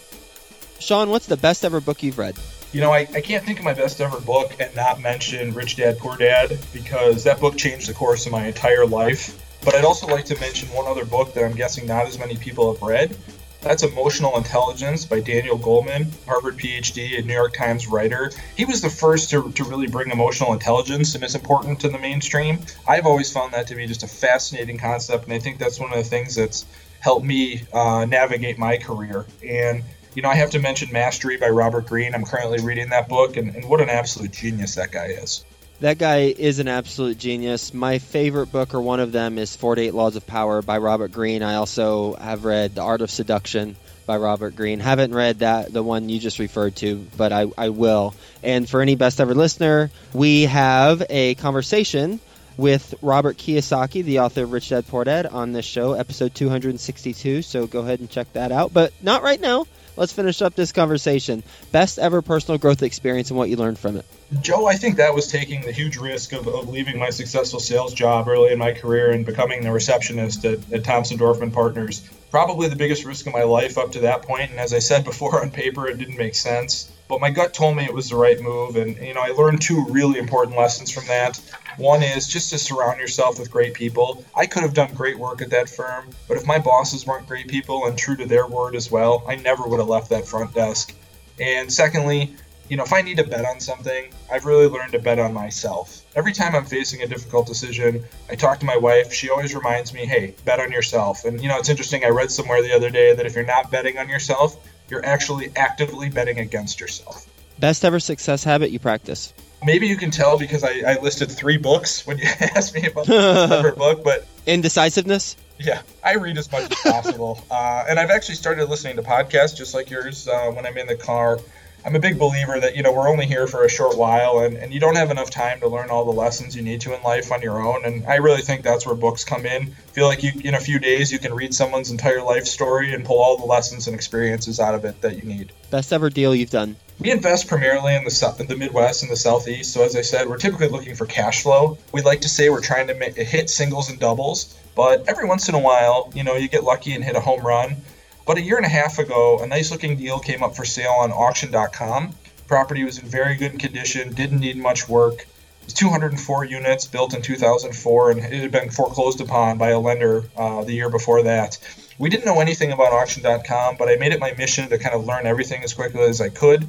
Sean, 0.81 1.11
what's 1.11 1.27
the 1.27 1.37
best 1.37 1.65
ever 1.65 1.81
book 1.81 2.03
you've 2.03 2.19
read? 2.19 2.37
You 2.73 2.81
know, 2.81 2.93
I, 2.93 3.07
I 3.15 3.21
can't 3.21 3.45
think 3.45 3.59
of 3.59 3.65
my 3.65 3.75
best 3.75 4.01
ever 4.01 4.21
book 4.21 4.55
and 4.61 4.75
not 4.75 5.01
mention 5.01 5.55
Rich 5.55 5.77
Dad 5.77 5.99
Poor 5.99 6.17
Dad 6.17 6.59
because 6.73 7.25
that 7.25 7.41
book 7.41 7.57
changed 7.57 7.89
the 7.89 7.95
course 7.95 8.27
of 8.27 8.33
my 8.33 8.47
entire 8.47 8.87
life. 8.87 9.43
But 9.65 9.75
I'd 9.75 9.85
also 9.85 10.07
like 10.07 10.25
to 10.27 10.41
mention 10.41 10.69
one 10.69 10.87
other 10.87 11.05
book 11.05 11.35
that 11.35 11.45
I'm 11.45 11.55
guessing 11.55 11.87
not 11.87 12.07
as 12.07 12.19
many 12.19 12.37
people 12.37 12.73
have 12.73 12.83
read. 12.83 13.17
That's 13.63 13.83
Emotional 13.83 14.37
Intelligence 14.37 15.05
by 15.05 15.19
Daniel 15.19 15.59
Goleman, 15.59 16.07
Harvard 16.25 16.57
PhD 16.57 17.19
and 17.19 17.27
New 17.27 17.33
York 17.33 17.53
Times 17.53 17.89
writer. 17.89 18.31
He 18.57 18.65
was 18.65 18.81
the 18.81 18.91
first 18.91 19.31
to, 19.31 19.51
to 19.51 19.65
really 19.65 19.89
bring 19.89 20.11
emotional 20.11 20.53
intelligence 20.53 21.17
and 21.17 21.25
it's 21.25 21.35
important 21.35 21.81
to 21.81 21.89
the 21.89 21.99
mainstream. 21.99 22.61
I've 22.87 23.07
always 23.07 23.33
found 23.33 23.55
that 23.55 23.67
to 23.67 23.75
be 23.75 23.87
just 23.89 24.05
a 24.05 24.07
fascinating 24.07 24.79
concept, 24.79 25.25
and 25.25 25.33
I 25.33 25.41
think 25.41 25.59
that's 25.59 25.81
one 25.81 25.91
of 25.91 25.99
the 25.99 26.05
things 26.05 26.37
that's 26.37 26.65
helped 27.01 27.27
me 27.27 27.63
uh, 27.73 28.05
navigate 28.05 28.57
my 28.59 28.77
career. 28.77 29.27
And 29.45 29.83
you 30.17 30.23
know, 30.23 30.31
I 30.31 30.37
have 30.37 30.51
to 30.53 30.59
mention 30.59 30.91
Mastery 30.93 31.37
by 31.37 31.51
Robert 31.51 31.87
Greene. 31.87 32.15
I'm 32.15 32.25
currently 32.25 32.59
reading 32.65 32.89
that 32.89 33.07
book, 33.07 33.37
and, 33.37 33.55
and 33.55 33.69
what 33.69 33.83
an 33.83 33.91
absolute 33.91 34.33
genius 34.33 34.77
that 34.77 34.91
guy 34.91 35.09
is. 35.09 35.45
That 35.81 35.99
guy 35.99 36.35
is 36.37 36.59
an 36.59 36.69
absolute 36.69 37.19
genius. 37.19 37.75
My 37.75 37.99
favorite 37.99 38.51
book, 38.51 38.73
or 38.73 38.81
one 38.81 38.99
of 38.99 39.13
them, 39.13 39.37
is 39.37 39.55
48 39.55 39.93
Laws 39.93 40.17
of 40.17 40.27
Power 40.27 40.63
by 40.63 40.79
Robert 40.79 41.13
Greene. 41.13 41.43
I 41.43 41.57
also 41.57 42.15
have 42.15 42.47
read 42.47 42.75
The 42.75 42.81
Art 42.81 43.03
of 43.03 43.11
Seduction 43.11 43.77
by 44.07 44.17
Robert 44.17 44.57
Greene. 44.57 44.81
Haven't 44.81 45.13
read 45.13 45.41
that, 45.41 45.71
the 45.71 45.83
one 45.83 46.09
you 46.09 46.19
just 46.19 46.39
referred 46.39 46.77
to, 46.77 47.07
but 47.19 47.31
I, 47.31 47.45
I 47.59 47.69
will. 47.69 48.15
And 48.43 48.67
for 48.67 48.81
any 48.81 48.95
best 48.95 49.21
ever 49.21 49.35
listener, 49.35 49.91
we 50.15 50.45
have 50.45 51.03
a 51.11 51.35
conversation 51.35 52.21
with 52.57 52.95
Robert 53.03 53.37
Kiyosaki, 53.37 54.03
the 54.03 54.21
author 54.21 54.45
of 54.45 54.53
Rich 54.53 54.71
Dad 54.71 54.87
Poor 54.87 55.05
Dad, 55.05 55.27
on 55.27 55.53
this 55.53 55.67
show, 55.67 55.93
episode 55.93 56.35
262. 56.35 57.43
So 57.43 57.67
go 57.67 57.81
ahead 57.81 58.01
and 58.01 58.09
check 58.09 58.33
that 58.33 58.51
out. 58.51 58.73
But 58.73 58.95
not 59.03 59.23
right 59.23 59.41
now. 59.41 59.67
Let's 59.97 60.13
finish 60.13 60.43
up 60.43 60.55
this 60.55 60.73
conversation. 60.73 61.43
Best 61.73 61.99
ever 61.99 62.23
personal 62.23 62.59
growth 62.59 62.83
experience 62.83 63.31
and 63.31 63.39
what 63.39 63.49
you 63.49 63.57
learned 63.57 63.79
from 63.79 63.97
it. 63.97 64.05
Joe, 64.41 64.67
I 64.67 64.75
think 64.75 64.97
that 64.97 65.15
was 65.15 65.29
taking 65.29 65.61
the 65.61 65.73
huge 65.73 65.97
risk 65.97 66.33
of, 66.33 66.49
of 66.49 66.69
leaving 66.69 66.99
my 66.99 67.11
successful 67.11 67.61
sales 67.61 67.95
job 67.95 68.27
early 68.27 68.53
in 68.53 68.59
my 68.59 68.73
career 68.73 69.13
and 69.13 69.25
becoming 69.25 69.63
the 69.63 69.71
receptionist 69.71 70.45
at, 70.45 70.73
at 70.73 70.85
Thompson 70.85 71.17
Dorfman 71.17 71.53
Partners. 71.53 72.03
Probably 72.33 72.69
the 72.69 72.75
biggest 72.75 73.05
risk 73.05 73.29
of 73.29 73.33
my 73.33 73.45
life 73.45 73.79
up 73.79 73.93
to 73.93 74.01
that 74.01 74.23
point. 74.23 74.27
point, 74.37 74.51
and 74.51 74.61
as 74.61 74.75
I 74.75 74.81
said 74.81 75.05
before, 75.13 75.41
on 75.41 75.51
paper 75.51 75.87
it 75.89 75.99
didn't 75.99 76.17
make 76.17 76.35
sense. 76.35 76.93
But 77.09 77.21
my 77.21 77.31
gut 77.31 77.55
told 77.55 77.77
me 77.77 77.85
it 77.85 77.95
was 77.95 78.11
the 78.11 78.17
right 78.17 78.41
move, 78.41 78.75
and 78.75 78.97
you 78.97 79.15
know 79.15 79.21
I 79.21 79.29
learned 79.29 79.63
two 79.63 79.87
really 79.89 80.19
important 80.19 80.57
lessons 80.57 80.91
from 80.91 81.07
that. 81.07 81.41
One 81.77 82.03
is 82.03 82.27
just 82.27 82.51
to 82.51 82.59
surround 82.59 82.99
yourself 82.99 83.39
with 83.39 83.51
great 83.51 83.75
people. 83.75 84.25
I 84.35 84.47
could 84.47 84.63
have 84.63 84.75
done 84.75 84.93
great 84.95 85.17
work 85.17 85.41
at 85.41 85.51
that 85.51 85.71
firm, 85.71 86.11
but 86.27 86.37
if 86.37 86.47
my 86.47 86.59
bosses 86.59 87.07
weren't 87.07 87.29
great 87.29 87.47
people 87.47 87.87
and 87.87 87.97
true 87.97 88.17
to 88.17 88.27
their 88.27 88.49
word 88.49 88.75
as 88.75 88.91
well, 88.91 89.23
I 89.29 89.37
never 89.37 89.63
would 89.69 89.79
have 89.79 89.89
left 89.89 90.11
that 90.11 90.27
front 90.27 90.53
desk. 90.53 90.95
And 91.39 91.73
secondly, 91.73 92.35
you 92.69 92.77
know, 92.77 92.85
if 92.85 92.93
I 92.93 93.03
need 93.03 93.17
to 93.19 93.25
bet 93.25 93.45
on 93.45 93.61
something, 93.61 94.11
I've 94.31 94.45
really 94.45 94.67
learned 94.67 94.93
to 94.93 94.99
bet 94.99 95.19
on 95.19 95.33
myself. 95.33 96.03
Every 96.15 96.33
time 96.33 96.55
I'm 96.55 96.65
facing 96.65 97.03
a 97.03 97.07
difficult 97.07 97.47
decision, 97.47 98.05
I 98.31 98.35
talk 98.35 98.61
to 98.61 98.67
my 98.67 98.77
wife. 98.77 99.13
She 99.13 99.31
always 99.31 99.55
reminds 99.55 99.93
me, 99.93 100.07
hey, 100.07 100.35
bet 100.45 100.61
on 100.61 100.73
yourself. 100.73 101.25
And, 101.25 101.41
you 101.41 101.49
know, 101.49 101.59
it's 101.59 101.69
interesting. 101.69 102.05
I 102.05 102.09
read 102.09 102.31
somewhere 102.31 102.63
the 102.63 102.73
other 102.75 102.91
day 102.91 103.15
that 103.15 103.27
if 103.27 103.35
you're 103.35 103.45
not 103.45 103.71
betting 103.71 103.99
on 103.99 104.09
yourself, 104.09 104.57
you're 104.89 105.05
actually 105.05 105.53
actively 105.57 106.09
betting 106.09 106.39
against 106.39 106.81
yourself. 106.81 107.27
Best 107.59 107.85
ever 107.85 108.01
success 108.01 108.45
habit 108.45 108.71
you 108.71 108.79
practice? 108.79 109.33
Maybe 109.65 109.87
you 109.87 109.97
can 109.97 110.11
tell 110.11 110.39
because 110.39 110.63
I, 110.63 110.81
I 110.87 111.01
listed 111.01 111.31
three 111.31 111.57
books 111.57 112.07
when 112.07 112.19
you 112.19 112.27
asked 112.41 112.75
me 112.75 112.87
about 112.87 113.07
the 113.07 113.47
favorite 113.49 113.77
book, 113.79 114.05
but 114.05 114.27
Indecisiveness? 114.47 115.37
yeah, 115.59 115.81
I 116.05 116.17
read 116.17 116.37
as 116.39 116.51
much 116.53 116.71
as 116.71 116.79
possible. 116.93 117.41
Uh, 117.51 117.85
and 117.89 117.99
I've 117.99 118.11
actually 118.11 118.35
started 118.35 118.69
listening 118.69 118.97
to 118.97 119.03
podcasts 119.03 119.57
just 119.57 119.73
like 119.73 119.89
yours 119.89 120.29
uh, 120.29 120.51
when 120.51 120.67
I'm 120.67 120.77
in 120.77 120.87
the 120.87 120.97
car. 120.97 121.39
I'm 121.87 121.95
a 121.95 122.01
big 122.01 122.19
believer 122.19 122.59
that, 122.59 122.75
you 122.75 122.83
know, 122.83 122.93
we're 122.93 123.09
only 123.09 123.27
here 123.27 123.47
for 123.47 123.65
a 123.65 123.69
short 123.69 123.97
while 123.97 124.41
and, 124.41 124.57
and 124.57 124.75
you 124.75 124.81
don't 124.81 124.97
have 124.97 125.13
enough 125.13 125.31
time 125.31 125.61
to 125.61 125.69
learn 125.69 125.89
all 125.89 126.05
the 126.05 126.11
lessons 126.11 126.57
you 126.57 126.63
need 126.63 126.81
to 126.81 126.97
in 126.97 127.01
life 127.05 127.31
on 127.31 127.43
your 127.43 127.65
own. 127.65 127.85
And 127.85 128.05
I 128.07 128.17
really 128.17 128.43
think 128.43 128.65
that's 128.65 128.85
where 128.85 128.97
books 128.97 129.23
come 129.23 129.47
in. 129.47 129.63
I 129.63 129.91
feel 129.93 130.09
like 130.09 130.25
you, 130.25 130.33
in 130.43 130.57
a 130.57 130.61
few 130.61 130.81
days, 130.81 131.13
you 131.13 131.21
can 131.21 131.33
read 131.33 131.55
someone's 131.55 131.93
entire 131.93 132.23
life 132.23 132.47
story 132.47 132.93
and 132.93 133.05
pull 133.05 133.23
all 133.23 133.39
the 133.39 133.47
lessons 133.47 133.87
and 133.87 133.95
experiences 133.95 134.59
out 134.59 134.75
of 134.75 134.85
it 134.85 135.01
that 135.03 135.15
you 135.15 135.23
need. 135.23 135.53
Best 135.71 135.93
ever 135.93 136.11
deal 136.11 136.35
you've 136.35 136.51
done? 136.51 136.75
We 136.99 137.13
invest 137.13 137.47
primarily 137.47 137.95
in 137.95 138.03
the 138.03 138.11
Sou- 138.11 138.35
in 138.41 138.49
the 138.49 138.57
Midwest 138.57 139.05
and 139.05 139.13
the 139.13 139.17
Southeast. 139.17 139.73
So 139.73 139.85
as 139.85 139.95
I 139.95 140.03
said, 140.03 140.29
we're 140.29 140.39
typically 140.39 140.69
looking 140.69 140.97
for 140.97 141.07
cash 141.07 141.45
flow. 141.45 141.79
We'd 141.93 142.05
like 142.05 142.23
to 142.23 142.29
say 142.29 142.51
we're 142.51 142.63
trying 142.63 142.89
to 142.89 142.95
make, 142.95 143.15
hit 143.15 143.49
singles 143.49 143.91
and 143.91 144.01
doubles, 144.01 144.59
but 144.75 145.09
every 145.09 145.29
once 145.29 145.49
in 145.49 145.55
a 145.55 145.61
while, 145.61 146.11
you 146.17 146.25
know, 146.25 146.35
you 146.35 146.49
get 146.49 146.65
lucky 146.65 146.95
and 146.95 147.05
hit 147.05 147.15
a 147.15 147.21
home 147.21 147.43
run. 147.43 147.77
But 148.27 148.39
a 148.39 148.43
year 148.43 148.57
and 148.57 148.67
a 148.67 148.69
half 148.69 148.99
ago, 148.99 149.39
a 149.41 149.47
nice 149.47 149.71
looking 149.71 149.97
deal 149.97 150.19
came 150.19 150.43
up 150.43 150.57
for 150.57 150.65
sale 150.65 150.97
on 150.99 151.13
auction.com. 151.13 152.13
Property 152.49 152.83
was 152.83 152.99
in 152.99 153.07
very 153.07 153.37
good 153.37 153.61
condition, 153.61 154.13
didn't 154.15 154.41
need 154.41 154.57
much 154.57 154.89
work. 154.89 155.21
It 155.21 155.67
was 155.67 155.75
204 155.75 156.45
units 156.45 156.87
built 156.87 157.15
in 157.15 157.23
2004, 157.23 158.11
and 158.11 158.21
it 158.21 158.33
had 158.33 158.51
been 158.51 158.71
foreclosed 158.71 159.21
upon 159.21 159.59
by 159.59 159.71
a 159.71 159.79
lender 159.79 160.25
uh, 160.37 160.65
the 160.65 160.73
year 160.73 160.91
before 160.91 161.23
that. 161.23 161.59
We 161.99 162.11
didn't 162.11 162.25
know 162.25 162.41
anything 162.41 162.73
about 162.73 162.93
auction.com, 162.93 163.77
but 163.77 163.89
I 163.89 163.95
made 163.95 164.13
it 164.13 164.19
my 164.19 164.33
mission 164.33 164.69
to 164.71 164.79
kind 164.79 164.97
of 164.97 165.07
learn 165.07 165.27
everything 165.27 165.63
as 165.63 165.73
quickly 165.73 166.03
as 166.03 166.21
I 166.21 166.29
could. 166.29 166.67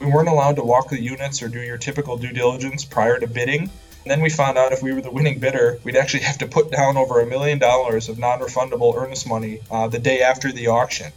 We 0.00 0.06
weren't 0.06 0.28
allowed 0.28 0.56
to 0.56 0.64
walk 0.64 0.90
the 0.90 1.00
units 1.00 1.40
or 1.40 1.48
do 1.48 1.60
your 1.60 1.78
typical 1.78 2.16
due 2.16 2.32
diligence 2.32 2.84
prior 2.84 3.18
to 3.20 3.28
bidding. 3.28 3.70
And 4.06 4.10
then 4.12 4.20
we 4.20 4.30
found 4.30 4.56
out 4.56 4.70
if 4.70 4.84
we 4.84 4.92
were 4.92 5.00
the 5.00 5.10
winning 5.10 5.40
bidder, 5.40 5.80
we'd 5.82 5.96
actually 5.96 6.22
have 6.22 6.38
to 6.38 6.46
put 6.46 6.70
down 6.70 6.96
over 6.96 7.18
a 7.18 7.26
million 7.26 7.58
dollars 7.58 8.08
of 8.08 8.20
non 8.20 8.38
refundable 8.38 8.94
earnest 8.96 9.26
money 9.26 9.58
uh, 9.68 9.88
the 9.88 9.98
day 9.98 10.20
after 10.20 10.52
the 10.52 10.68
auction. 10.68 11.10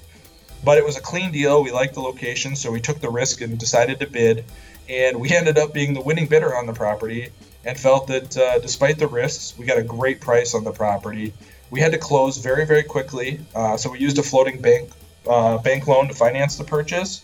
But 0.64 0.80
it 0.80 0.84
was 0.84 0.98
a 0.98 1.00
clean 1.00 1.32
deal. 1.32 1.62
We 1.62 1.72
liked 1.72 1.94
the 1.94 2.02
location, 2.02 2.56
so 2.56 2.72
we 2.72 2.82
took 2.82 3.00
the 3.00 3.12
risk 3.12 3.42
and 3.42 3.60
decided 3.60 4.00
to 4.00 4.08
bid. 4.08 4.44
And 4.90 5.20
we 5.20 5.30
ended 5.30 5.60
up 5.60 5.72
being 5.72 5.94
the 5.94 6.02
winning 6.02 6.26
bidder 6.26 6.56
on 6.56 6.66
the 6.66 6.74
property 6.74 7.30
and 7.64 7.80
felt 7.80 8.08
that 8.08 8.36
uh, 8.36 8.58
despite 8.58 8.98
the 8.98 9.08
risks, 9.08 9.56
we 9.56 9.68
got 9.68 9.78
a 9.78 9.84
great 9.84 10.20
price 10.20 10.56
on 10.56 10.64
the 10.64 10.72
property. 10.72 11.32
We 11.70 11.82
had 11.82 11.92
to 11.92 12.00
close 12.00 12.38
very, 12.38 12.66
very 12.66 12.82
quickly, 12.82 13.40
uh, 13.54 13.78
so 13.78 13.92
we 13.92 14.00
used 14.00 14.18
a 14.18 14.24
floating 14.24 14.62
bank 14.62 14.90
uh, 15.28 15.60
bank 15.60 15.86
loan 15.86 16.08
to 16.08 16.16
finance 16.16 16.56
the 16.56 16.64
purchase. 16.64 17.22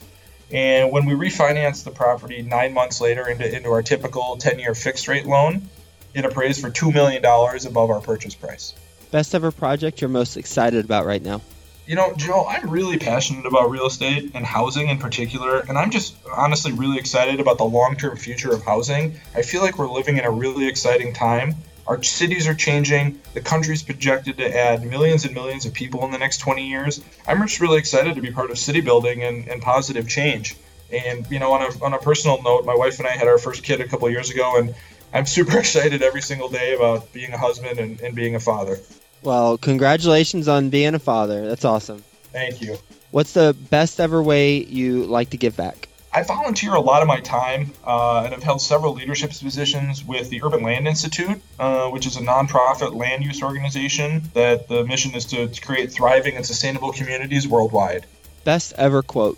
And 0.52 0.92
when 0.92 1.06
we 1.06 1.14
refinanced 1.14 1.84
the 1.84 1.92
property 1.92 2.42
nine 2.42 2.74
months 2.74 3.02
later 3.02 3.28
into, 3.28 3.56
into 3.56 3.70
our 3.70 3.82
typical 3.82 4.38
10 4.38 4.60
year 4.60 4.76
fixed 4.76 5.08
rate 5.08 5.26
loan, 5.26 5.68
it 6.14 6.26
appraised 6.26 6.62
for 6.62 6.70
$2 6.70 6.94
million 6.94 7.24
above 7.24 7.90
our 7.90 8.02
purchase 8.02 8.36
price. 8.36 8.74
Best 9.12 9.36
ever 9.36 9.52
project 9.52 10.02
you're 10.02 10.10
most 10.10 10.38
excited 10.38 10.86
about 10.86 11.06
right 11.06 11.22
now? 11.22 11.42
You 11.88 11.96
know, 11.96 12.14
Joe, 12.16 12.46
I'm 12.48 12.70
really 12.70 12.98
passionate 12.98 13.46
about 13.46 13.70
real 13.70 13.86
estate 13.86 14.32
and 14.34 14.44
housing 14.44 14.90
in 14.90 14.98
particular, 14.98 15.60
and 15.60 15.78
I'm 15.78 15.92
just 15.92 16.16
honestly 16.36 16.72
really 16.72 16.98
excited 16.98 17.40
about 17.40 17.60
the 17.60 17.64
long 17.64 17.96
term 17.96 18.18
future 18.18 18.52
of 18.52 18.64
housing. 18.64 19.20
I 19.36 19.44
feel 19.44 19.62
like 19.62 19.78
we're 19.78 19.92
living 19.92 20.18
in 20.18 20.26
a 20.26 20.32
really 20.32 20.68
exciting 20.68 21.14
time. 21.14 21.56
Our 21.88 22.02
cities 22.02 22.48
are 22.48 22.56
changing. 22.56 23.22
The 23.34 23.42
country's 23.42 23.84
projected 23.84 24.38
to 24.38 24.58
add 24.58 24.84
millions 24.84 25.26
and 25.26 25.34
millions 25.36 25.66
of 25.66 25.74
people 25.74 26.04
in 26.06 26.12
the 26.12 26.18
next 26.18 26.40
20 26.40 26.68
years. 26.68 27.02
I'm 27.28 27.42
just 27.42 27.60
really 27.62 27.78
excited 27.78 28.16
to 28.16 28.22
be 28.22 28.32
part 28.32 28.50
of 28.50 28.58
city 28.58 28.82
building 28.82 29.24
and, 29.24 29.48
and 29.48 29.62
positive 29.62 30.08
change. 30.08 30.56
And, 30.92 31.30
you 31.30 31.40
know, 31.40 31.54
on 31.54 31.62
a, 31.62 31.84
on 31.84 31.94
a 31.94 32.00
personal 32.00 32.42
note, 32.42 32.66
my 32.66 32.76
wife 32.76 33.00
and 33.00 33.08
I 33.08 33.12
had 33.12 33.28
our 33.28 33.38
first 33.38 33.64
kid 33.64 33.82
a 33.82 33.88
couple 33.88 34.10
years 34.10 34.32
ago, 34.32 34.58
and 34.58 34.74
I'm 35.14 35.26
super 35.26 35.60
excited 35.60 36.02
every 36.02 36.22
single 36.22 36.50
day 36.50 36.76
about 36.76 37.12
being 37.14 37.32
a 37.34 37.38
husband 37.38 37.80
and, 37.80 38.00
and 38.02 38.16
being 38.16 38.36
a 38.36 38.40
father. 38.40 38.80
Well, 39.22 39.58
congratulations 39.58 40.48
on 40.48 40.70
being 40.70 40.96
a 40.96 41.00
father. 41.00 41.48
That's 41.48 41.66
awesome. 41.66 42.04
Thank 42.32 42.62
you. 42.62 42.78
What's 43.12 43.34
the 43.34 43.56
best 43.70 44.00
ever 44.00 44.22
way 44.22 44.64
you 44.64 45.06
like 45.06 45.30
to 45.32 45.38
give 45.38 45.56
back? 45.56 45.88
I 46.16 46.24
volunteer 46.24 46.74
a 46.74 46.80
lot 46.80 47.02
of 47.02 47.10
my 47.10 47.20
time 47.20 47.74
uh, 47.84 48.22
and 48.24 48.34
have 48.34 48.42
held 48.42 48.62
several 48.62 48.94
leadership 48.94 49.32
positions 49.32 50.02
with 50.02 50.30
the 50.30 50.42
Urban 50.44 50.64
Land 50.64 50.88
Institute, 50.88 51.42
uh, 51.60 51.90
which 51.90 52.06
is 52.06 52.16
a 52.16 52.22
nonprofit 52.22 52.96
land 52.96 53.26
use 53.26 53.44
organization 53.44 54.24
that 54.34 54.70
the 54.70 54.86
mission 54.86 55.14
is 55.14 55.26
to, 55.26 55.50
to 55.50 55.62
create 55.62 55.92
thriving 55.92 56.38
and 56.38 56.46
sustainable 56.46 56.94
communities 56.94 57.46
worldwide. 57.46 58.06
Best 58.46 58.72
ever 58.78 59.04
quote? 59.04 59.38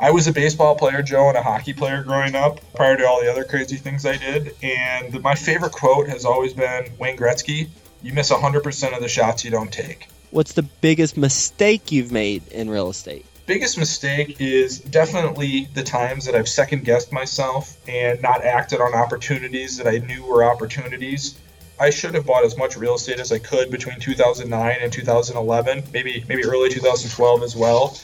I 0.00 0.10
was 0.10 0.26
a 0.26 0.32
baseball 0.32 0.74
player, 0.74 1.00
Joe, 1.00 1.28
and 1.28 1.38
a 1.38 1.42
hockey 1.42 1.72
player 1.72 2.02
growing 2.02 2.34
up 2.34 2.58
prior 2.74 2.96
to 2.96 3.06
all 3.06 3.22
the 3.22 3.30
other 3.30 3.44
crazy 3.44 3.76
things 3.76 4.04
I 4.04 4.16
did. 4.16 4.52
And 4.64 5.22
my 5.22 5.36
favorite 5.36 5.72
quote 5.72 6.08
has 6.08 6.24
always 6.24 6.54
been 6.54 6.90
Wayne 6.98 7.16
Gretzky 7.16 7.68
You 8.02 8.12
miss 8.12 8.32
100% 8.32 8.96
of 8.96 9.00
the 9.00 9.08
shots 9.08 9.44
you 9.44 9.52
don't 9.52 9.72
take. 9.72 10.08
What's 10.32 10.54
the 10.54 10.64
biggest 10.64 11.16
mistake 11.16 11.92
you've 11.92 12.10
made 12.10 12.48
in 12.48 12.68
real 12.68 12.90
estate? 12.90 13.26
Biggest 13.46 13.78
mistake 13.78 14.40
is 14.40 14.80
definitely 14.80 15.68
the 15.74 15.82
times 15.82 16.26
that 16.26 16.34
I've 16.34 16.48
second 16.48 16.84
guessed 16.84 17.12
myself 17.12 17.76
and 17.88 18.20
not 18.20 18.44
acted 18.44 18.80
on 18.80 18.92
opportunities 18.92 19.76
that 19.78 19.86
I 19.86 19.98
knew 19.98 20.24
were 20.24 20.44
opportunities. 20.44 21.38
I 21.78 21.90
should 21.90 22.14
have 22.14 22.26
bought 22.26 22.44
as 22.44 22.56
much 22.56 22.76
real 22.76 22.96
estate 22.96 23.20
as 23.20 23.30
I 23.30 23.38
could 23.38 23.70
between 23.70 24.00
2009 24.00 24.76
and 24.80 24.92
2011, 24.92 25.84
maybe 25.92 26.24
maybe 26.28 26.44
early 26.44 26.68
2012 26.70 27.42
as 27.42 27.54
well. 27.54 27.96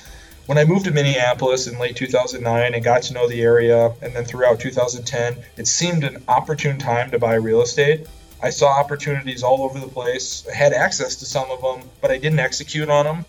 When 0.46 0.59
I 0.59 0.64
moved 0.64 0.85
to 0.85 0.90
Minneapolis 0.90 1.66
in 1.66 1.78
late 1.78 1.96
2009 1.96 2.74
and 2.74 2.85
got 2.85 3.02
to 3.05 3.14
know 3.14 3.28
the 3.28 3.42
area, 3.42 3.92
and 4.02 4.14
then 4.14 4.24
throughout 4.24 4.61
2010, 4.61 5.37
it 5.57 5.66
seemed 5.66 6.05
an 6.05 6.22
opportune 6.28 6.78
time 6.78 7.11
to 7.11 7.18
buy 7.18 7.35
real 7.35 7.62
estate. 7.62 8.07
I 8.42 8.50
saw 8.50 8.68
opportunities 8.68 9.42
all 9.42 9.62
over 9.62 9.78
the 9.78 9.87
place. 9.87 10.44
I 10.50 10.55
had 10.55 10.72
access 10.72 11.16
to 11.16 11.26
some 11.26 11.50
of 11.50 11.62
them, 11.62 11.88
but 12.00 12.11
I 12.11 12.18
didn't 12.18 12.40
execute 12.40 12.90
on 12.90 13.07
them. 13.07 13.24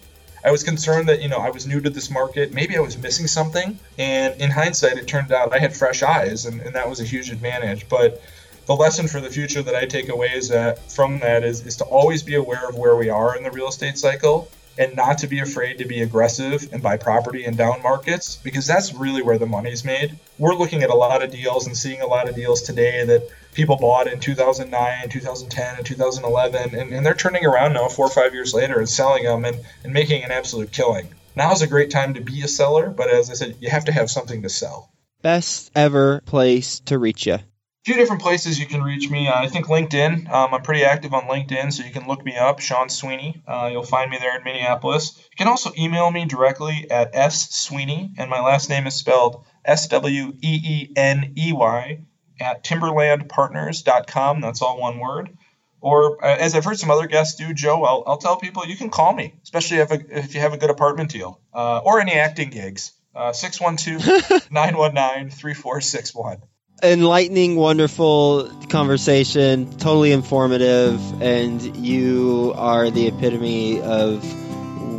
I 0.45 0.51
was 0.51 0.63
concerned 0.63 1.07
that, 1.07 1.21
you 1.21 1.29
know, 1.29 1.37
I 1.37 1.49
was 1.49 1.65
new 1.65 1.79
to 1.79 1.89
this 1.89 2.09
market. 2.09 2.53
Maybe 2.53 2.75
I 2.75 2.81
was 2.81 2.97
missing 2.97 3.27
something. 3.27 3.79
And 3.97 4.39
in 4.41 4.49
hindsight, 4.49 4.97
it 4.97 5.07
turned 5.07 5.31
out 5.31 5.53
I 5.53 5.59
had 5.59 5.75
fresh 5.75 6.03
eyes, 6.03 6.45
and, 6.45 6.59
and 6.61 6.75
that 6.75 6.89
was 6.89 6.99
a 6.99 7.05
huge 7.05 7.29
advantage. 7.29 7.87
But 7.87 8.21
the 8.65 8.75
lesson 8.75 9.07
for 9.07 9.21
the 9.21 9.29
future 9.29 9.61
that 9.61 9.75
I 9.75 9.85
take 9.85 10.09
away 10.09 10.27
is 10.27 10.49
that 10.49 10.91
from 10.91 11.19
that 11.19 11.43
is, 11.43 11.65
is 11.65 11.77
to 11.77 11.85
always 11.85 12.23
be 12.23 12.35
aware 12.35 12.67
of 12.67 12.75
where 12.75 12.95
we 12.95 13.09
are 13.09 13.37
in 13.37 13.43
the 13.43 13.51
real 13.51 13.69
estate 13.69 13.97
cycle 13.97 14.49
and 14.77 14.95
not 14.95 15.19
to 15.19 15.27
be 15.27 15.39
afraid 15.39 15.77
to 15.77 15.85
be 15.85 16.01
aggressive 16.01 16.69
and 16.71 16.81
buy 16.81 16.97
property 16.97 17.45
in 17.45 17.55
down 17.55 17.81
markets 17.83 18.37
because 18.37 18.65
that's 18.65 18.93
really 18.93 19.21
where 19.21 19.37
the 19.37 19.45
money's 19.45 19.85
made. 19.85 20.17
We're 20.37 20.55
looking 20.55 20.83
at 20.83 20.89
a 20.89 20.95
lot 20.95 21.23
of 21.23 21.31
deals 21.31 21.67
and 21.67 21.77
seeing 21.77 22.01
a 22.01 22.07
lot 22.07 22.27
of 22.27 22.35
deals 22.35 22.61
today 22.61 23.05
that 23.05 23.29
people 23.53 23.77
bought 23.77 24.07
in 24.07 24.19
2009, 24.19 25.09
2010, 25.09 25.77
and 25.77 25.85
2011, 25.85 26.75
and, 26.75 26.93
and 26.93 27.05
they're 27.05 27.13
turning 27.13 27.45
around 27.45 27.73
now 27.73 27.87
four 27.87 28.07
or 28.07 28.11
five 28.11 28.33
years 28.33 28.53
later 28.53 28.79
and 28.79 28.89
selling 28.89 29.23
them 29.23 29.45
and, 29.45 29.59
and 29.83 29.93
making 29.93 30.23
an 30.23 30.31
absolute 30.31 30.71
killing. 30.71 31.07
Now 31.35 31.51
is 31.51 31.61
a 31.61 31.67
great 31.67 31.91
time 31.91 32.15
to 32.15 32.21
be 32.21 32.41
a 32.41 32.47
seller, 32.47 32.89
but 32.89 33.09
as 33.09 33.29
I 33.29 33.33
said, 33.33 33.57
you 33.59 33.69
have 33.69 33.85
to 33.85 33.91
have 33.91 34.09
something 34.09 34.43
to 34.43 34.49
sell. 34.49 34.91
Best 35.21 35.71
ever 35.75 36.21
place 36.25 36.79
to 36.81 36.99
reach 36.99 37.25
you? 37.25 37.39
Few 37.85 37.95
different 37.95 38.21
places 38.21 38.59
you 38.59 38.65
can 38.65 38.81
reach 38.81 39.09
me. 39.09 39.27
Uh, 39.27 39.35
I 39.35 39.47
think 39.47 39.67
LinkedIn. 39.67 40.29
Um, 40.31 40.53
I'm 40.53 40.61
pretty 40.61 40.83
active 40.83 41.13
on 41.13 41.23
LinkedIn, 41.23 41.73
so 41.73 41.83
you 41.83 41.91
can 41.91 42.07
look 42.07 42.23
me 42.25 42.35
up, 42.37 42.59
Sean 42.59 42.89
Sweeney. 42.89 43.43
Uh, 43.47 43.69
you'll 43.71 43.83
find 43.83 44.09
me 44.09 44.17
there 44.19 44.37
in 44.37 44.43
Minneapolis. 44.43 45.17
You 45.17 45.37
can 45.37 45.47
also 45.47 45.71
email 45.77 46.09
me 46.09 46.25
directly 46.25 46.87
at 46.89 47.11
s 47.13 47.51
sweeney, 47.51 48.11
and 48.17 48.29
my 48.29 48.41
last 48.41 48.69
name 48.69 48.87
is 48.87 48.95
spelled 48.95 49.43
S 49.65 49.87
W 49.89 50.33
E 50.41 50.59
E 50.63 50.93
N 50.95 51.33
E 51.37 51.51
Y 51.53 52.05
at 52.39 52.63
timberlandpartners.com. 52.63 54.41
That's 54.41 54.61
all 54.61 54.79
one 54.79 54.99
word. 54.99 55.37
or 55.81 56.23
uh, 56.23 56.37
as 56.37 56.55
I've 56.55 56.65
heard 56.65 56.79
some 56.79 56.91
other 56.91 57.07
guests 57.07 57.35
do, 57.37 57.53
Joe, 57.53 57.83
I'll, 57.83 58.03
I'll 58.07 58.17
tell 58.17 58.37
people 58.37 58.65
you 58.65 58.77
can 58.77 58.89
call 58.89 59.13
me, 59.13 59.35
especially 59.43 59.77
if, 59.77 59.91
a, 59.91 60.19
if 60.19 60.33
you 60.35 60.41
have 60.41 60.53
a 60.53 60.57
good 60.57 60.69
apartment 60.69 61.09
deal 61.11 61.41
uh, 61.53 61.79
or 61.79 61.99
any 61.99 62.13
acting 62.13 62.49
gigs. 62.49 62.93
Uh, 63.15 63.31
612 63.31 64.49
919 64.51 65.29
3461 65.29 66.41
enlightening, 66.83 67.55
wonderful 67.55 68.49
conversation, 68.67 69.71
totally 69.77 70.11
informative, 70.11 71.21
and 71.21 71.61
you 71.77 72.53
are 72.57 72.91
the 72.91 73.07
epitome 73.07 73.81
of 73.81 74.21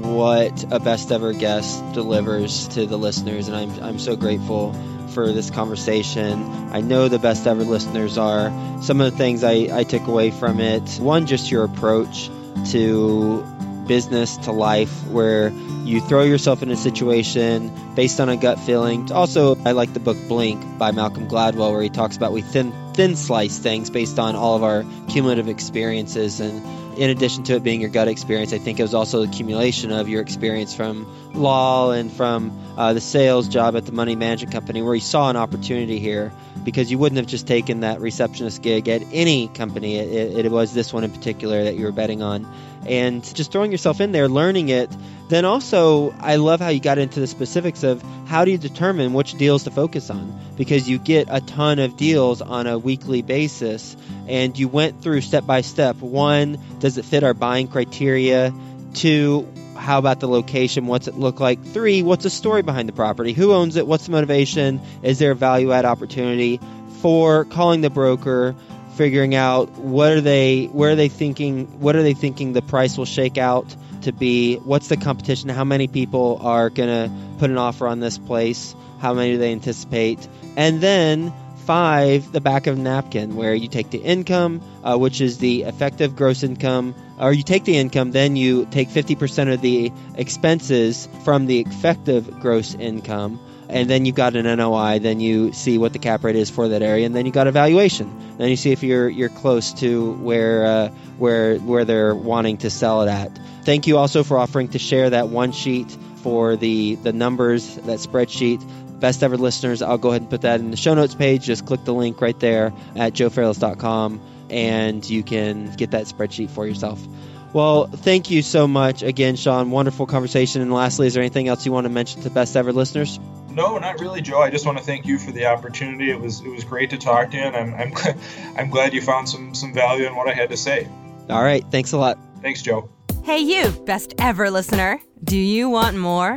what 0.04 0.72
a 0.72 0.80
best 0.80 1.12
ever 1.12 1.32
guest 1.32 1.82
delivers 1.92 2.68
to 2.68 2.86
the 2.86 2.96
listeners, 2.96 3.48
and 3.48 3.56
I'm 3.56 3.82
I'm 3.82 3.98
so 3.98 4.16
grateful 4.16 4.72
for 5.08 5.30
this 5.32 5.50
conversation. 5.50 6.42
I 6.72 6.80
know 6.80 7.08
the 7.08 7.18
best 7.18 7.46
ever 7.46 7.62
listeners 7.64 8.16
are. 8.16 8.50
Some 8.82 9.00
of 9.00 9.12
the 9.12 9.18
things 9.18 9.44
I, 9.44 9.68
I 9.70 9.84
took 9.84 10.06
away 10.06 10.30
from 10.30 10.60
it 10.60 10.98
one, 10.98 11.26
just 11.26 11.50
your 11.50 11.64
approach 11.64 12.30
to 12.70 13.42
business, 13.86 14.38
to 14.38 14.52
life, 14.52 15.06
where 15.08 15.50
you 15.84 16.00
throw 16.00 16.22
yourself 16.22 16.62
in 16.62 16.70
a 16.70 16.76
situation 16.76 17.94
based 17.94 18.20
on 18.20 18.28
a 18.28 18.36
gut 18.36 18.58
feeling. 18.58 19.12
Also, 19.12 19.56
I 19.64 19.72
like 19.72 19.92
the 19.92 20.00
book 20.00 20.16
Blink 20.28 20.78
by 20.78 20.90
Malcolm 20.92 21.28
Gladwell, 21.28 21.72
where 21.72 21.82
he 21.82 21.90
talks 21.90 22.16
about 22.16 22.32
we 22.32 22.42
thin 22.42 22.72
thin 22.94 23.16
slice 23.16 23.58
things 23.58 23.90
based 23.90 24.18
on 24.18 24.36
all 24.36 24.56
of 24.56 24.62
our 24.62 24.84
cumulative 25.08 25.48
experiences 25.48 26.40
and 26.40 26.64
in 26.98 27.10
addition 27.10 27.42
to 27.44 27.54
it 27.54 27.62
being 27.62 27.80
your 27.80 27.90
gut 27.90 28.08
experience, 28.08 28.52
I 28.52 28.58
think 28.58 28.78
it 28.78 28.82
was 28.82 28.94
also 28.94 29.22
the 29.24 29.28
accumulation 29.28 29.90
of 29.90 30.08
your 30.08 30.22
experience 30.22 30.74
from 30.74 31.06
law 31.32 31.90
and 31.90 32.12
from 32.12 32.56
uh, 32.76 32.92
the 32.92 33.00
sales 33.00 33.48
job 33.48 33.76
at 33.76 33.86
the 33.86 33.92
money 33.92 34.16
management 34.16 34.52
company, 34.52 34.82
where 34.82 34.94
you 34.94 35.00
saw 35.00 35.30
an 35.30 35.36
opportunity 35.36 35.98
here 35.98 36.32
because 36.62 36.90
you 36.90 36.98
wouldn't 36.98 37.16
have 37.16 37.26
just 37.26 37.46
taken 37.46 37.80
that 37.80 38.00
receptionist 38.00 38.62
gig 38.62 38.88
at 38.88 39.02
any 39.12 39.48
company. 39.48 39.96
It, 39.96 40.46
it 40.46 40.52
was 40.52 40.72
this 40.72 40.92
one 40.92 41.04
in 41.04 41.10
particular 41.10 41.64
that 41.64 41.74
you 41.76 41.84
were 41.84 41.92
betting 41.92 42.22
on 42.22 42.46
and 42.86 43.22
just 43.34 43.50
throwing 43.50 43.72
yourself 43.72 44.00
in 44.00 44.12
there, 44.12 44.28
learning 44.28 44.68
it. 44.68 44.90
Then 45.28 45.44
also, 45.46 46.14
I 46.20 46.36
love 46.36 46.60
how 46.60 46.68
you 46.68 46.80
got 46.80 46.98
into 46.98 47.18
the 47.18 47.26
specifics 47.26 47.82
of 47.82 48.02
how 48.26 48.44
do 48.44 48.50
you 48.50 48.58
determine 48.58 49.14
which 49.14 49.32
deals 49.34 49.64
to 49.64 49.70
focus 49.70 50.10
on 50.10 50.38
because 50.56 50.88
you 50.88 50.98
get 50.98 51.28
a 51.30 51.40
ton 51.40 51.78
of 51.78 51.96
deals 51.96 52.42
on 52.42 52.66
a 52.66 52.78
weekly 52.78 53.22
basis, 53.22 53.96
and 54.28 54.58
you 54.58 54.68
went 54.68 55.02
through 55.02 55.22
step 55.22 55.46
by 55.46 55.62
step. 55.62 55.96
One, 55.96 56.58
does 56.78 56.98
it 56.98 57.04
fit 57.04 57.24
our 57.24 57.34
buying 57.34 57.68
criteria? 57.68 58.52
Two, 58.92 59.48
how 59.76 59.98
about 59.98 60.20
the 60.20 60.28
location? 60.28 60.86
What's 60.86 61.08
it 61.08 61.14
look 61.14 61.40
like? 61.40 61.64
Three, 61.64 62.02
what's 62.02 62.24
the 62.24 62.30
story 62.30 62.62
behind 62.62 62.88
the 62.88 62.92
property? 62.92 63.32
Who 63.32 63.52
owns 63.52 63.76
it? 63.76 63.86
What's 63.86 64.06
the 64.06 64.12
motivation? 64.12 64.80
Is 65.02 65.18
there 65.18 65.32
a 65.32 65.36
value 65.36 65.72
add 65.72 65.86
opportunity? 65.86 66.60
Four, 67.00 67.44
calling 67.46 67.80
the 67.80 67.90
broker 67.90 68.54
figuring 68.96 69.34
out 69.34 69.70
what 69.72 70.12
are 70.12 70.20
they 70.20 70.66
where 70.66 70.90
are 70.90 70.94
they 70.94 71.08
thinking 71.08 71.80
what 71.80 71.96
are 71.96 72.04
they 72.04 72.14
thinking 72.14 72.52
the 72.52 72.62
price 72.62 72.96
will 72.96 73.04
shake 73.04 73.36
out 73.36 73.74
to 74.04 74.12
be 74.12 74.56
what's 74.56 74.88
the 74.88 74.96
competition? 74.96 75.48
How 75.48 75.64
many 75.64 75.86
people 75.88 76.38
are 76.40 76.70
going 76.70 76.88
to 76.88 77.38
put 77.38 77.50
an 77.50 77.58
offer 77.58 77.86
on 77.86 78.00
this 78.00 78.18
place? 78.18 78.74
How 79.00 79.14
many 79.14 79.32
do 79.32 79.38
they 79.38 79.52
anticipate? 79.52 80.26
And 80.56 80.80
then 80.80 81.32
five 81.66 82.30
the 82.32 82.40
back 82.40 82.66
of 82.66 82.78
napkin 82.78 83.36
where 83.36 83.54
you 83.54 83.68
take 83.68 83.90
the 83.90 83.98
income 83.98 84.60
uh, 84.82 84.96
which 84.96 85.20
is 85.20 85.38
the 85.38 85.62
effective 85.62 86.14
gross 86.14 86.42
income 86.42 86.94
or 87.18 87.32
you 87.32 87.42
take 87.42 87.64
the 87.64 87.76
income 87.76 88.10
then 88.10 88.36
you 88.36 88.66
take 88.66 88.88
50% 88.88 89.52
of 89.52 89.60
the 89.60 89.92
expenses 90.16 91.08
from 91.24 91.46
the 91.46 91.60
effective 91.60 92.40
gross 92.40 92.74
income 92.74 93.40
and 93.68 93.88
then 93.88 94.04
you've 94.04 94.14
got 94.14 94.36
an 94.36 94.44
NOI, 94.56 94.98
then 94.98 95.20
you 95.20 95.52
see 95.52 95.78
what 95.78 95.92
the 95.92 95.98
cap 95.98 96.22
rate 96.24 96.36
is 96.36 96.50
for 96.50 96.68
that 96.68 96.82
area, 96.82 97.06
and 97.06 97.14
then 97.14 97.26
you 97.26 97.32
got 97.32 97.46
a 97.46 97.52
valuation. 97.52 98.36
Then 98.36 98.48
you 98.48 98.56
see 98.56 98.72
if 98.72 98.82
you're 98.82 99.08
you're 99.08 99.28
close 99.28 99.72
to 99.74 100.12
where 100.12 100.66
uh, 100.66 100.88
where 101.18 101.56
where 101.58 101.84
they're 101.84 102.14
wanting 102.14 102.58
to 102.58 102.70
sell 102.70 103.02
it 103.02 103.08
at. 103.08 103.36
Thank 103.64 103.86
you 103.86 103.98
also 103.98 104.22
for 104.22 104.38
offering 104.38 104.68
to 104.68 104.78
share 104.78 105.10
that 105.10 105.28
one 105.28 105.52
sheet 105.52 105.90
for 106.22 106.56
the 106.56 106.96
the 106.96 107.12
numbers, 107.12 107.76
that 107.76 107.98
spreadsheet. 108.00 108.62
Best 109.04 109.22
ever 109.22 109.36
listeners, 109.36 109.82
I'll 109.82 109.98
go 109.98 110.12
ahead 110.12 110.22
and 110.22 110.30
put 110.30 110.40
that 110.40 110.60
in 110.60 110.70
the 110.70 110.78
show 110.78 110.94
notes 110.94 111.14
page. 111.14 111.44
Just 111.44 111.66
click 111.66 111.84
the 111.84 111.92
link 111.92 112.22
right 112.22 112.40
there 112.40 112.72
at 112.96 113.12
joefairless.com 113.12 114.18
and 114.48 115.10
you 115.10 115.22
can 115.22 115.70
get 115.74 115.90
that 115.90 116.06
spreadsheet 116.06 116.48
for 116.48 116.66
yourself. 116.66 117.06
Well, 117.52 117.86
thank 117.86 118.30
you 118.30 118.40
so 118.40 118.66
much 118.66 119.02
again, 119.02 119.36
Sean. 119.36 119.70
Wonderful 119.70 120.06
conversation. 120.06 120.62
And 120.62 120.72
lastly, 120.72 121.06
is 121.06 121.12
there 121.12 121.22
anything 121.22 121.48
else 121.48 121.66
you 121.66 121.72
want 121.72 121.84
to 121.84 121.90
mention 121.90 122.22
to 122.22 122.30
best 122.30 122.56
ever 122.56 122.72
listeners? 122.72 123.20
No, 123.50 123.76
not 123.76 124.00
really, 124.00 124.22
Joe. 124.22 124.40
I 124.40 124.48
just 124.48 124.64
want 124.64 124.78
to 124.78 124.84
thank 124.84 125.04
you 125.04 125.18
for 125.18 125.32
the 125.32 125.44
opportunity. 125.44 126.10
It 126.10 126.18
was 126.18 126.40
it 126.40 126.48
was 126.48 126.64
great 126.64 126.88
to 126.88 126.96
talk 126.96 127.32
to 127.32 127.36
you, 127.36 127.42
and 127.42 127.54
I'm 127.54 127.74
I'm, 127.74 128.16
I'm 128.56 128.70
glad 128.70 128.94
you 128.94 129.02
found 129.02 129.28
some 129.28 129.54
some 129.54 129.74
value 129.74 130.06
in 130.06 130.16
what 130.16 130.28
I 130.28 130.32
had 130.32 130.48
to 130.48 130.56
say. 130.56 130.88
All 131.28 131.42
right, 131.42 131.62
thanks 131.70 131.92
a 131.92 131.98
lot. 131.98 132.18
Thanks, 132.40 132.62
Joe. 132.62 132.88
Hey, 133.22 133.40
you, 133.40 133.68
best 133.84 134.14
ever 134.16 134.50
listener. 134.50 134.98
Do 135.22 135.36
you 135.36 135.68
want 135.68 135.98
more? 135.98 136.36